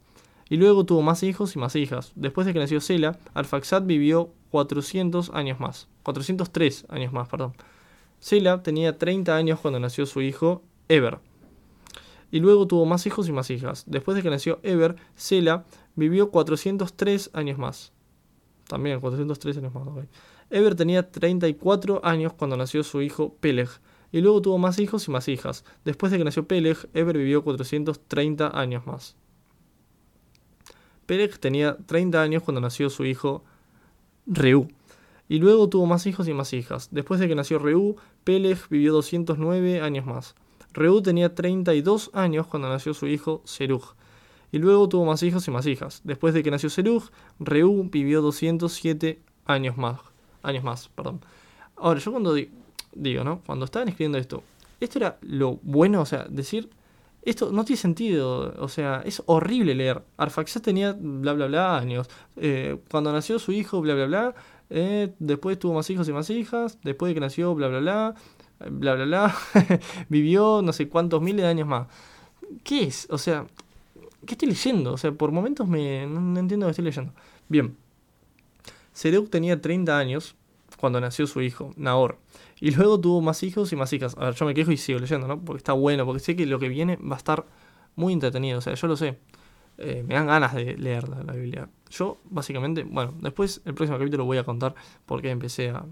Y 0.48 0.56
luego 0.56 0.86
tuvo 0.86 1.02
más 1.02 1.22
hijos 1.22 1.54
y 1.54 1.58
más 1.58 1.76
hijas. 1.76 2.12
Después 2.14 2.46
de 2.46 2.54
que 2.54 2.58
nació 2.58 2.80
Sela, 2.80 3.18
Arfaxad 3.34 3.82
vivió 3.82 4.30
400 4.50 5.28
años 5.34 5.60
más. 5.60 5.88
403 6.04 6.86
años 6.88 7.12
más, 7.12 7.28
perdón. 7.28 7.52
Sela 8.18 8.62
tenía 8.62 8.96
30 8.96 9.36
años 9.36 9.60
cuando 9.60 9.78
nació 9.78 10.06
su 10.06 10.22
hijo 10.22 10.62
Eber 10.88 11.18
y 12.30 12.40
luego 12.40 12.66
tuvo 12.66 12.86
más 12.86 13.06
hijos 13.06 13.28
y 13.28 13.32
más 13.32 13.50
hijas. 13.50 13.84
Después 13.86 14.16
de 14.16 14.22
que 14.22 14.30
nació 14.30 14.58
Eber, 14.62 14.96
Sela 15.14 15.64
vivió 15.94 16.30
403 16.30 17.30
años 17.32 17.58
más. 17.58 17.92
También 18.68 19.00
403 19.00 19.58
años 19.58 19.74
más. 19.74 19.86
Eber 20.50 20.74
tenía 20.74 21.10
34 21.10 22.04
años 22.04 22.32
cuando 22.32 22.56
nació 22.56 22.82
su 22.82 23.02
hijo 23.02 23.34
Peleg. 23.40 23.68
Y 24.12 24.20
luego 24.20 24.40
tuvo 24.40 24.58
más 24.58 24.78
hijos 24.78 25.06
y 25.08 25.10
más 25.10 25.28
hijas. 25.28 25.64
Después 25.84 26.12
de 26.12 26.18
que 26.18 26.24
nació 26.24 26.46
Peleg, 26.46 26.76
Eber 26.94 27.16
vivió 27.18 27.42
430 27.42 28.58
años 28.58 28.86
más. 28.86 29.16
Peleg 31.06 31.38
tenía 31.38 31.76
30 31.86 32.20
años 32.20 32.42
cuando 32.42 32.60
nació 32.60 32.90
su 32.90 33.04
hijo 33.04 33.44
Reú. 34.26 34.68
Y 35.28 35.38
luego 35.38 35.68
tuvo 35.68 35.86
más 35.86 36.06
hijos 36.06 36.28
y 36.28 36.34
más 36.34 36.52
hijas. 36.52 36.88
Después 36.92 37.20
de 37.20 37.28
que 37.28 37.34
nació 37.34 37.58
Reú, 37.58 37.96
Peleg 38.24 38.58
vivió 38.70 38.92
209 38.92 39.80
años 39.80 40.06
más. 40.06 40.34
Reú 40.76 41.00
tenía 41.00 41.34
32 41.34 42.10
años 42.12 42.46
cuando 42.46 42.68
nació 42.68 42.92
su 42.92 43.06
hijo 43.06 43.40
Serug. 43.44 43.82
Y 44.52 44.58
luego 44.58 44.88
tuvo 44.88 45.06
más 45.06 45.22
hijos 45.22 45.48
y 45.48 45.50
más 45.50 45.66
hijas. 45.66 46.02
Después 46.04 46.34
de 46.34 46.42
que 46.42 46.50
nació 46.50 46.70
Serug, 46.70 47.04
Reú 47.40 47.88
vivió 47.90 48.20
207 48.20 49.20
años 49.46 49.76
más. 49.76 50.00
Años 50.42 50.62
más, 50.62 50.88
perdón. 50.90 51.20
Ahora, 51.76 51.98
yo 51.98 52.12
cuando 52.12 52.34
digo, 52.92 53.24
¿no? 53.24 53.40
Cuando 53.44 53.64
estaban 53.64 53.88
escribiendo 53.88 54.18
esto, 54.18 54.42
esto 54.78 54.98
era 54.98 55.18
lo 55.22 55.58
bueno, 55.62 56.02
o 56.02 56.06
sea, 56.06 56.26
decir, 56.28 56.70
esto 57.22 57.50
no 57.52 57.64
tiene 57.64 57.80
sentido, 57.80 58.54
o 58.58 58.68
sea, 58.68 59.02
es 59.04 59.22
horrible 59.26 59.74
leer. 59.74 60.02
Arfaxad 60.16 60.60
tenía 60.60 60.94
bla 60.98 61.32
bla 61.32 61.46
bla 61.46 61.76
años. 61.76 62.08
Eh, 62.36 62.78
cuando 62.90 63.12
nació 63.12 63.38
su 63.38 63.50
hijo, 63.52 63.80
bla 63.80 63.94
bla 63.94 64.06
bla. 64.06 64.34
Eh, 64.68 65.14
después 65.18 65.58
tuvo 65.58 65.74
más 65.74 65.88
hijos 65.90 66.08
y 66.08 66.12
más 66.12 66.30
hijas. 66.30 66.78
Después 66.84 67.10
de 67.10 67.14
que 67.14 67.20
nació, 67.20 67.54
bla 67.54 67.68
bla 67.68 67.80
bla 67.80 68.14
bla, 68.58 68.94
bla, 68.94 69.04
bla, 69.04 69.36
vivió 70.08 70.62
no 70.62 70.72
sé 70.72 70.88
cuántos 70.88 71.22
miles 71.22 71.42
de 71.42 71.48
años 71.48 71.68
más. 71.68 71.88
¿Qué 72.62 72.84
es? 72.84 73.06
O 73.10 73.18
sea, 73.18 73.46
¿qué 74.24 74.34
estoy 74.34 74.48
leyendo? 74.48 74.92
O 74.92 74.96
sea, 74.96 75.12
por 75.12 75.32
momentos 75.32 75.68
me, 75.68 76.06
no, 76.06 76.38
entiendo 76.38 76.66
lo 76.66 76.68
que 76.68 76.72
estoy 76.72 76.84
leyendo. 76.84 77.12
Bien, 77.48 77.76
Seruk 78.92 79.30
tenía 79.30 79.60
30 79.60 79.98
años 79.98 80.36
cuando 80.78 81.00
nació 81.00 81.26
su 81.26 81.40
hijo, 81.40 81.72
Nahor. 81.76 82.18
Y 82.60 82.70
luego 82.70 83.00
tuvo 83.00 83.20
más 83.20 83.42
hijos 83.42 83.72
y 83.72 83.76
más 83.76 83.92
hijas. 83.92 84.16
A 84.18 84.26
ver, 84.26 84.34
yo 84.34 84.46
me 84.46 84.54
quejo 84.54 84.72
y 84.72 84.76
sigo 84.76 84.98
leyendo, 84.98 85.26
¿no? 85.26 85.40
Porque 85.40 85.58
está 85.58 85.72
bueno, 85.72 86.04
porque 86.06 86.20
sé 86.20 86.36
que 86.36 86.46
lo 86.46 86.58
que 86.58 86.68
viene 86.68 86.96
va 86.96 87.16
a 87.16 87.18
estar 87.18 87.46
muy 87.94 88.12
entretenido. 88.12 88.58
O 88.58 88.60
sea, 88.60 88.74
yo 88.74 88.86
lo 88.86 88.96
sé. 88.96 89.18
Eh, 89.78 90.02
me 90.06 90.14
dan 90.14 90.26
ganas 90.26 90.54
de 90.54 90.76
leer 90.76 91.08
la, 91.08 91.32
Biblia. 91.32 91.68
Yo, 91.90 92.18
básicamente, 92.24 92.84
bueno, 92.84 93.14
después 93.20 93.60
el 93.64 93.74
próximo 93.74 93.98
capítulo 93.98 94.24
voy 94.24 94.38
a 94.38 94.44
contar 94.44 94.74
por 95.04 95.20
qué 95.20 95.30
empecé 95.30 95.70
a, 95.70 95.84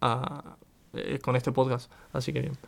a, 0.00 0.56
eh, 0.94 1.18
con 1.22 1.36
este 1.36 1.52
podcast. 1.52 1.90
Así 2.12 2.32
que 2.32 2.40
bien. 2.40 2.58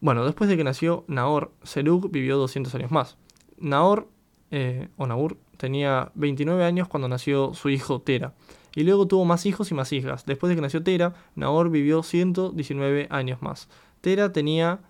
Bueno, 0.00 0.24
después 0.24 0.48
de 0.48 0.56
que 0.56 0.64
nació 0.64 1.04
Nahor, 1.08 1.52
Serug 1.62 2.10
vivió 2.10 2.36
200 2.36 2.74
años 2.74 2.90
más. 2.90 3.16
Nahor, 3.58 4.08
eh, 4.50 4.88
o 4.96 5.06
Naur, 5.06 5.38
tenía 5.56 6.12
29 6.14 6.64
años 6.64 6.88
cuando 6.88 7.08
nació 7.08 7.54
su 7.54 7.70
hijo 7.70 8.00
Tera. 8.00 8.34
Y 8.74 8.82
luego 8.84 9.06
tuvo 9.06 9.24
más 9.24 9.46
hijos 9.46 9.70
y 9.70 9.74
más 9.74 9.92
hijas. 9.92 10.26
Después 10.26 10.50
de 10.50 10.56
que 10.56 10.60
nació 10.60 10.82
Tera, 10.82 11.14
Nahor 11.34 11.70
vivió 11.70 12.02
119 12.02 13.06
años 13.10 13.40
más. 13.40 13.68
Tera 14.02 14.32
tenía 14.32 14.80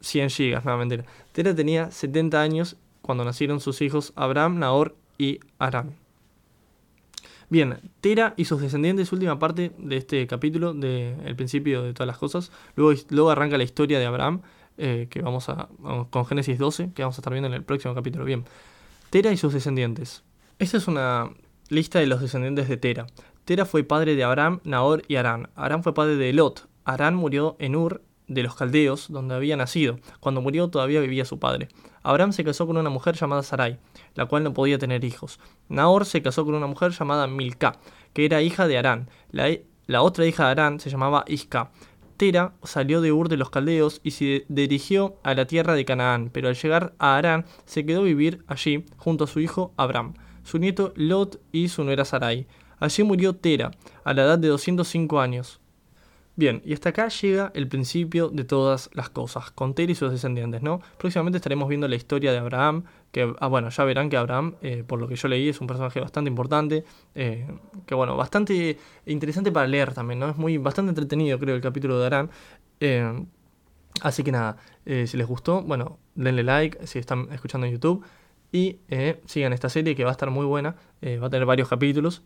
100 0.00 0.30
gigas, 0.30 0.64
mentira. 0.64 1.04
Tera 1.32 1.54
tenía 1.54 1.90
70 1.90 2.40
años 2.40 2.76
cuando 3.02 3.24
nacieron 3.24 3.60
sus 3.60 3.82
hijos 3.82 4.12
Abraham, 4.16 4.58
Nahor 4.58 4.96
y 5.18 5.40
Aram. 5.58 6.05
Bien, 7.48 7.78
Tera 8.00 8.34
y 8.36 8.44
sus 8.44 8.60
descendientes, 8.60 9.12
última 9.12 9.38
parte 9.38 9.72
de 9.78 9.96
este 9.96 10.26
capítulo, 10.26 10.74
del 10.74 11.36
principio 11.36 11.82
de 11.82 11.92
todas 11.92 12.08
las 12.08 12.18
cosas. 12.18 12.50
Luego, 12.74 13.00
luego 13.10 13.30
arranca 13.30 13.56
la 13.56 13.64
historia 13.64 13.98
de 13.98 14.06
Abraham, 14.06 14.42
eh, 14.78 15.06
que 15.10 15.22
vamos 15.22 15.48
a. 15.48 15.68
con 16.10 16.26
Génesis 16.26 16.58
12, 16.58 16.92
que 16.92 17.02
vamos 17.02 17.16
a 17.16 17.20
estar 17.20 17.32
viendo 17.32 17.46
en 17.46 17.54
el 17.54 17.62
próximo 17.62 17.94
capítulo. 17.94 18.24
Bien, 18.24 18.44
Tera 19.10 19.30
y 19.30 19.36
sus 19.36 19.52
descendientes. 19.52 20.24
Esta 20.58 20.76
es 20.76 20.88
una 20.88 21.30
lista 21.68 22.00
de 22.00 22.06
los 22.06 22.20
descendientes 22.20 22.68
de 22.68 22.76
Tera. 22.76 23.06
Tera 23.44 23.64
fue 23.64 23.84
padre 23.84 24.16
de 24.16 24.24
Abraham, 24.24 24.60
Nahor 24.64 25.02
y 25.06 25.16
Arán. 25.16 25.50
Arán 25.54 25.84
fue 25.84 25.94
padre 25.94 26.16
de 26.16 26.32
Lot. 26.32 26.68
Arán 26.84 27.14
murió 27.14 27.56
en 27.60 27.76
Ur 27.76 28.02
de 28.28 28.42
los 28.42 28.54
caldeos, 28.54 29.06
donde 29.10 29.34
había 29.34 29.56
nacido. 29.56 29.98
Cuando 30.20 30.40
murió 30.40 30.68
todavía 30.68 31.00
vivía 31.00 31.24
su 31.24 31.38
padre. 31.38 31.68
Abraham 32.02 32.32
se 32.32 32.44
casó 32.44 32.66
con 32.66 32.76
una 32.76 32.90
mujer 32.90 33.16
llamada 33.16 33.42
Sarai, 33.42 33.78
la 34.14 34.26
cual 34.26 34.44
no 34.44 34.52
podía 34.52 34.78
tener 34.78 35.04
hijos. 35.04 35.40
Nahor 35.68 36.04
se 36.04 36.22
casó 36.22 36.44
con 36.44 36.54
una 36.54 36.66
mujer 36.66 36.92
llamada 36.92 37.26
Milca, 37.26 37.78
que 38.12 38.24
era 38.24 38.42
hija 38.42 38.66
de 38.66 38.78
Arán. 38.78 39.10
La, 39.30 40.02
otra 40.02 40.26
hija 40.26 40.44
de 40.44 40.50
Arán 40.50 40.80
se 40.80 40.90
llamaba 40.90 41.24
Isca. 41.26 41.70
Tera 42.16 42.54
salió 42.62 43.00
de 43.00 43.12
Ur 43.12 43.28
de 43.28 43.36
los 43.36 43.50
caldeos 43.50 44.00
y 44.02 44.12
se 44.12 44.46
dirigió 44.48 45.16
a 45.22 45.34
la 45.34 45.46
tierra 45.46 45.74
de 45.74 45.84
Canaán, 45.84 46.30
pero 46.32 46.48
al 46.48 46.54
llegar 46.54 46.94
a 46.98 47.16
Arán 47.16 47.44
se 47.66 47.84
quedó 47.84 48.00
a 48.00 48.04
vivir 48.04 48.42
allí 48.46 48.86
junto 48.96 49.24
a 49.24 49.26
su 49.26 49.40
hijo 49.40 49.74
Abraham, 49.76 50.14
su 50.42 50.58
nieto 50.58 50.94
Lot 50.96 51.40
y 51.52 51.68
su 51.68 51.84
nuera 51.84 52.04
Sarai. 52.04 52.46
Allí 52.78 53.02
murió 53.02 53.36
Tera, 53.36 53.70
a 54.04 54.14
la 54.14 54.22
edad 54.22 54.38
de 54.38 54.48
205 54.48 55.20
años. 55.20 55.60
Bien, 56.38 56.60
y 56.66 56.74
hasta 56.74 56.90
acá 56.90 57.08
llega 57.08 57.50
el 57.54 57.66
principio 57.66 58.28
de 58.28 58.44
todas 58.44 58.90
las 58.92 59.08
cosas, 59.08 59.50
con 59.52 59.74
Tera 59.74 59.92
y 59.92 59.94
sus 59.94 60.10
descendientes, 60.10 60.60
¿no? 60.62 60.82
Próximamente 60.98 61.38
estaremos 61.38 61.66
viendo 61.66 61.88
la 61.88 61.96
historia 61.96 62.30
de 62.30 62.36
Abraham, 62.36 62.84
que, 63.10 63.34
ah, 63.40 63.46
bueno, 63.46 63.70
ya 63.70 63.84
verán 63.84 64.10
que 64.10 64.18
Abraham, 64.18 64.56
eh, 64.60 64.84
por 64.86 65.00
lo 65.00 65.08
que 65.08 65.16
yo 65.16 65.28
leí, 65.28 65.48
es 65.48 65.62
un 65.62 65.66
personaje 65.66 65.98
bastante 65.98 66.28
importante, 66.28 66.84
eh, 67.14 67.48
que, 67.86 67.94
bueno, 67.94 68.18
bastante 68.18 68.76
interesante 69.06 69.50
para 69.50 69.66
leer 69.66 69.94
también, 69.94 70.20
¿no? 70.20 70.28
Es 70.28 70.36
muy, 70.36 70.58
bastante 70.58 70.90
entretenido, 70.90 71.38
creo, 71.38 71.56
el 71.56 71.62
capítulo 71.62 71.98
de 71.98 72.04
Abraham. 72.04 72.28
Eh, 72.80 73.24
así 74.02 74.22
que 74.22 74.30
nada, 74.30 74.58
si 74.84 75.16
les 75.16 75.26
gustó, 75.26 75.62
bueno, 75.62 75.98
denle 76.14 76.42
like, 76.42 76.86
si 76.86 76.98
están 76.98 77.28
escuchando 77.32 77.66
en 77.66 77.72
YouTube, 77.72 78.04
y 78.52 78.78
sigan 79.24 79.54
esta 79.54 79.70
serie 79.70 79.96
que 79.96 80.04
va 80.04 80.10
a 80.10 80.12
estar 80.12 80.30
muy 80.30 80.44
buena, 80.44 80.76
va 81.02 81.26
a 81.28 81.30
tener 81.30 81.46
varios 81.46 81.68
capítulos. 81.68 82.22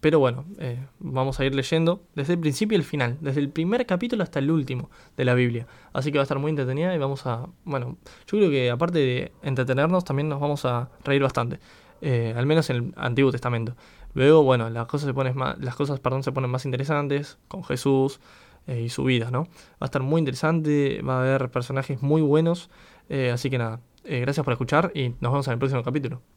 Pero 0.00 0.18
bueno, 0.18 0.46
eh, 0.58 0.86
vamos 0.98 1.40
a 1.40 1.44
ir 1.44 1.54
leyendo 1.54 2.02
desde 2.14 2.32
el 2.34 2.38
principio 2.38 2.76
y 2.76 2.80
el 2.80 2.84
final, 2.84 3.18
desde 3.20 3.40
el 3.40 3.50
primer 3.50 3.84
capítulo 3.84 4.22
hasta 4.22 4.38
el 4.38 4.50
último 4.50 4.90
de 5.16 5.24
la 5.26 5.34
Biblia. 5.34 5.66
Así 5.92 6.10
que 6.10 6.18
va 6.18 6.22
a 6.22 6.24
estar 6.24 6.38
muy 6.38 6.50
entretenida 6.50 6.94
y 6.94 6.98
vamos 6.98 7.26
a, 7.26 7.46
bueno, 7.64 7.98
yo 8.26 8.38
creo 8.38 8.50
que 8.50 8.70
aparte 8.70 8.98
de 8.98 9.32
entretenernos, 9.42 10.04
también 10.04 10.28
nos 10.28 10.40
vamos 10.40 10.64
a 10.64 10.88
reír 11.04 11.22
bastante, 11.22 11.60
eh, 12.00 12.32
al 12.34 12.46
menos 12.46 12.70
en 12.70 12.76
el 12.76 12.94
Antiguo 12.96 13.30
Testamento. 13.30 13.76
Luego, 14.14 14.42
bueno, 14.42 14.70
las 14.70 14.86
cosas 14.86 15.06
se 15.06 15.14
ponen 15.14 15.36
más, 15.36 15.58
las 15.58 15.74
cosas, 15.74 16.00
perdón, 16.00 16.22
se 16.22 16.32
ponen 16.32 16.50
más 16.50 16.64
interesantes 16.64 17.38
con 17.48 17.62
Jesús 17.62 18.20
eh, 18.66 18.80
y 18.80 18.88
su 18.88 19.04
vida, 19.04 19.30
¿no? 19.30 19.44
Va 19.44 19.80
a 19.80 19.84
estar 19.84 20.02
muy 20.02 20.18
interesante, 20.18 21.02
va 21.02 21.18
a 21.18 21.20
haber 21.20 21.50
personajes 21.50 22.00
muy 22.00 22.22
buenos, 22.22 22.70
así 23.32 23.50
que 23.50 23.58
nada, 23.58 23.80
gracias 24.04 24.44
por 24.44 24.52
escuchar 24.52 24.92
y 24.94 25.10
nos 25.20 25.32
vemos 25.32 25.46
en 25.48 25.52
el 25.54 25.58
próximo 25.58 25.82
capítulo. 25.82 26.22